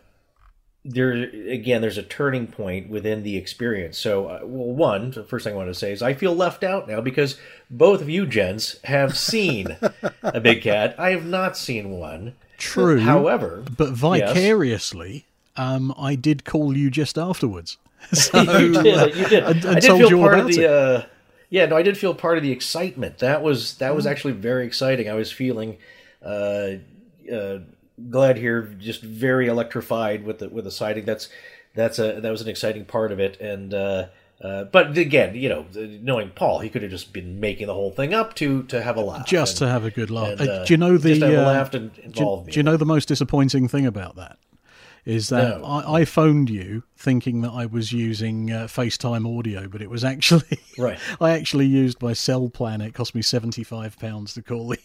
there 0.85 1.13
again, 1.13 1.83
there's 1.83 1.99
a 1.99 2.03
turning 2.03 2.47
point 2.47 2.89
within 2.89 3.23
the 3.23 3.37
experience. 3.37 3.99
So, 3.99 4.27
uh, 4.29 4.41
well, 4.43 4.75
one, 4.75 5.11
the 5.11 5.25
first 5.25 5.45
thing 5.45 5.53
I 5.55 5.57
want 5.57 5.69
to 5.69 5.75
say 5.75 5.93
is 5.93 6.01
I 6.03 6.15
feel 6.15 6.35
left 6.35 6.65
out 6.65 6.89
now 6.89 7.01
because 7.01 7.39
both 7.71 8.01
of 8.01 8.09
you 8.09 8.25
gents 8.27 8.79
have 8.85 9.17
seen 9.19 9.77
a 10.23 10.41
big 10.41 10.63
cat. 10.63 10.95
I 10.99 11.11
have 11.11 11.27
not 11.27 11.57
seen 11.57 11.91
one. 11.91 12.35
true. 12.57 13.01
However, 13.01 13.63
but 13.77 13.91
vicariously, 13.91 15.27
um, 15.57 15.95
I 15.99 16.15
did 16.15 16.45
call 16.45 16.77
you 16.77 16.91
just 16.91 17.19
afterwards. 17.19 17.77
So, 18.13 18.41
you 18.59 18.83
did. 18.83 19.15
You 19.15 19.29
did. 19.29 19.45
and- 19.45 19.65
and 19.65 19.77
I 19.77 19.81
did 19.81 19.83
feel 19.99 20.09
you 20.09 20.17
all 20.23 20.29
part 20.29 20.41
of 20.41 20.47
the. 20.49 20.63
it. 20.65 20.71
Uh, 20.71 21.03
yeah, 21.51 21.67
no, 21.67 21.77
I 21.77 21.83
did 21.83 21.99
feel 21.99 22.15
part 22.15 22.39
of 22.39 22.43
the 22.43 22.51
excitement. 22.53 23.19
That 23.19 23.43
was 23.43 23.75
that 23.75 23.93
Mm. 23.93 23.97
was 23.97 24.07
actually 24.07 24.33
very 24.33 24.65
exciting. 24.67 25.11
I 25.11 25.15
was 25.15 25.31
feeling 25.31 25.77
uh, 26.25 26.77
uh, 27.31 27.59
glad 28.09 28.37
here, 28.39 28.63
just 28.79 29.03
very 29.03 29.47
electrified 29.49 30.25
with 30.25 30.39
the 30.39 30.49
with 30.49 30.65
the 30.65 30.71
sighting. 30.71 31.05
That's 31.05 31.29
that's 31.75 31.99
a 31.99 32.21
that 32.21 32.31
was 32.31 32.41
an 32.41 32.49
exciting 32.49 32.85
part 32.85 33.13
of 33.13 33.21
it. 33.21 33.41
And 33.41 33.75
uh, 33.75 34.07
uh, 34.43 34.65
but 34.65 34.97
again, 34.97 35.35
you 35.35 35.49
know, 35.49 35.67
knowing 35.75 36.31
Paul, 36.31 36.61
he 36.61 36.69
could 36.71 36.83
have 36.83 36.91
just 36.91 37.13
been 37.13 37.41
making 37.41 37.67
the 37.67 37.75
whole 37.75 37.91
thing 37.91 38.15
up 38.15 38.35
to 38.37 38.63
to 38.65 38.83
have 38.83 38.97
a 38.97 39.01
laugh, 39.03 39.27
just 39.27 39.61
and- 39.61 39.69
to 39.69 39.73
have 39.73 39.85
a 39.85 39.91
good 39.91 40.11
laugh. 40.11 40.41
and, 40.41 40.49
Uh, 40.49 40.53
uh, 40.53 40.65
do 40.65 40.73
you 40.73 40.79
know 40.79 40.97
the? 40.97 41.11
just 41.11 41.23
have 41.23 41.33
a 41.33 41.43
uh, 41.43 41.47
laugh 41.53 41.75
and 41.75 41.93
do, 41.95 42.03
involve 42.03 42.47
me. 42.47 42.53
do 42.53 42.59
you 42.59 42.63
know 42.65 42.77
the 42.77 42.87
most 42.87 43.09
disappointing 43.09 43.69
thing 43.69 43.87
about 43.87 44.17
that? 44.17 44.39
Is 45.07 45.31
that 45.31 45.61
No. 45.61 45.65
I, 45.65 46.01
I 46.01 46.05
phoned 46.05 46.51
you 46.51 46.83
thinking 46.95 47.41
that 47.41 47.53
I 47.53 47.65
was 47.65 47.91
using 47.91 48.53
uh, 48.53 48.65
FaceTime 48.67 49.27
audio, 49.39 49.67
but 49.67 49.81
it 49.81 49.89
was 49.89 50.05
actually 50.05 50.59
Right. 50.77 50.99
I 51.21 51.31
actually 51.31 51.65
used 51.67 52.03
my 52.03 52.13
cell 52.13 52.51
plan. 52.51 52.81
It 52.83 52.93
cost 52.93 53.15
me 53.15 53.23
seventy 53.23 53.65
five 53.65 53.99
pounds 53.99 54.35
to 54.35 54.43
call 54.43 54.75
you. 54.75 54.81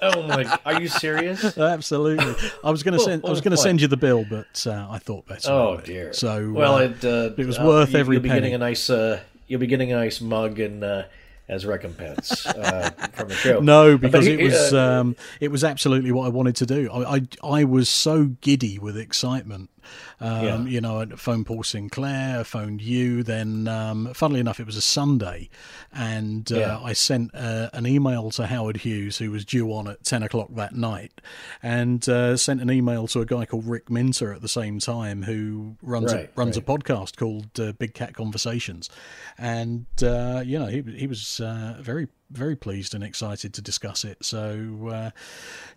Oh 0.00 0.22
my! 0.22 0.58
Are 0.64 0.80
you 0.80 0.88
serious? 0.88 1.56
Absolutely. 1.58 2.34
I 2.62 2.70
was 2.70 2.82
going 2.82 2.98
to 2.98 3.04
send. 3.04 3.24
I 3.24 3.30
was 3.30 3.40
going 3.40 3.52
to 3.52 3.56
send 3.56 3.80
you 3.80 3.88
the 3.88 3.96
bill, 3.96 4.24
but 4.28 4.66
uh, 4.66 4.86
I 4.90 4.98
thought 4.98 5.26
better. 5.26 5.50
Oh 5.50 5.74
it. 5.74 5.84
dear. 5.84 6.12
So 6.12 6.52
well, 6.52 6.76
uh, 6.76 6.82
it 6.82 7.04
uh, 7.04 7.30
it 7.36 7.46
was 7.46 7.58
uh, 7.58 7.64
worth 7.64 7.92
you, 7.92 7.98
every 7.98 8.16
You'll 8.16 8.22
be 8.22 8.28
getting 8.28 8.54
a 8.54 8.58
nice. 8.58 8.90
Uh, 8.90 9.20
you'll 9.46 9.60
be 9.60 9.66
getting 9.66 9.92
a 9.92 9.96
nice 9.96 10.20
mug 10.20 10.58
and 10.58 10.82
uh, 10.82 11.04
as 11.48 11.66
recompense 11.66 12.46
uh, 12.46 12.90
from 13.12 13.28
the 13.28 13.34
show. 13.34 13.60
No, 13.60 13.98
because 13.98 14.26
it 14.26 14.40
was 14.40 14.74
um, 14.74 15.16
it 15.40 15.50
was 15.50 15.64
absolutely 15.64 16.12
what 16.12 16.26
I 16.26 16.28
wanted 16.28 16.56
to 16.56 16.66
do. 16.66 16.90
I 16.90 17.16
I, 17.16 17.20
I 17.42 17.64
was 17.64 17.88
so 17.88 18.26
giddy 18.40 18.78
with 18.78 18.96
excitement. 18.96 19.70
Um, 20.20 20.44
Yeah. 20.44 20.62
You 20.74 20.80
know, 20.80 21.00
I 21.00 21.06
phoned 21.16 21.46
Paul 21.46 21.62
Sinclair, 21.62 22.40
I 22.40 22.42
phoned 22.42 22.80
you. 22.82 23.22
Then, 23.22 23.68
um, 23.68 24.12
funnily 24.14 24.40
enough, 24.40 24.60
it 24.60 24.66
was 24.66 24.76
a 24.76 24.80
Sunday, 24.82 25.48
and 25.92 26.50
uh, 26.52 26.58
Yeah. 26.58 26.78
I 26.80 26.92
sent 26.92 27.34
uh, 27.34 27.70
an 27.72 27.86
email 27.86 28.30
to 28.32 28.46
Howard 28.46 28.78
Hughes, 28.78 29.18
who 29.18 29.30
was 29.30 29.44
due 29.44 29.72
on 29.72 29.88
at 29.88 30.04
ten 30.04 30.22
o'clock 30.22 30.48
that 30.56 30.74
night, 30.74 31.20
and 31.62 32.06
uh, 32.08 32.36
sent 32.36 32.60
an 32.60 32.70
email 32.70 33.06
to 33.08 33.20
a 33.20 33.26
guy 33.26 33.44
called 33.46 33.66
Rick 33.66 33.90
Minter 33.90 34.32
at 34.32 34.40
the 34.42 34.48
same 34.48 34.78
time, 34.78 35.22
who 35.22 35.76
runs 35.82 36.12
Right, 36.12 36.30
a, 36.34 36.38
runs 36.40 36.56
right. 36.56 36.62
a 36.68 36.72
podcast 36.72 37.16
called 37.16 37.58
uh, 37.60 37.72
Big 37.72 37.94
Cat 37.94 38.14
Conversations, 38.14 38.90
and 39.38 39.86
uh, 40.02 40.42
you 40.44 40.58
know 40.58 40.66
he 40.66 40.82
he 40.82 41.06
was 41.06 41.40
uh, 41.40 41.76
very 41.80 42.08
very 42.30 42.56
pleased 42.56 42.94
and 42.94 43.04
excited 43.04 43.54
to 43.54 43.62
discuss 43.62 44.04
it. 44.04 44.24
So 44.24 44.88
uh, 44.90 45.10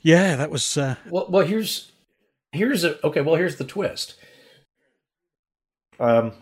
yeah, 0.02 0.36
that 0.36 0.50
was 0.50 0.78
uh, 0.78 0.96
Well, 1.10 1.28
well, 1.30 1.46
here's 1.46 1.92
here's 2.52 2.84
a 2.84 3.06
okay. 3.06 3.22
Well, 3.22 3.36
here's 3.36 3.58
the 3.58 3.64
twist. 3.64 4.16
Um, 6.00 6.34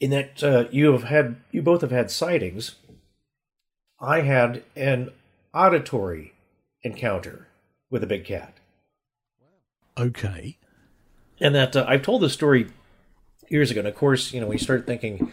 in 0.00 0.10
that 0.10 0.42
uh, 0.42 0.64
you 0.70 0.92
have 0.92 1.04
had 1.04 1.36
you 1.50 1.62
both 1.62 1.80
have 1.80 1.90
had 1.90 2.10
sightings. 2.10 2.76
I 4.00 4.20
had 4.20 4.62
an 4.76 5.10
auditory 5.52 6.34
encounter 6.82 7.48
with 7.90 8.02
a 8.04 8.06
big 8.06 8.24
cat. 8.24 8.54
okay. 9.98 10.56
and 11.40 11.54
that 11.54 11.74
uh, 11.74 11.84
I've 11.88 12.02
told 12.02 12.22
this 12.22 12.32
story 12.32 12.68
years 13.48 13.70
ago. 13.70 13.80
And 13.80 13.88
of 13.88 13.96
course, 13.96 14.32
you 14.32 14.40
know, 14.40 14.46
we 14.46 14.58
start 14.58 14.86
thinking, 14.86 15.32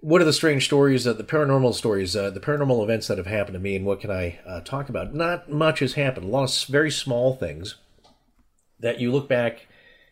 what 0.00 0.20
are 0.20 0.24
the 0.24 0.32
strange 0.32 0.64
stories, 0.64 1.06
uh, 1.06 1.12
the 1.12 1.24
paranormal 1.24 1.74
stories, 1.74 2.16
uh, 2.16 2.30
the 2.30 2.40
paranormal 2.40 2.82
events 2.82 3.06
that 3.06 3.18
have 3.18 3.26
happened 3.26 3.54
to 3.54 3.60
me, 3.60 3.76
and 3.76 3.84
what 3.84 4.00
can 4.00 4.10
I 4.10 4.40
uh, 4.46 4.60
talk 4.60 4.88
about? 4.88 5.14
Not 5.14 5.50
much 5.50 5.80
has 5.80 5.94
happened. 5.94 6.26
A 6.26 6.28
lot 6.28 6.44
of 6.44 6.68
very 6.68 6.90
small 6.90 7.36
things 7.36 7.76
that 8.80 9.00
you 9.00 9.12
look 9.12 9.28
back 9.28 9.66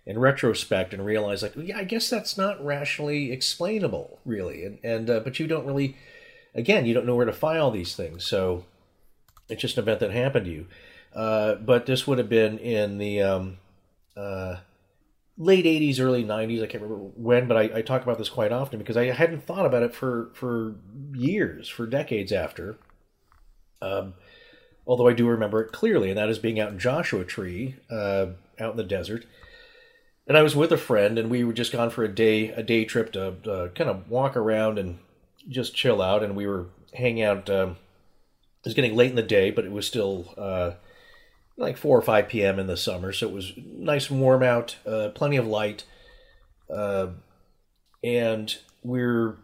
in 0.07 0.19
retrospect 0.19 0.93
and 0.93 1.05
realize, 1.05 1.43
like, 1.43 1.55
yeah, 1.57 1.79
I 1.79 1.85
guess 1.85 2.11
that's 2.11 2.37
not 2.37 2.65
rationally 2.65 3.33
explainable, 3.33 4.19
really. 4.25 4.65
And 4.65 4.79
and 4.83 5.11
uh, 5.11 5.21
but 5.21 5.39
you 5.39 5.47
don't 5.47 5.67
really, 5.67 5.97
again, 6.55 6.87
you 6.87 6.95
don't 6.95 7.07
know 7.07 7.17
where 7.17 7.27
to 7.27 7.33
file 7.33 7.71
these 7.71 7.95
things. 7.97 8.27
So 8.27 8.65
it's 9.49 9.63
just 9.63 9.77
an 9.77 9.85
event 9.85 10.01
that 10.01 10.11
happened 10.11 10.47
to 10.47 10.53
you. 10.53 10.67
Uh, 11.15 11.55
but 11.55 11.87
this 11.87 12.07
would 12.07 12.19
have 12.19 12.29
been 12.29 12.59
in 12.59 12.99
the 12.99 13.23
um, 13.23 13.59
uh, 14.17 14.57
late 15.37 15.65
80s 15.65 15.99
early 15.99 16.25
90s 16.25 16.63
i 16.63 16.67
can't 16.67 16.83
remember 16.83 17.11
when 17.17 17.49
but 17.49 17.57
I, 17.57 17.79
I 17.79 17.83
talk 17.83 18.03
about 18.03 18.19
this 18.19 18.29
quite 18.29 18.53
often 18.53 18.79
because 18.79 18.97
i 18.97 19.07
hadn't 19.07 19.43
thought 19.43 19.67
about 19.67 19.83
it 19.83 19.93
for 19.93 20.31
for 20.33 20.77
years 21.13 21.69
for 21.69 21.87
decades 21.87 22.31
after 22.31 22.77
um, 23.83 24.15
although 24.87 25.09
i 25.09 25.13
do 25.13 25.27
remember 25.27 25.61
it 25.61 25.73
clearly 25.73 26.09
and 26.09 26.19
that 26.19 26.29
is 26.29 26.39
being 26.39 26.61
out 26.61 26.71
in 26.71 26.79
joshua 26.79 27.25
tree 27.25 27.75
uh, 27.91 28.27
out 28.61 28.73
in 28.73 28.77
the 28.77 28.85
desert 28.85 29.25
and 30.27 30.37
i 30.37 30.43
was 30.43 30.57
with 30.57 30.73
a 30.73 30.77
friend 30.77 31.19
and 31.19 31.31
we 31.31 31.45
were 31.45 31.53
just 31.53 31.73
gone 31.73 31.91
for 31.91 32.05
a 32.05 32.15
day 32.15 32.49
a 32.51 32.63
day 32.63 32.85
trip 32.85 33.13
to 33.13 33.29
uh, 33.51 33.69
kind 33.69 33.91
of 33.91 34.09
walk 34.09 34.37
around 34.37 34.79
and 34.79 34.99
just 35.49 35.75
chill 35.75 36.01
out 36.01 36.23
and 36.23 36.35
we 36.35 36.47
were 36.47 36.67
hanging 36.95 37.23
out 37.23 37.51
um, 37.51 37.71
it 37.71 38.67
was 38.67 38.75
getting 38.75 38.97
late 38.97 39.11
in 39.11 39.17
the 39.17 39.23
day 39.23 39.51
but 39.51 39.65
it 39.65 39.73
was 39.73 39.87
still 39.87 40.35
uh, 40.39 40.73
like 41.57 41.77
4 41.77 41.99
or 41.99 42.03
5 42.03 42.29
p.m. 42.29 42.59
in 42.59 42.67
the 42.67 42.77
summer, 42.77 43.13
so 43.13 43.29
it 43.29 43.33
was 43.33 43.53
nice 43.57 44.11
and 44.11 44.21
warm 44.21 44.43
out, 44.43 44.77
uh, 44.87 45.11
plenty 45.15 45.37
of 45.37 45.47
light. 45.47 45.85
Uh, 46.75 47.09
and 48.03 48.59
we're 48.83 49.37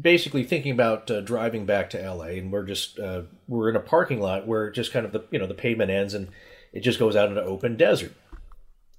basically 0.00 0.44
thinking 0.44 0.72
about 0.72 1.10
uh, 1.10 1.20
driving 1.20 1.66
back 1.66 1.90
to 1.90 1.98
LA, 1.98 2.26
and 2.26 2.50
we're 2.52 2.64
just 2.64 2.98
uh, 2.98 3.22
we're 3.46 3.68
in 3.68 3.76
a 3.76 3.80
parking 3.80 4.20
lot 4.20 4.46
where 4.46 4.70
just 4.70 4.92
kind 4.92 5.04
of 5.04 5.12
the 5.12 5.24
you 5.30 5.38
know 5.38 5.46
the 5.46 5.54
pavement 5.54 5.90
ends 5.90 6.14
and 6.14 6.28
it 6.72 6.80
just 6.80 6.98
goes 6.98 7.16
out 7.16 7.28
into 7.28 7.42
open 7.42 7.76
desert, 7.76 8.12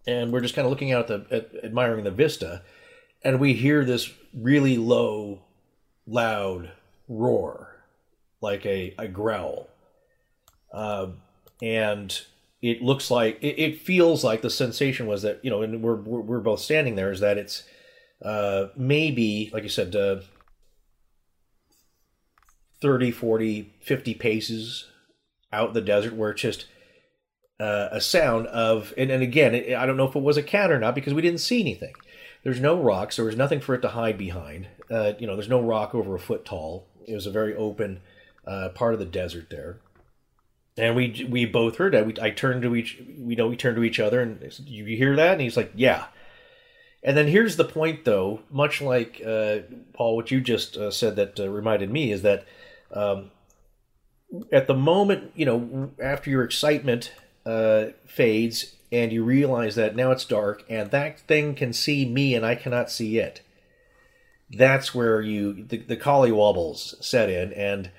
and 0.08 0.32
we're 0.32 0.42
just 0.42 0.56
kind 0.56 0.66
of 0.66 0.70
looking 0.70 0.92
out 0.92 1.10
at 1.10 1.30
the 1.30 1.36
at, 1.36 1.66
admiring 1.66 2.04
the 2.04 2.12
vista, 2.12 2.64
and 3.24 3.40
we 3.40 3.54
hear 3.54 3.86
this 3.86 4.12
really 4.34 4.78
low, 4.78 5.42
loud 6.08 6.72
roar, 7.08 7.84
like 8.42 8.66
a 8.66 8.94
a 8.98 9.08
growl. 9.08 9.70
Uh, 10.74 11.08
and 11.62 12.22
it 12.62 12.82
looks 12.82 13.10
like 13.10 13.38
it, 13.42 13.60
it 13.60 13.82
feels 13.82 14.24
like 14.24 14.42
the 14.42 14.50
sensation 14.50 15.08
was 15.08 15.22
that 15.24 15.44
you 15.44 15.50
know 15.50 15.62
and 15.62 15.82
we're 15.82 15.96
we're, 15.96 16.40
both 16.40 16.60
standing 16.60 16.96
there 16.96 17.12
is 17.12 17.20
that 17.20 17.38
it's 17.38 17.64
uh 18.24 18.68
maybe 18.76 19.50
like 19.54 19.64
you 19.64 19.70
said 19.70 19.96
uh 19.96 20.22
30 22.82 23.12
40 23.12 23.74
50 23.82 24.14
paces 24.16 24.88
out 25.52 25.74
the 25.74 25.82
desert 25.82 26.14
where 26.14 26.32
it's 26.32 26.42
just 26.42 26.66
uh, 27.62 27.90
a 27.92 28.02
sound 28.02 28.48
of 28.48 28.94
and, 28.98 29.12
and 29.12 29.22
again 29.22 29.54
it, 29.54 29.76
i 29.76 29.86
don't 29.86 29.98
know 29.98 30.08
if 30.08 30.16
it 30.16 30.22
was 30.22 30.38
a 30.38 30.44
cat 30.44 30.72
or 30.72 30.80
not 30.80 30.96
because 30.96 31.14
we 31.14 31.22
didn't 31.22 31.40
see 31.40 31.62
anything 31.62 31.94
there's 32.44 32.60
no 32.60 32.82
rocks 32.82 33.18
there 33.18 33.26
was 33.26 33.38
nothing 33.38 33.60
for 33.60 33.76
it 33.76 33.82
to 33.82 33.90
hide 33.90 34.18
behind 34.18 34.68
uh, 34.90 35.14
you 35.20 35.28
know 35.28 35.36
there's 35.36 35.50
no 35.50 35.62
rock 35.62 35.94
over 35.94 36.16
a 36.16 36.20
foot 36.20 36.44
tall 36.46 36.88
it 37.08 37.14
was 37.14 37.28
a 37.28 37.32
very 37.32 37.56
open 37.56 38.02
uh, 38.48 38.70
part 38.70 38.94
of 38.94 39.00
the 39.00 39.06
desert 39.06 39.50
there 39.50 39.80
and 40.78 40.96
we 40.96 41.28
we 41.30 41.46
both 41.46 41.78
heard 41.78 41.94
that. 41.94 42.06
We, 42.06 42.16
I 42.22 42.32
turned 42.32 42.62
to 42.64 42.76
each, 42.76 43.02
we 43.20 43.36
know 43.36 43.48
we 43.48 43.58
turned 43.58 43.76
to 43.76 43.84
each 43.84 44.00
other, 44.00 44.22
and 44.22 44.40
said, 44.52 44.68
you, 44.68 44.86
you 44.86 44.98
hear 44.98 45.16
that? 45.16 45.34
And 45.34 45.42
he's 45.42 45.58
like, 45.58 45.72
yeah. 45.76 46.06
And 47.04 47.18
then 47.18 47.28
here's 47.28 47.56
the 47.56 47.66
point, 47.66 48.06
though. 48.06 48.42
Much 48.50 48.82
like 48.82 49.22
uh, 49.26 49.60
Paul, 49.94 50.16
what 50.16 50.32
you 50.32 50.40
just 50.40 50.78
uh, 50.78 50.92
said 50.92 51.16
that 51.18 51.40
uh, 51.40 51.50
reminded 51.50 51.92
me 51.92 52.12
is 52.12 52.22
that 52.22 52.46
um, 52.92 53.32
at 54.52 54.68
the 54.68 54.76
moment, 54.76 55.32
you 55.36 55.46
know, 55.46 55.92
after 56.02 56.30
your 56.30 56.44
excitement 56.44 57.12
uh, 57.46 57.86
fades 58.06 58.76
and 58.92 59.12
you 59.12 59.24
realize 59.24 59.76
that 59.76 59.96
now 59.96 60.12
it's 60.12 60.26
dark 60.26 60.64
and 60.70 60.92
that 60.92 61.20
thing 61.22 61.56
can 61.56 61.74
see 61.74 62.06
me 62.06 62.36
and 62.36 62.46
I 62.46 62.56
cannot 62.56 62.92
see 62.92 63.18
it. 63.18 63.42
That's 64.50 64.94
where 64.94 65.22
you 65.22 65.66
the, 65.66 65.78
the 65.78 65.96
collie 65.96 66.32
wobbles 66.32 66.96
set 67.00 67.30
in 67.30 67.54
and 67.54 67.90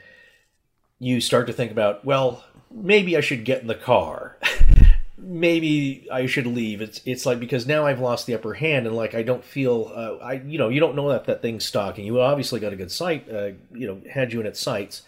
you 0.98 1.20
start 1.20 1.46
to 1.48 1.52
think 1.52 1.72
about, 1.72 2.04
well, 2.04 2.44
maybe 2.70 3.16
I 3.16 3.20
should 3.20 3.44
get 3.44 3.62
in 3.62 3.66
the 3.66 3.74
car. 3.74 4.38
maybe 5.22 6.06
I 6.12 6.26
should 6.26 6.46
leave. 6.46 6.80
It's 6.80 7.00
it's 7.04 7.24
like 7.24 7.40
because 7.40 7.66
now 7.66 7.86
I've 7.86 8.00
lost 8.00 8.26
the 8.26 8.34
upper 8.34 8.54
hand 8.54 8.86
and 8.86 8.94
like 8.94 9.14
I 9.14 9.22
don't 9.22 9.44
feel 9.44 9.90
uh, 9.94 10.24
I 10.24 10.34
you 10.34 10.58
know 10.58 10.68
you 10.68 10.80
don't 10.80 10.96
know 10.96 11.08
that 11.10 11.24
that 11.24 11.42
thing's 11.42 11.64
stalking 11.64 12.04
you. 12.04 12.20
Obviously 12.20 12.60
got 12.60 12.72
a 12.72 12.76
good 12.76 12.90
sight, 12.90 13.28
uh, 13.30 13.50
you 13.72 13.86
know, 13.86 14.00
had 14.10 14.32
you 14.32 14.40
in 14.40 14.46
its 14.46 14.60
sights, 14.60 15.02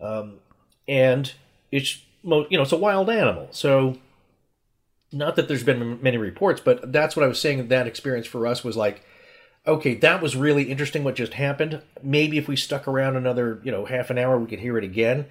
um, 0.00 0.38
and 0.86 1.32
it's 1.70 2.00
you 2.22 2.46
know 2.50 2.62
it's 2.62 2.72
a 2.72 2.76
wild 2.76 3.10
animal. 3.10 3.48
So 3.50 3.98
not 5.12 5.36
that 5.36 5.48
there's 5.48 5.64
been 5.64 6.02
many 6.02 6.16
reports, 6.16 6.60
but 6.60 6.92
that's 6.92 7.16
what 7.16 7.24
I 7.24 7.28
was 7.28 7.40
saying. 7.40 7.68
That 7.68 7.86
experience 7.86 8.26
for 8.26 8.46
us 8.46 8.64
was 8.64 8.76
like, 8.76 9.04
okay, 9.66 9.94
that 9.94 10.22
was 10.22 10.36
really 10.36 10.64
interesting. 10.64 11.04
What 11.04 11.16
just 11.16 11.34
happened? 11.34 11.82
Maybe 12.02 12.38
if 12.38 12.48
we 12.48 12.56
stuck 12.56 12.88
around 12.88 13.16
another 13.16 13.60
you 13.62 13.70
know 13.70 13.84
half 13.84 14.10
an 14.10 14.18
hour, 14.18 14.38
we 14.38 14.46
could 14.46 14.60
hear 14.60 14.78
it 14.78 14.84
again. 14.84 15.26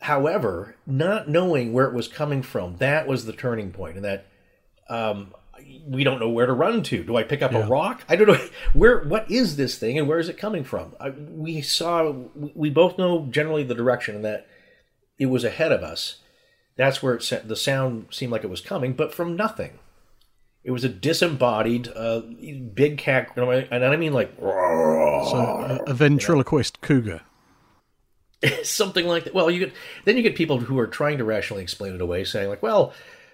However, 0.00 0.76
not 0.86 1.28
knowing 1.28 1.72
where 1.72 1.86
it 1.86 1.94
was 1.94 2.06
coming 2.06 2.42
from, 2.42 2.76
that 2.76 3.08
was 3.08 3.24
the 3.24 3.32
turning 3.32 3.72
point, 3.72 3.96
and 3.96 4.04
that 4.04 4.26
um, 4.88 5.34
we 5.86 6.04
don't 6.04 6.20
know 6.20 6.28
where 6.28 6.46
to 6.46 6.52
run 6.52 6.84
to. 6.84 7.02
Do 7.02 7.16
I 7.16 7.24
pick 7.24 7.42
up 7.42 7.52
a 7.52 7.66
rock? 7.66 8.04
I 8.08 8.14
don't 8.14 8.28
know 8.28 8.48
where. 8.74 9.02
What 9.02 9.30
is 9.30 9.56
this 9.56 9.76
thing, 9.76 9.98
and 9.98 10.06
where 10.06 10.20
is 10.20 10.28
it 10.28 10.38
coming 10.38 10.62
from? 10.62 10.94
I, 11.00 11.10
we 11.10 11.60
saw. 11.62 12.12
We 12.54 12.70
both 12.70 12.96
know 12.98 13.26
generally 13.30 13.64
the 13.64 13.74
direction, 13.74 14.14
and 14.14 14.24
that 14.24 14.46
it 15.18 15.26
was 15.26 15.44
ahead 15.44 15.72
of 15.72 15.82
us. 15.82 16.18
That's 16.76 17.02
where 17.02 17.14
it 17.14 17.22
sa- 17.22 17.40
the 17.44 17.56
sound 17.56 18.06
seemed 18.10 18.32
like 18.32 18.44
it 18.44 18.50
was 18.50 18.60
coming, 18.60 18.92
but 18.92 19.12
from 19.12 19.36
nothing. 19.36 19.78
It 20.64 20.70
was 20.70 20.84
a 20.84 20.88
disembodied 20.88 21.88
uh, 21.94 22.20
big 22.74 22.98
cat, 22.98 23.30
and 23.36 23.84
I 23.84 23.96
mean 23.96 24.12
like 24.12 24.32
So 24.38 25.80
a, 25.86 25.90
a 25.90 25.94
ventriloquist 25.94 26.80
cougar. 26.80 27.22
something 28.62 29.06
like 29.06 29.24
that. 29.24 29.34
Well, 29.34 29.50
you 29.50 29.60
get 29.60 29.72
then 30.04 30.16
you 30.16 30.22
get 30.22 30.36
people 30.36 30.58
who 30.58 30.78
are 30.78 30.86
trying 30.86 31.18
to 31.18 31.24
rationally 31.24 31.62
explain 31.62 31.94
it 31.94 32.00
away, 32.00 32.24
saying 32.24 32.48
like, 32.48 32.62
well, 32.62 32.92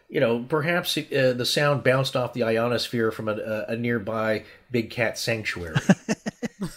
you 0.08 0.20
know, 0.20 0.44
perhaps 0.48 0.96
uh, 0.96 1.34
the 1.36 1.44
sound 1.44 1.82
bounced 1.82 2.14
off 2.16 2.32
the 2.32 2.42
ionosphere 2.44 3.10
from 3.10 3.28
a, 3.28 3.32
a, 3.32 3.64
a 3.72 3.76
nearby 3.76 4.44
big 4.70 4.90
cat 4.90 5.18
sanctuary. 5.18 5.76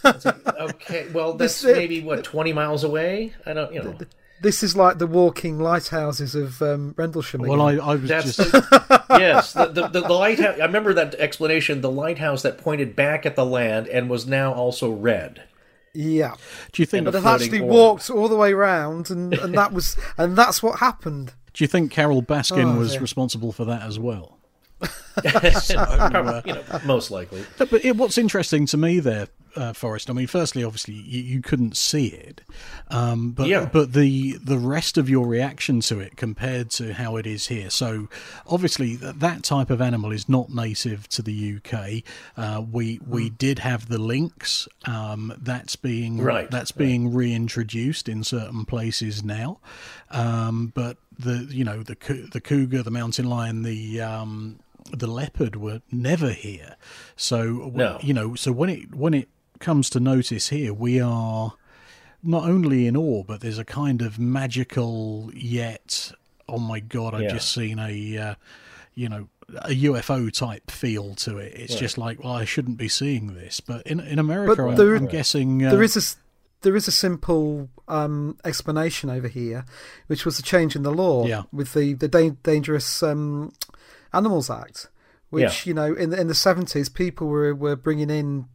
Like, 0.03 0.25
okay, 0.59 1.07
well, 1.13 1.33
that's 1.35 1.63
maybe 1.63 2.01
what 2.01 2.23
twenty 2.25 2.51
miles 2.51 2.83
away. 2.83 3.33
I 3.45 3.53
don't, 3.53 3.73
you 3.73 3.81
know. 3.81 3.97
This 4.41 4.61
is 4.61 4.75
like 4.75 4.99
the 4.99 5.07
walking 5.07 5.59
lighthouses 5.59 6.35
of 6.35 6.61
um, 6.61 6.93
Rendlesham. 6.97 7.41
Well, 7.41 7.61
I. 7.61 7.73
I 7.75 7.95
was 7.95 8.07
That's 8.09 8.35
just 8.35 8.53
yes, 9.09 9.53
the, 9.53 9.65
the, 9.67 9.87
the, 9.87 10.01
the 10.01 10.13
lighthouse. 10.13 10.59
I 10.59 10.65
remember 10.65 10.93
that 10.93 11.15
explanation. 11.15 11.81
The 11.81 11.89
lighthouse 11.91 12.43
that 12.43 12.57
pointed 12.59 12.95
back 12.95 13.25
at 13.25 13.35
the 13.35 13.45
land 13.45 13.87
and 13.87 14.09
was 14.09 14.27
now 14.27 14.53
also 14.53 14.91
red. 14.91 15.43
yeah, 15.93 16.35
do 16.71 16.81
you 16.81 16.85
think 16.85 17.05
but 17.05 17.11
they've 17.11 17.25
actually 17.25 17.61
orb. 17.61 17.71
walked 17.71 18.09
all 18.11 18.27
the 18.27 18.35
way 18.35 18.53
round, 18.53 19.09
and, 19.09 19.33
and 19.33 19.55
that 19.55 19.73
was 19.73 19.97
and 20.17 20.35
that's 20.37 20.61
what 20.61 20.79
happened. 20.79 21.33
do 21.53 21.63
you 21.63 21.67
think 21.67 21.91
Carole 21.91 22.21
Baskin 22.21 22.75
Oh, 22.75 22.77
was 22.77 22.91
dear. 22.91 23.01
responsible 23.01 23.51
for 23.51 23.65
that 23.65 23.81
as 23.81 23.97
well? 23.97 24.36
Probably, 25.23 26.41
you 26.45 26.53
know, 26.53 26.63
most 26.85 27.11
likely. 27.11 27.43
But, 27.57 27.73
it, 27.83 27.95
what's 27.97 28.17
interesting 28.17 28.65
to 28.67 28.77
me 28.77 28.99
there, 28.99 29.27
uh, 29.55 29.73
Forrest. 29.73 30.09
I 30.09 30.13
mean, 30.13 30.27
firstly, 30.27 30.63
obviously, 30.63 30.93
you, 30.93 31.21
you 31.23 31.41
couldn't 31.41 31.75
see 31.75 32.07
it, 32.07 32.41
um, 32.89 33.31
but 33.31 33.47
Yeah. 33.47 33.67
but 33.71 33.93
the 33.93 34.33
the 34.37 34.59
rest 34.59 34.99
of 34.99 35.09
your 35.09 35.25
reaction 35.25 35.79
to 35.81 35.99
it 35.99 36.15
compared 36.15 36.69
to 36.71 36.93
how 36.93 37.15
it 37.15 37.25
is 37.25 37.47
here. 37.47 37.71
So, 37.71 38.07
obviously, 38.45 38.97
th- 38.97 39.15
that 39.15 39.41
type 39.43 39.71
of 39.71 39.81
animal 39.81 40.11
is 40.11 40.29
not 40.29 40.51
native 40.53 41.07
to 41.09 41.23
the 41.23 41.57
UK. 41.57 42.03
Uh, 42.37 42.61
we 42.61 42.99
we 43.07 43.31
did 43.31 43.57
have 43.59 43.89
the 43.89 43.97
lynx. 43.97 44.67
Um, 44.85 45.33
that's 45.41 45.75
being 45.75 46.21
Right, 46.21 46.49
That's 46.51 46.71
being 46.71 47.11
reintroduced 47.13 48.07
in 48.07 48.23
certain 48.23 48.63
places 48.65 49.23
now, 49.23 49.59
um, 50.11 50.71
but 50.75 50.97
the 51.17 51.47
you 51.49 51.63
know 51.63 51.81
the 51.81 51.97
the 52.31 52.41
cougar, 52.41 52.83
the 52.83 52.91
mountain 52.91 53.27
lion, 53.27 53.63
the 53.63 54.01
um, 54.01 54.59
the 54.91 55.07
leopard 55.07 55.55
were 55.55 55.81
never 55.91 56.29
here. 56.31 56.75
So 57.15 57.37
w- 57.57 57.77
No. 57.77 57.99
you 58.01 58.13
know, 58.13 58.35
so 58.35 58.51
when 58.51 58.69
it 58.69 58.95
when 58.95 59.13
it 59.13 59.27
comes 59.59 59.89
to 59.91 59.99
notice 59.99 60.49
here, 60.49 60.73
we 60.73 60.99
are 60.99 61.53
not 62.23 62.43
only 62.49 62.87
in 62.87 62.95
awe, 62.97 63.23
but 63.23 63.41
there's 63.41 63.59
a 63.59 63.65
kind 63.65 64.01
of 64.01 64.19
magical 64.19 65.31
yet. 65.33 66.11
Oh 66.49 66.57
my 66.59 66.79
god! 66.79 67.13
I've 67.13 67.21
Yeah. 67.23 67.33
just 67.33 67.51
seen 67.53 67.79
a 67.79 68.17
uh, 68.17 68.35
you 68.95 69.09
know 69.09 69.27
a 69.63 69.69
UFO 69.69 70.29
type 70.31 70.69
feel 70.71 71.15
to 71.15 71.37
it. 71.37 71.53
It's 71.55 71.75
just 71.75 71.97
like, 71.97 72.21
well, 72.23 72.33
I 72.33 72.43
shouldn't 72.45 72.77
be 72.77 72.89
seeing 72.89 73.33
this, 73.33 73.59
but 73.59 73.85
in 73.87 73.99
in 73.99 74.19
America, 74.19 74.55
But 74.63 74.79
I'm, 74.79 74.95
I'm 74.97 75.05
guessing 75.07 75.65
uh, 75.65 75.71
there 75.71 75.83
is 75.83 75.95
a 75.95 75.99
s- 75.99 76.17
there 76.61 76.75
is 76.75 76.87
a 76.87 76.91
simple 76.91 77.69
um, 77.87 78.37
explanation 78.43 79.09
over 79.09 79.27
here, 79.27 79.63
which 80.07 80.25
was 80.25 80.39
a 80.39 80.43
change 80.43 80.75
in 80.75 80.83
the 80.83 80.91
law 80.91 81.25
Yeah. 81.25 81.43
with 81.53 81.73
the 81.73 81.93
the 81.93 82.07
da- 82.07 82.35
Dangerous 82.43 83.01
um, 83.03 83.53
Animals 84.17 84.49
Act, 84.49 84.87
which 85.29 85.65
Yeah. 85.65 85.69
you 85.69 85.73
know 85.79 85.89
in 86.03 86.09
the, 86.11 86.19
in 86.21 86.27
the 86.27 86.35
seventies 86.47 86.89
people 86.89 87.27
were 87.27 87.53
were 87.55 87.75
bringing 87.75 88.09
in 88.09 88.45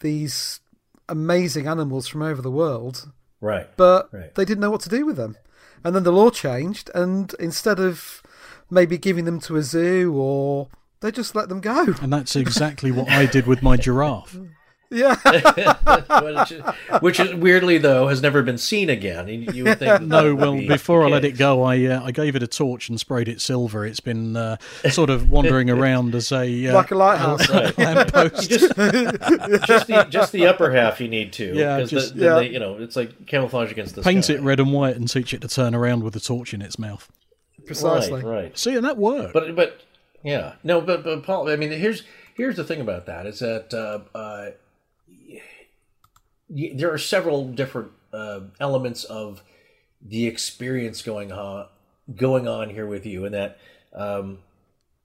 these 0.00 0.60
amazing 1.08 1.66
animals 1.66 2.06
from 2.08 2.22
over 2.22 2.40
the 2.42 2.50
world, 2.62 3.10
Right. 3.40 3.68
but 3.76 4.08
Right. 4.12 4.34
they 4.34 4.44
didn't 4.44 4.60
know 4.60 4.70
what 4.70 4.80
to 4.82 4.88
do 4.88 5.04
with 5.06 5.16
them, 5.16 5.36
and 5.84 5.94
then 5.94 6.04
the 6.04 6.12
law 6.12 6.30
changed, 6.30 6.90
and 6.94 7.34
instead 7.38 7.78
of 7.80 8.22
maybe 8.70 8.96
giving 8.98 9.24
them 9.24 9.40
to 9.40 9.56
a 9.56 9.62
zoo 9.62 10.12
or 10.14 10.68
they 11.00 11.10
just 11.10 11.34
let 11.34 11.48
them 11.48 11.60
go. 11.60 11.94
and 12.02 12.12
that's 12.12 12.36
exactly 12.36 12.90
what 12.92 13.08
I 13.08 13.26
did 13.26 13.46
with 13.46 13.62
my 13.62 13.76
giraffe. 13.76 14.36
Yeah, 14.90 15.14
which, 16.22 16.52
is, 16.52 16.62
which 17.00 17.20
is 17.20 17.34
weirdly 17.34 17.78
though 17.78 18.08
has 18.08 18.20
never 18.20 18.42
been 18.42 18.58
seen 18.58 18.90
again. 18.90 19.28
You, 19.28 19.52
you 19.52 19.64
would 19.64 19.78
think 19.78 20.02
No, 20.02 20.34
well, 20.34 20.54
be 20.54 20.66
before 20.66 21.04
I 21.04 21.08
let 21.08 21.24
it 21.24 21.38
go, 21.38 21.62
I 21.62 21.84
uh, 21.84 22.02
I 22.04 22.10
gave 22.10 22.34
it 22.34 22.42
a 22.42 22.48
torch 22.48 22.88
and 22.88 22.98
sprayed 22.98 23.28
it 23.28 23.40
silver. 23.40 23.86
It's 23.86 24.00
been 24.00 24.36
uh, 24.36 24.56
sort 24.90 25.08
of 25.10 25.30
wandering 25.30 25.70
around 25.78 26.14
as 26.14 26.32
a 26.32 26.66
uh, 26.66 26.74
like 26.74 26.90
a 26.90 26.94
lighthouse. 26.96 27.48
lamppost. 27.78 28.50
just, 28.50 28.74
just 28.76 29.86
the 29.86 30.06
just 30.10 30.32
the 30.32 30.46
upper 30.46 30.70
half 30.72 31.00
you 31.00 31.08
need 31.08 31.32
to. 31.34 31.54
Yeah, 31.54 31.78
'cause 31.78 31.90
just- 31.90 32.16
the, 32.16 32.24
yeah. 32.24 32.34
the, 32.36 32.48
you 32.48 32.58
know 32.58 32.76
it's 32.78 32.96
like 32.96 33.26
camouflage 33.26 33.70
against 33.70 33.94
the 33.94 34.02
Paint 34.02 34.24
sky. 34.24 34.34
it 34.34 34.40
red 34.42 34.58
and 34.60 34.72
white 34.72 34.96
and 34.96 35.08
teach 35.08 35.32
it 35.32 35.40
to 35.42 35.48
turn 35.48 35.74
around 35.74 36.02
with 36.02 36.16
a 36.16 36.20
torch 36.20 36.52
in 36.52 36.62
its 36.62 36.78
mouth. 36.78 37.08
Precisely. 37.66 38.22
Right, 38.24 38.42
right. 38.44 38.58
See, 38.58 38.74
and 38.74 38.84
that 38.84 38.96
worked. 38.96 39.34
But 39.34 39.54
but 39.54 39.80
yeah, 40.24 40.54
no, 40.64 40.80
but 40.80 41.04
but 41.04 41.22
Paul, 41.22 41.48
I 41.48 41.56
mean, 41.56 41.70
here's 41.70 42.02
here's 42.34 42.56
the 42.56 42.64
thing 42.64 42.80
about 42.80 43.06
that 43.06 43.26
is 43.26 43.38
that 43.40 43.72
uh, 43.72 44.00
uh, 44.18 44.50
y- 44.50 44.52
there 46.50 46.92
are 46.92 46.98
several 46.98 47.46
different 47.46 47.92
uh, 48.12 48.40
elements 48.58 49.04
of 49.04 49.42
the 50.02 50.26
experience 50.26 51.02
going 51.02 51.32
on 51.32 51.66
going 52.14 52.48
on 52.48 52.70
here 52.70 52.86
with 52.86 53.06
you, 53.06 53.24
and 53.24 53.34
that. 53.34 53.58
Um, 53.94 54.38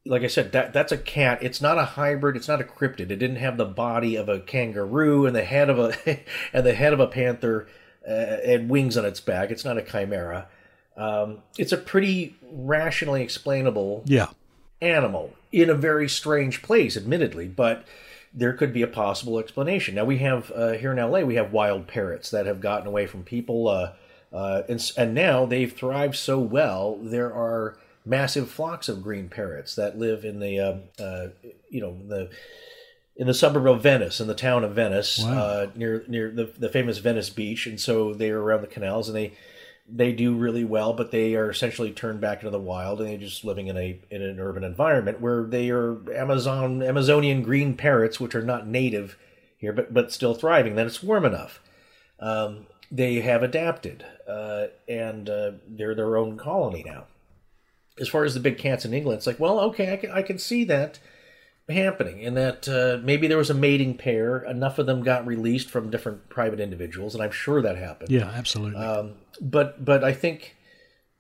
like 0.08 0.22
I 0.22 0.28
said, 0.28 0.52
that 0.52 0.72
that's 0.72 0.92
a 0.92 1.00
cat. 1.00 1.40
It's 1.42 1.62
not 1.62 1.80
a 1.80 1.84
hybrid. 1.84 2.36
It's 2.36 2.48
not 2.48 2.62
a 2.62 2.64
cryptid. 2.64 3.10
It 3.10 3.16
didn't 3.16 3.38
have 3.38 3.58
the 3.58 3.66
body 3.66 4.16
of 4.16 4.30
a 4.30 4.40
kangaroo 4.40 5.26
and 5.26 5.36
the 5.36 5.44
head 5.44 5.68
of 5.68 5.80
a 5.80 6.20
and 6.54 6.64
the 6.64 6.76
head 6.76 6.94
of 6.94 7.00
a 7.00 7.08
panther 7.08 7.68
uh, 8.08 8.12
and 8.12 8.70
wings 8.70 8.98
on 8.98 9.06
its 9.06 9.20
back. 9.20 9.50
It's 9.50 9.66
not 9.66 9.80
a 9.80 9.82
chimera. 9.82 10.48
Um, 10.96 11.40
it's 11.58 11.72
a 11.72 11.78
pretty 11.78 12.36
rationally 12.52 13.24
explainable 13.24 14.04
yeah, 14.06 14.28
animal 14.82 15.34
in 15.52 15.70
a 15.70 15.76
very 15.76 16.08
strange 16.08 16.62
place, 16.62 16.96
admittedly, 16.96 17.48
but 17.48 17.86
there 18.36 18.54
could 18.54 18.74
be 18.74 18.82
a 18.82 18.88
possible 18.88 19.40
explanation. 19.40 19.96
Now 19.96 20.06
we 20.06 20.18
have 20.18 20.52
uh, 20.52 20.72
here 20.74 20.92
in 20.92 20.98
LA, 20.98 21.22
we 21.22 21.36
have 21.36 21.54
wild 21.54 21.88
parrots 21.88 22.30
that 22.32 22.46
have 22.46 22.60
gotten 22.60 22.86
away 22.86 23.08
from 23.08 23.24
people, 23.24 23.70
uh, 23.70 23.94
uh, 24.34 24.64
and, 24.68 24.92
and 24.98 25.14
now 25.14 25.46
they've 25.46 25.72
thrived 25.72 26.16
so 26.16 26.38
well. 26.40 26.98
There 27.02 27.34
are 27.34 27.78
massive 28.06 28.52
flocks 28.52 28.90
of 28.90 29.02
green 29.02 29.30
parrots 29.30 29.76
that 29.76 29.98
live 29.98 30.26
in 30.26 30.40
the, 30.40 30.60
um 30.60 30.82
uh, 31.00 31.28
you 31.70 31.82
know, 31.82 31.98
the 32.08 32.30
in 33.18 33.28
the 33.28 33.34
suburb 33.34 33.66
of 33.66 33.82
Venice, 33.82 34.20
in 34.20 34.28
the 34.28 34.36
town 34.36 34.66
of 34.66 34.76
Venice, 34.76 35.24
uh, 35.24 35.68
near 35.74 36.04
near 36.08 36.30
the, 36.30 36.52
the 36.58 36.68
famous 36.68 36.98
Venice 36.98 37.30
Beach, 37.30 37.66
and 37.66 37.80
so 37.80 38.14
they 38.14 38.30
are 38.30 38.42
around 38.42 38.62
the 38.62 38.68
canals, 38.68 39.08
and 39.08 39.16
they 39.16 39.34
they 39.88 40.12
do 40.12 40.36
really 40.36 40.64
well, 40.64 40.94
but 40.94 41.12
they 41.12 41.36
are 41.36 41.50
essentially 41.50 41.92
turned 41.92 42.20
back 42.20 42.40
into 42.40 42.50
the 42.50 42.60
wild, 42.60 43.00
and 43.00 43.10
they're 43.10 43.18
just 43.18 43.46
living 43.46 43.68
in 43.68 43.78
a 43.78 44.00
in 44.10 44.22
an 44.22 44.40
urban 44.40 44.64
environment 44.64 45.22
where 45.22 45.44
they 45.44 45.70
are 45.70 45.98
Amazon 46.14 46.82
Amazonian 46.82 47.44
green 47.44 47.76
parrots, 47.76 48.20
which 48.20 48.36
are 48.36 48.42
not 48.42 48.68
native 48.68 49.18
here, 49.58 49.74
but 49.74 49.94
but 49.94 50.12
still 50.12 50.34
thriving. 50.34 50.76
Then 50.76 50.88
it's 50.88 51.04
warm 51.04 51.26
enough. 51.26 51.62
Um, 52.20 52.66
they 52.92 53.22
have 53.22 53.44
adapted, 53.44 54.06
uh, 54.28 54.68
and 54.88 55.30
uh, 55.30 55.52
they're 55.68 55.96
their 55.96 56.18
own 56.18 56.38
colony 56.38 56.84
now. 56.86 57.06
As 58.00 58.10
far 58.10 58.24
as 58.26 58.34
the 58.34 58.40
big 58.40 58.58
cats 58.58 58.86
in 58.86 58.94
England, 58.94 59.18
it's 59.18 59.28
like, 59.28 59.40
well, 59.40 59.60
okay, 59.60 59.94
I 59.94 59.98
can 59.98 60.12
I 60.12 60.22
can 60.24 60.40
see 60.40 60.64
that 60.66 61.00
happening 61.70 62.24
and 62.24 62.38
that 62.38 62.68
uh, 62.68 63.04
maybe 63.04 63.28
there 63.28 63.38
was 63.38 63.50
a 63.50 63.56
mating 63.56 63.98
pair. 63.98 64.38
Enough 64.38 64.80
of 64.80 64.86
them 64.86 65.04
got 65.04 65.26
released 65.26 65.70
from 65.70 65.90
different 65.90 66.30
private 66.30 66.60
individuals 66.60 67.16
and 67.16 67.24
i'm 67.24 67.32
sure 67.32 67.62
that 67.62 67.78
happened. 67.78 68.12
Yeah, 68.12 68.32
absolutely. 68.36 68.80
um, 68.80 69.14
but 69.42 69.84
but 69.84 70.04
I 70.04 70.14
think, 70.14 70.56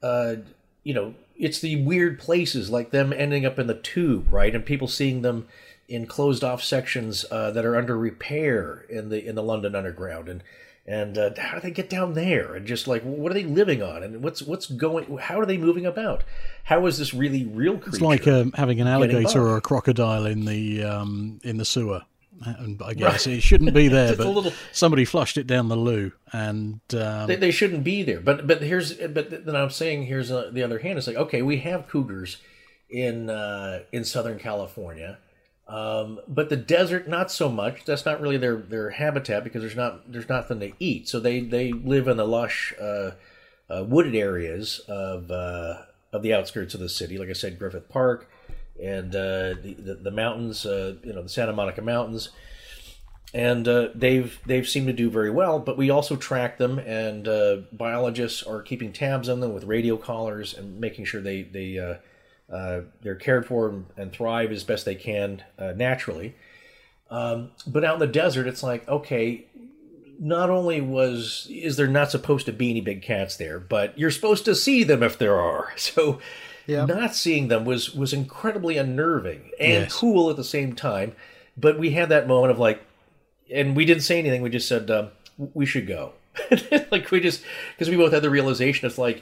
uh, 0.02 0.36
you 0.84 0.94
know, 0.94 1.16
it's 1.38 1.60
the 1.60 1.84
weird 1.84 2.20
places 2.20 2.70
like 2.70 2.92
them 2.92 3.12
ending 3.12 3.46
up 3.46 3.60
in 3.60 3.68
the 3.68 3.76
tube, 3.76 4.32
right, 4.32 4.54
and 4.54 4.66
people 4.66 4.88
seeing 4.88 5.22
them 5.22 5.48
in 5.88 6.08
closed 6.08 6.44
off 6.44 6.64
sections 6.64 7.26
uh, 7.30 7.52
that 7.52 7.66
are 7.66 7.76
under 7.76 7.98
repair 7.98 8.86
in 8.90 9.10
the 9.10 9.26
in 9.26 9.36
the 9.36 9.44
London 9.44 9.76
Underground, 9.76 10.30
and 10.30 10.44
and 10.88 11.18
uh, 11.18 11.32
how 11.38 11.56
do 11.56 11.62
they 11.62 11.72
get 11.72 11.90
down 11.90 12.14
there? 12.14 12.56
And 12.56 12.66
just 12.66 12.88
like 12.88 13.02
what 13.04 13.32
are 13.32 13.36
they 13.36 13.44
living 13.44 13.82
on? 13.82 14.04
And 14.04 14.22
what's 14.24 14.42
what's 14.42 14.68
going? 14.68 15.18
How 15.18 15.40
are 15.40 15.46
they 15.46 15.58
moving 15.58 15.86
about? 15.86 16.24
How 16.64 16.86
is 16.86 16.98
this 16.98 17.14
really 17.14 17.46
real 17.46 17.74
creature? 17.78 17.90
it's 17.90 18.02
like 18.02 18.28
um, 18.28 18.52
having 18.54 18.80
an 18.82 18.88
alligator 18.88 19.42
or 19.42 19.58
a 19.58 19.62
crocodile 19.62 20.26
in 20.26 20.46
the 20.46 20.84
um, 20.84 21.40
in 21.44 21.58
the 21.58 21.66
sewer. 21.66 22.02
and 22.46 22.82
I 22.84 22.94
guess 22.94 23.26
it 23.28 23.42
shouldn't 23.42 23.74
be 23.74 23.88
there, 23.98 24.16
but 24.16 24.28
little- 24.28 24.52
somebody 24.74 25.06
flushed 25.06 25.38
it 25.38 25.48
down 25.48 25.70
the 25.70 25.76
loo, 25.78 26.12
and 26.34 26.82
um, 26.94 27.28
they, 27.28 27.38
they 27.38 27.52
shouldn't 27.52 27.84
be 27.84 28.04
there. 28.04 28.20
But 28.20 28.46
but 28.46 28.62
here's 28.62 28.94
but 28.94 29.46
then 29.46 29.56
I'm 29.56 29.70
saying 29.70 30.06
here's 30.06 30.32
uh, 30.32 30.50
the 30.52 30.62
other 30.64 30.80
hand. 30.80 30.98
It's 30.98 31.08
like 31.08 31.16
okay, 31.16 31.42
we 31.42 31.58
have 31.60 31.88
cougars 31.88 32.38
in 32.90 33.30
uh, 33.30 33.84
in 33.92 34.04
Southern 34.04 34.38
California, 34.38 35.18
um, 35.68 36.20
but 36.28 36.50
the 36.50 36.58
desert 36.58 37.08
not 37.08 37.32
so 37.32 37.50
much. 37.50 37.86
That's 37.86 38.06
not 38.06 38.22
really 38.22 38.38
their 38.38 38.58
their 38.58 38.92
habitat 38.92 39.44
because 39.44 39.62
there's 39.62 39.76
not 39.76 40.12
there's 40.12 40.30
nothing 40.30 40.60
to 40.60 40.72
eat. 40.80 41.10
So 41.10 41.20
they 41.20 41.40
they 41.40 41.72
live 41.72 42.08
in 42.08 42.18
the 42.18 42.28
lush 42.28 42.74
uh, 42.80 43.12
uh, 43.70 43.84
wooded 43.84 44.16
areas 44.16 44.80
of 44.88 45.32
uh, 45.32 45.78
of 46.14 46.22
the 46.22 46.34
outskirts 46.34 46.76
of 46.76 46.82
the 46.82 46.90
city. 46.90 47.18
Like 47.18 47.30
I 47.30 47.34
said, 47.34 47.58
Griffith 47.58 47.90
Park 47.90 48.30
and 48.82 49.16
uh, 49.16 49.56
the, 49.62 49.76
the 49.80 49.96
the 49.96 50.12
mountains. 50.12 50.66
Uh, 50.66 50.96
you 51.04 51.14
know 51.14 51.24
the 51.24 51.30
Santa 51.30 51.54
Monica 51.54 51.82
Mountains 51.82 52.30
and 53.34 53.68
uh, 53.68 53.90
they've 53.96 54.40
they've 54.46 54.70
seemed 54.70 54.88
to 54.88 54.94
do 54.94 55.10
very 55.10 55.32
well. 55.32 55.58
But 55.58 55.78
we 55.78 55.90
also 55.90 56.16
track 56.16 56.60
them, 56.60 56.78
and 56.78 57.28
biologists 57.74 58.44
are 58.44 58.62
keeping 58.62 58.94
tabs 58.94 59.30
on 59.30 59.40
them 59.40 59.52
with 59.52 59.64
radio 59.64 59.98
collars 59.98 60.54
and 60.54 60.80
making 60.80 61.06
sure 61.06 61.22
they 61.22 61.42
they 61.42 61.98
uh, 62.52 62.82
they're 63.02 63.16
cared 63.16 63.46
for 63.46 63.70
and, 63.70 63.86
and 63.98 64.12
thrive 64.12 64.52
as 64.52 64.64
best 64.64 64.86
they 64.86 64.96
can 64.96 65.44
uh, 65.58 65.74
naturally. 65.76 66.36
Um, 67.10 67.52
but 67.68 67.84
out 67.84 67.96
in 67.96 68.00
the 68.00 68.08
desert, 68.08 68.48
it's 68.48 68.64
like 68.64 68.88
okay. 68.88 69.46
Not 70.18 70.50
only 70.50 70.80
was 70.80 71.46
is 71.52 71.76
there 71.76 71.88
not 71.88 72.10
supposed 72.10 72.46
to 72.46 72.54
be 72.54 72.70
any 72.70 72.80
big 72.82 73.02
cats 73.02 73.36
there, 73.36 73.60
but 73.60 73.98
you're 74.00 74.12
supposed 74.12 74.46
to 74.46 74.56
see 74.56 74.84
them 74.84 75.04
if 75.04 75.18
there 75.18 75.40
are. 75.40 75.74
So, 75.78 76.20
Yeah. 76.68 76.86
not 76.86 77.14
seeing 77.16 77.50
them 77.50 77.66
was 77.66 77.94
was 77.94 78.14
incredibly 78.14 78.78
unnerving 78.78 79.52
and 79.60 79.84
Yes. 79.84 79.94
cool 79.94 80.30
at 80.30 80.38
the 80.38 80.44
same 80.44 80.74
time. 80.74 81.16
But 81.58 81.78
we 81.78 81.92
had 81.92 82.10
that 82.10 82.28
moment 82.28 82.52
of 82.52 82.60
like, 82.60 82.82
and 83.54 83.76
we 83.76 83.84
didn't 83.86 84.04
say 84.04 84.18
anything. 84.18 84.42
We 84.42 84.50
just 84.50 84.68
said 84.70 84.90
um, 84.90 85.10
we 85.54 85.66
should 85.66 85.86
go. 85.88 86.14
like 86.92 87.12
we 87.12 87.20
just 87.20 87.44
because 87.74 87.90
we 87.90 87.98
both 87.98 88.14
had 88.14 88.22
the 88.24 88.30
realization. 88.30 88.88
It's 88.88 88.98
like 88.98 89.22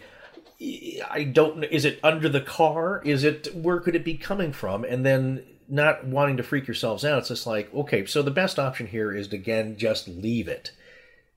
I 0.59 1.23
don't. 1.31 1.57
know 1.59 1.67
Is 1.69 1.85
it 1.85 1.99
under 2.03 2.29
the 2.29 2.41
car? 2.41 3.01
Is 3.03 3.23
it 3.23 3.53
where 3.55 3.79
could 3.79 3.95
it 3.95 4.05
be 4.05 4.15
coming 4.15 4.53
from? 4.53 4.83
And 4.83 5.05
then 5.05 5.43
not 5.67 6.05
wanting 6.05 6.37
to 6.37 6.43
freak 6.43 6.67
yourselves 6.67 7.03
out. 7.05 7.19
It's 7.19 7.29
just 7.29 7.47
like 7.47 7.73
okay. 7.73 8.05
So 8.05 8.21
the 8.21 8.31
best 8.31 8.59
option 8.59 8.87
here 8.87 9.11
is 9.13 9.27
to 9.29 9.35
again 9.35 9.77
just 9.77 10.07
leave 10.07 10.47
it, 10.47 10.71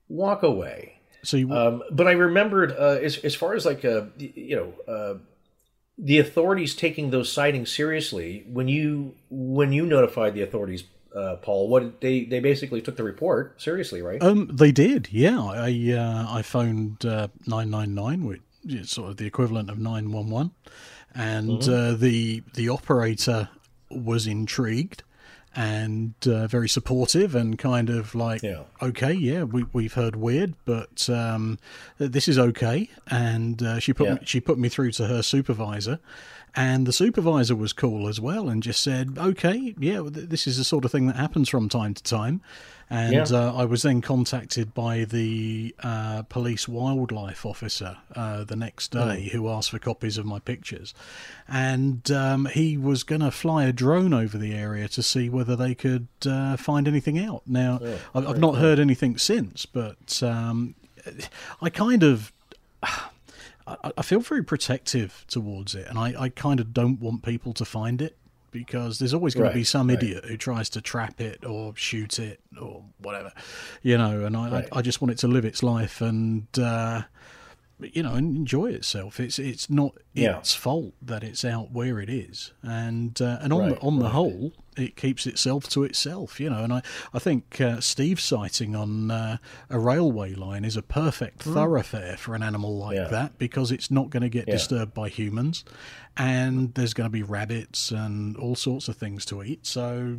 walk 0.09 0.43
away. 0.43 0.99
so 1.23 1.37
you, 1.37 1.51
Um, 1.51 1.83
but 1.91 2.07
I 2.07 2.11
remembered 2.11 2.71
uh, 2.71 2.99
as 3.01 3.17
as 3.17 3.35
far 3.35 3.53
as 3.53 3.65
like 3.65 3.83
uh, 3.85 4.05
you 4.17 4.55
know. 4.55 4.93
Uh, 4.93 5.17
the 5.99 6.19
authorities 6.19 6.75
taking 6.75 7.09
those 7.09 7.31
sightings 7.31 7.71
seriously 7.71 8.45
when 8.47 8.67
you 8.67 9.15
when 9.31 9.73
you 9.73 9.83
notified 9.83 10.35
the 10.35 10.43
authorities 10.43 10.83
uh, 11.15 11.37
paul 11.37 11.69
what 11.69 12.01
they 12.01 12.23
they 12.23 12.39
basically 12.39 12.81
took 12.83 12.95
the 12.97 13.03
report 13.03 13.59
seriously 13.59 14.03
right 14.03 14.21
Um, 14.21 14.47
they 14.53 14.71
did, 14.71 15.09
yeah. 15.11 15.41
I 15.41 15.71
uh, 15.97 16.27
I 16.29 16.43
phoned 16.43 17.03
nine 17.47 17.71
nine 17.71 17.95
nine, 17.95 18.25
which 18.25 18.41
sort 18.83 19.09
of 19.11 19.17
the 19.17 19.25
equivalent 19.25 19.69
of 19.69 19.77
nine 19.79 20.11
one 20.11 20.29
one, 20.29 20.51
and 21.13 21.61
Mm-hmm. 21.61 21.71
uh, 21.93 21.97
the 21.97 22.43
the 22.53 22.69
operator 22.69 23.49
was 23.89 24.27
intrigued 24.27 25.03
and 25.55 26.13
uh, 26.27 26.45
very 26.45 26.69
supportive 26.69 27.33
and 27.33 27.57
kind 27.57 27.89
of 27.89 28.13
like, 28.13 28.43
Yeah. 28.43 28.63
okay, 28.81 29.13
yeah, 29.13 29.43
we 29.43 29.65
we've 29.73 29.93
heard 29.93 30.15
weird, 30.15 30.53
but 30.65 31.09
um, 31.09 31.57
this 31.97 32.27
is 32.27 32.37
okay. 32.37 32.89
And 33.07 33.63
uh, 33.63 33.79
she 33.79 33.93
put 33.93 34.07
Yeah. 34.07 34.13
me, 34.15 34.19
she 34.23 34.39
put 34.39 34.59
me 34.59 34.69
through 34.69 34.91
to 34.93 35.07
her 35.07 35.23
supervisor. 35.23 35.99
And 36.55 36.87
the 36.87 36.93
supervisor 36.93 37.55
was 37.55 37.71
cool 37.71 38.07
as 38.07 38.19
well, 38.19 38.49
and 38.49 38.63
just 38.63 38.81
said, 38.81 39.15
"Okay, 39.17 39.75
yeah, 39.79 40.01
this 40.03 40.47
is 40.47 40.57
the 40.57 40.63
sort 40.63 40.85
of 40.85 40.91
thing 40.91 41.05
that 41.07 41.15
happens 41.15 41.49
from 41.49 41.69
time 41.69 41.93
to 41.93 42.01
time." 42.01 42.41
And 42.89 43.13
Yeah. 43.13 43.23
uh, 43.29 43.53
I 43.53 43.65
was 43.65 43.81
then 43.81 44.01
contacted 44.01 44.73
by 44.73 45.03
the 45.03 45.75
uh, 45.83 46.21
police 46.23 46.69
wildlife 46.69 47.45
officer 47.45 47.97
uh, 48.15 48.45
the 48.45 48.55
next 48.55 48.93
Hmm. 48.93 48.99
day, 48.99 49.29
who 49.33 49.49
asked 49.49 49.71
for 49.71 49.79
copies 49.79 50.17
of 50.17 50.25
my 50.25 50.39
pictures, 50.39 50.93
and 51.49 52.09
um, 52.11 52.45
he 52.45 52.77
was 52.77 53.03
going 53.03 53.19
to 53.21 53.31
fly 53.31 53.65
a 53.65 53.73
drone 53.73 54.13
over 54.13 54.37
the 54.37 54.53
area 54.53 54.87
to 54.89 55.03
see 55.03 55.27
whether 55.29 55.55
they 55.55 55.75
could 55.75 56.07
uh, 56.25 56.55
find 56.55 56.87
anything 56.87 57.19
out. 57.19 57.41
Now, 57.45 57.81
I've, 58.15 58.25
I've 58.25 58.39
not 58.39 58.55
heard 58.55 58.79
anything 58.79 59.17
since, 59.17 59.65
but 59.65 60.23
um, 60.23 60.75
I 61.61 61.69
kind 61.69 62.03
of. 62.03 62.31
I, 63.67 63.91
I 63.97 64.01
feel 64.01 64.21
very 64.21 64.45
protective 64.45 65.25
towards 65.27 65.75
it, 65.75 65.87
and 65.89 65.99
I, 65.99 66.13
I 66.17 66.29
kind 66.29 66.61
of 66.61 66.73
don't 66.73 67.01
want 67.01 67.21
people 67.21 67.51
to 67.55 67.65
find 67.65 68.01
it 68.01 68.15
because 68.51 68.99
there's 68.99 69.13
always 69.13 69.33
going 69.35 69.49
to 69.49 69.53
be 69.53 69.63
some 69.63 69.87
right. 69.87 70.01
idiot 70.01 70.25
who 70.25 70.37
tries 70.37 70.69
to 70.69 70.81
trap 70.81 71.19
it 71.21 71.45
or 71.45 71.75
shoot 71.75 72.19
it 72.19 72.39
or 72.59 72.83
whatever, 72.99 73.31
you 73.81 73.97
know. 73.97 74.25
And 74.25 74.35
I, 74.35 74.49
Right. 74.49 74.67
I, 74.71 74.79
I 74.79 74.81
just 74.81 75.01
want 75.01 75.11
it 75.11 75.17
to 75.19 75.27
live 75.27 75.45
its 75.45 75.61
life 75.63 76.01
and 76.01 76.47
uh, 76.57 77.03
you 77.79 78.01
know 78.03 78.13
and 78.15 78.35
enjoy 78.35 78.71
itself. 78.71 79.19
It's 79.19 79.37
it's 79.39 79.69
not 79.69 79.93
Yeah. 80.13 80.39
its 80.39 80.53
fault 80.55 80.93
that 81.01 81.23
it's 81.23 81.45
out 81.45 81.71
where 81.71 81.99
it 81.99 82.09
is, 82.09 82.51
and 82.63 83.19
uh, 83.21 83.37
and 83.41 83.53
on 83.53 83.59
Right, 83.59 83.75
the, 83.75 83.81
on 83.81 83.99
the 83.99 84.09
whole, 84.09 84.51
it 84.75 84.95
keeps 84.95 85.27
itself 85.27 85.67
to 85.69 85.83
itself, 85.83 86.39
you 86.39 86.49
know. 86.49 86.63
And 86.63 86.73
I 86.73 86.81
I 87.13 87.19
think 87.19 87.61
uh, 87.61 87.79
Steve's 87.79 88.23
sighting 88.23 88.75
on 88.75 89.11
uh, 89.11 89.37
a 89.69 89.77
railway 89.79 90.33
line 90.33 90.65
is 90.65 90.75
a 90.75 90.81
perfect 90.81 91.43
thoroughfare 91.43 92.17
for 92.17 92.33
an 92.35 92.41
animal 92.43 92.77
like. 92.77 92.95
Yeah. 92.95 93.07
that 93.09 93.37
because 93.37 93.71
it's 93.71 93.91
not 93.91 94.09
going 94.09 94.23
to 94.23 94.29
get 94.29 94.47
Yeah. 94.47 94.55
disturbed 94.55 94.93
by 94.95 95.09
humans, 95.09 95.63
and 96.17 96.73
there's 96.73 96.93
going 96.95 97.05
to 97.09 97.11
be 97.11 97.23
rabbits 97.23 97.91
and 97.91 98.35
all 98.37 98.55
sorts 98.55 98.87
of 98.87 98.97
things 98.97 99.23
to 99.25 99.43
eat. 99.43 99.65
So 99.67 100.17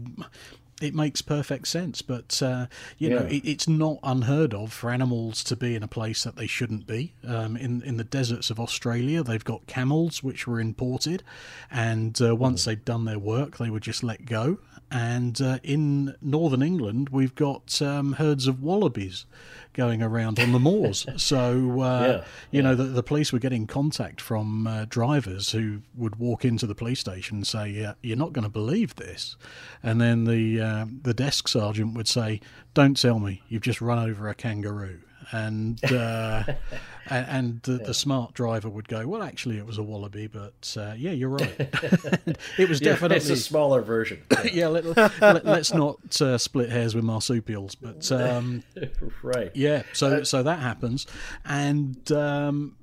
it 0.81 0.95
makes 0.95 1.22
perfect 1.22 1.68
sense. 1.68 2.03
But 2.03 2.43
uh, 2.43 2.66
you 2.99 3.11
know, 3.11 3.26
it, 3.26 3.45
it's 3.45 3.68
not 3.68 3.99
unheard 4.03 4.55
of 4.55 4.72
for 4.72 4.91
animals 4.91 5.43
to 5.45 5.57
be 5.57 5.74
in 5.74 5.83
a 5.83 5.89
place 5.89 6.24
that 6.24 6.37
they 6.37 6.47
shouldn't 6.47 6.87
be. 6.87 7.14
Um, 7.26 7.57
in 7.57 7.83
in 7.83 7.97
the 7.97 8.05
deserts 8.05 8.51
of 8.51 8.61
Australia, 8.61 9.22
they've 9.22 9.45
got 9.45 9.66
camels 9.66 10.22
which 10.22 10.47
were 10.47 10.61
imported, 10.61 11.22
and 11.70 12.20
uh, 12.20 12.35
once 12.35 12.64
they'd 12.64 12.85
done 12.85 13.05
their 13.05 13.18
work, 13.18 13.59
they 13.59 13.70
were 13.70 13.81
just 13.81 14.03
let 14.03 14.26
go. 14.26 14.59
And 14.91 15.41
uh, 15.41 15.59
in 15.62 16.14
northern 16.22 16.62
England, 16.62 17.11
we've 17.11 17.34
got 17.34 17.80
um, 17.82 18.14
herds 18.14 18.47
of 18.47 18.62
wallabies 18.62 19.26
going 19.74 20.03
around 20.03 20.41
on 20.41 20.53
the 20.53 20.59
moors. 20.59 21.07
so 21.16 21.80
uh, 21.82 22.07
Yeah, 22.07 22.24
you 22.51 22.62
know, 22.62 22.74
the, 22.74 22.84
the 22.84 23.03
police 23.03 23.32
were 23.32 23.39
getting 23.39 23.66
contact 23.66 24.20
from 24.20 24.66
uh, 24.66 24.86
drivers 24.89 25.53
who 25.53 25.82
would 25.95 26.16
walk 26.16 26.45
into 26.45 26.66
the 26.66 26.74
police 26.74 27.01
station 27.01 27.39
and 27.39 27.47
say, 27.47 27.68
yeah, 27.68 27.95
"You're 28.03 28.16
not 28.16 28.32
going 28.32 28.45
to 28.45 28.51
believe 28.51 28.97
this," 28.97 29.36
and 29.82 30.01
then 30.01 30.24
the 30.24 30.61
uh, 30.61 30.86
the 31.03 31.14
desk 31.14 31.49
sergeant 31.49 31.95
would 31.95 32.09
say, 32.09 32.41
"Don't 32.72 33.01
tell 33.01 33.18
me 33.18 33.43
you've 33.49 33.62
just 33.62 33.80
run 33.80 33.99
over 33.99 34.28
a 34.28 34.34
kangaroo." 34.34 35.01
And 35.30 35.82
uh, 35.93 36.45
and, 37.11 37.27
and 37.29 37.63
the, 37.63 37.85
the 37.85 37.95
smart 37.95 38.35
driver 38.35 38.69
would 38.69 38.89
go, 38.89 39.07
"Well, 39.07 39.23
actually, 39.23 39.59
it 39.59 39.67
was 39.67 39.79
a 39.79 39.83
wallaby, 39.83 40.27
but 40.27 40.77
uh, 40.79 40.95
yeah, 40.97 41.13
you're 41.13 41.29
right. 41.29 41.55
it 42.59 42.69
was 42.69 42.81
Yeah, 42.81 42.93
definitely 42.93 43.17
it's 43.19 43.31
a 43.31 43.37
smaller 43.37 43.83
version 43.83 44.23
yeah. 44.53 44.69
Let, 44.69 44.85
let, 45.21 45.47
us 45.47 45.73
not 45.73 46.21
uh, 46.21 46.39
split 46.39 46.71
hairs 46.71 46.95
with 46.95 47.05
marsupials, 47.05 47.75
but 47.75 48.11
um, 48.13 48.63
right 49.23 49.51
yeah, 49.55 49.82
so 49.93 50.23
so 50.24 50.43
that 50.43 50.61
happens, 50.61 51.07
and 51.45 52.11
um, 52.12 52.77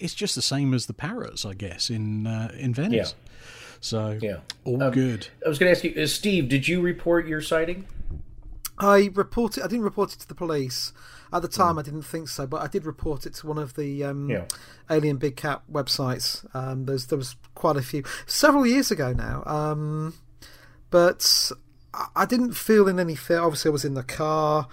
it's 0.00 0.14
just 0.14 0.34
the 0.34 0.42
same 0.42 0.74
as 0.74 0.86
the 0.86 0.94
parrots, 0.94 1.44
I 1.44 1.54
guess, 1.54 1.90
in 1.90 2.26
uh, 2.26 2.50
in 2.58 2.74
Venice. 2.74 3.14
So 3.80 4.18
Yeah. 4.20 4.38
all 4.64 4.82
Um, 4.82 4.92
good. 4.92 5.28
i 5.46 5.48
was 5.48 5.56
going 5.58 5.72
to 5.72 5.76
ask 5.76 5.84
you 5.84 6.02
uh, 6.02 6.06
steve 6.08 6.48
did 6.48 6.66
you 6.66 6.80
report 6.80 7.28
your 7.28 7.40
sighting 7.40 7.86
I 8.80 9.10
reported. 9.14 9.62
I 9.64 9.66
didn't 9.66 9.84
report 9.84 10.12
it 10.14 10.20
to 10.20 10.28
the 10.28 10.34
police 10.34 10.92
at 11.32 11.42
the 11.42 11.48
time. 11.48 11.78
I 11.78 11.82
didn't 11.82 12.02
think 12.02 12.28
so, 12.28 12.46
but 12.46 12.60
I 12.62 12.66
did 12.66 12.86
report 12.86 13.26
it 13.26 13.34
to 13.34 13.46
one 13.46 13.58
of 13.58 13.74
the 13.74 14.04
um, 14.04 14.28
Yeah. 14.30 14.44
alien 14.90 15.16
big 15.16 15.36
cat 15.36 15.62
websites. 15.70 16.44
Um, 16.54 16.84
there's 16.86 17.06
there 17.06 17.18
was 17.18 17.36
quite 17.54 17.76
a 17.76 17.82
few 17.82 18.02
several 18.26 18.66
years 18.66 18.90
ago 18.90 19.12
now, 19.12 19.42
um, 19.46 20.14
but 20.90 21.52
I- 22.14 22.26
didn't 22.26 22.52
feel 22.52 22.86
in 22.88 23.00
any 23.00 23.14
fear. 23.14 23.40
Obviously, 23.40 23.70
I 23.70 23.72
was 23.72 23.84
in 23.84 23.94
the 23.94 24.02
car. 24.04 24.68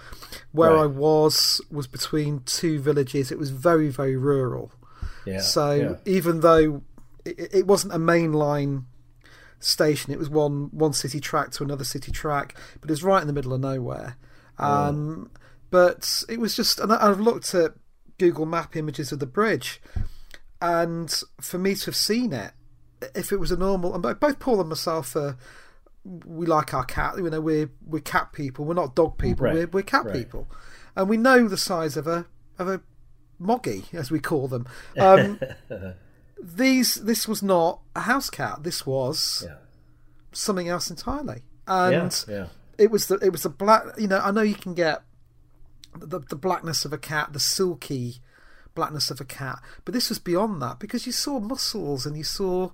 Where 0.52 0.72
Right. 0.74 0.84
I 0.84 0.86
was 0.86 1.62
was 1.72 1.88
between 1.88 2.42
two 2.46 2.80
villages. 2.80 3.32
It 3.32 3.40
was 3.40 3.50
very 3.50 3.90
very 3.90 4.16
rural. 4.16 4.72
yeah 5.26 5.40
So 5.42 5.72
yeah. 5.74 5.96
even 6.06 6.42
though 6.42 6.84
it, 7.26 7.50
it 7.54 7.68
wasn't 7.68 7.94
a 7.94 7.98
mainline 7.98 8.84
station, 9.60 10.12
it 10.14 10.20
was 10.20 10.30
one 10.30 10.70
one 10.72 10.94
city 10.94 11.20
track 11.20 11.52
to 11.52 11.64
another 11.64 11.84
city 11.84 12.12
track, 12.12 12.56
but 12.80 12.90
it 12.90 12.94
was 12.94 13.04
right 13.04 13.22
in 13.22 13.28
the 13.28 13.34
middle 13.34 13.54
of 13.54 13.62
nowhere. 13.62 14.16
Um, 14.58 15.30
But 15.72 16.24
it 16.30 16.40
was 16.40 16.56
just, 16.56 16.80
and 16.80 16.92
I've 16.94 17.20
looked 17.20 17.54
at 17.56 17.74
Google 18.18 18.46
Map 18.46 18.76
images 18.76 19.12
of 19.12 19.20
the 19.20 19.26
bridge, 19.26 19.82
and 20.62 21.12
for 21.42 21.58
me 21.58 21.76
to 21.76 21.86
have 21.88 21.96
seen 21.96 22.32
it, 22.34 22.52
if 23.14 23.32
it 23.32 23.40
was 23.40 23.52
a 23.52 23.58
normal, 23.58 23.94
and 23.94 24.02
both 24.02 24.20
both 24.20 24.40
Paul 24.40 24.60
and 24.62 24.70
myself 24.70 25.16
are. 25.16 25.38
We 26.24 26.46
like 26.46 26.72
our 26.72 26.86
cat. 26.86 27.16
You 27.18 27.28
know, 27.32 27.42
we're 27.42 27.72
we're 27.84 28.00
cat 28.00 28.32
people. 28.32 28.64
We're 28.64 28.76
not 28.76 28.94
dog 28.96 29.18
people. 29.18 29.46
Right, 29.46 29.56
We're 29.56 29.66
we're 29.68 29.82
cat 29.82 30.06
right. 30.06 30.14
people, 30.14 30.48
and 30.96 31.10
we 31.10 31.18
know 31.18 31.48
the 31.48 31.58
size 31.58 31.98
of 31.98 32.06
a 32.06 32.28
of 32.60 32.68
a 32.70 32.82
moggy, 33.40 33.86
as 33.92 34.12
we 34.12 34.20
call 34.20 34.48
them. 34.48 34.68
Um, 35.00 35.40
these 36.40 36.96
this 36.96 37.28
was 37.28 37.42
not 37.42 37.80
a 37.96 38.02
house 38.02 38.30
cat. 38.30 38.62
This 38.62 38.86
was 38.86 39.46
Yeah. 39.48 39.56
something 40.32 40.70
else 40.70 40.92
entirely. 40.92 41.42
And 41.68 42.24
yeah, 42.28 42.36
yeah. 42.36 42.46
it 42.78 42.92
was 42.92 43.08
the 43.08 43.16
it 43.16 43.32
was 43.32 43.42
the 43.42 43.50
black. 43.50 43.84
You 43.98 44.08
know, 44.08 44.20
I 44.20 44.30
know 44.30 44.42
you 44.44 44.54
can 44.54 44.76
get 44.76 45.02
the 46.00 46.20
the 46.20 46.36
blackness 46.36 46.86
of 46.86 46.94
a 46.94 46.98
cat, 46.98 47.34
the 47.34 47.40
silky 47.40 48.18
blackness 48.74 49.10
of 49.10 49.22
a 49.22 49.26
cat, 49.26 49.60
but 49.86 49.94
this 49.94 50.10
was 50.10 50.20
beyond 50.20 50.62
that 50.62 50.80
because 50.80 51.06
you 51.06 51.12
saw 51.12 51.40
muscles 51.40 52.06
and 52.06 52.18
you 52.18 52.24
saw 52.24 52.72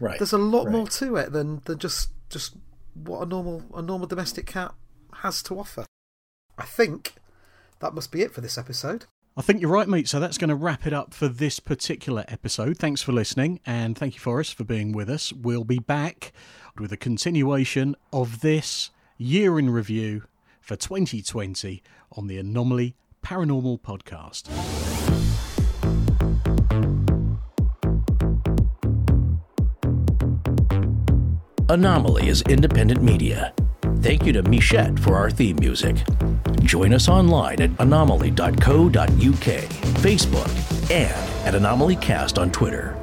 Right. 0.00 0.18
there's 0.18 0.32
a 0.32 0.38
lot 0.38 0.64
right. 0.64 0.72
more 0.72 0.88
to 0.88 1.16
it 1.16 1.32
than 1.32 1.60
than 1.66 1.78
just 1.78 2.10
just 2.30 2.56
what 2.94 3.22
a 3.22 3.26
normal 3.26 3.62
a 3.74 3.82
normal 3.82 4.06
domestic 4.06 4.46
cat 4.46 4.74
has 5.16 5.42
to 5.44 5.58
offer. 5.58 5.84
I 6.58 6.64
think 6.64 7.14
that 7.80 7.94
must 7.94 8.10
be 8.12 8.22
it 8.22 8.32
for 8.32 8.40
this 8.40 8.56
episode. 8.58 9.06
I 9.36 9.40
think 9.42 9.62
you're 9.62 9.70
right, 9.70 9.88
mate. 9.88 10.08
So 10.08 10.20
that's 10.20 10.36
going 10.36 10.50
to 10.50 10.54
wrap 10.54 10.86
it 10.86 10.92
up 10.92 11.14
for 11.14 11.26
this 11.26 11.58
particular 11.58 12.24
episode. 12.28 12.76
Thanks 12.76 13.00
for 13.00 13.12
listening, 13.12 13.60
and 13.64 13.96
thank 13.96 14.14
you, 14.14 14.20
Forrest, 14.20 14.54
for 14.54 14.64
being 14.64 14.92
with 14.92 15.08
us. 15.08 15.32
We'll 15.32 15.64
be 15.64 15.78
back 15.78 16.32
with 16.78 16.92
a 16.92 16.98
continuation 16.98 17.96
of 18.12 18.40
this 18.40 18.90
year 19.16 19.58
in 19.58 19.70
review 19.70 20.24
for 20.60 20.76
2020 20.76 21.82
on 22.16 22.26
the 22.26 22.38
Anomaly 22.38 22.94
Paranormal 23.22 23.80
Podcast. 23.80 24.48
Anomaly 31.68 32.28
is 32.28 32.42
independent 32.42 33.02
media. 33.02 33.54
Thank 34.00 34.26
you 34.26 34.32
to 34.34 34.42
Michette 34.42 34.98
for 34.98 35.16
our 35.16 35.30
theme 35.30 35.56
music. 35.56 35.96
Join 36.62 36.92
us 36.92 37.08
online 37.08 37.62
at 37.62 37.70
anomaly.co.uk, 37.80 38.52
Facebook, 40.02 40.90
and 40.90 41.46
at 41.46 41.54
AnomalyCast 41.54 42.38
on 42.38 42.50
Twitter. 42.50 43.01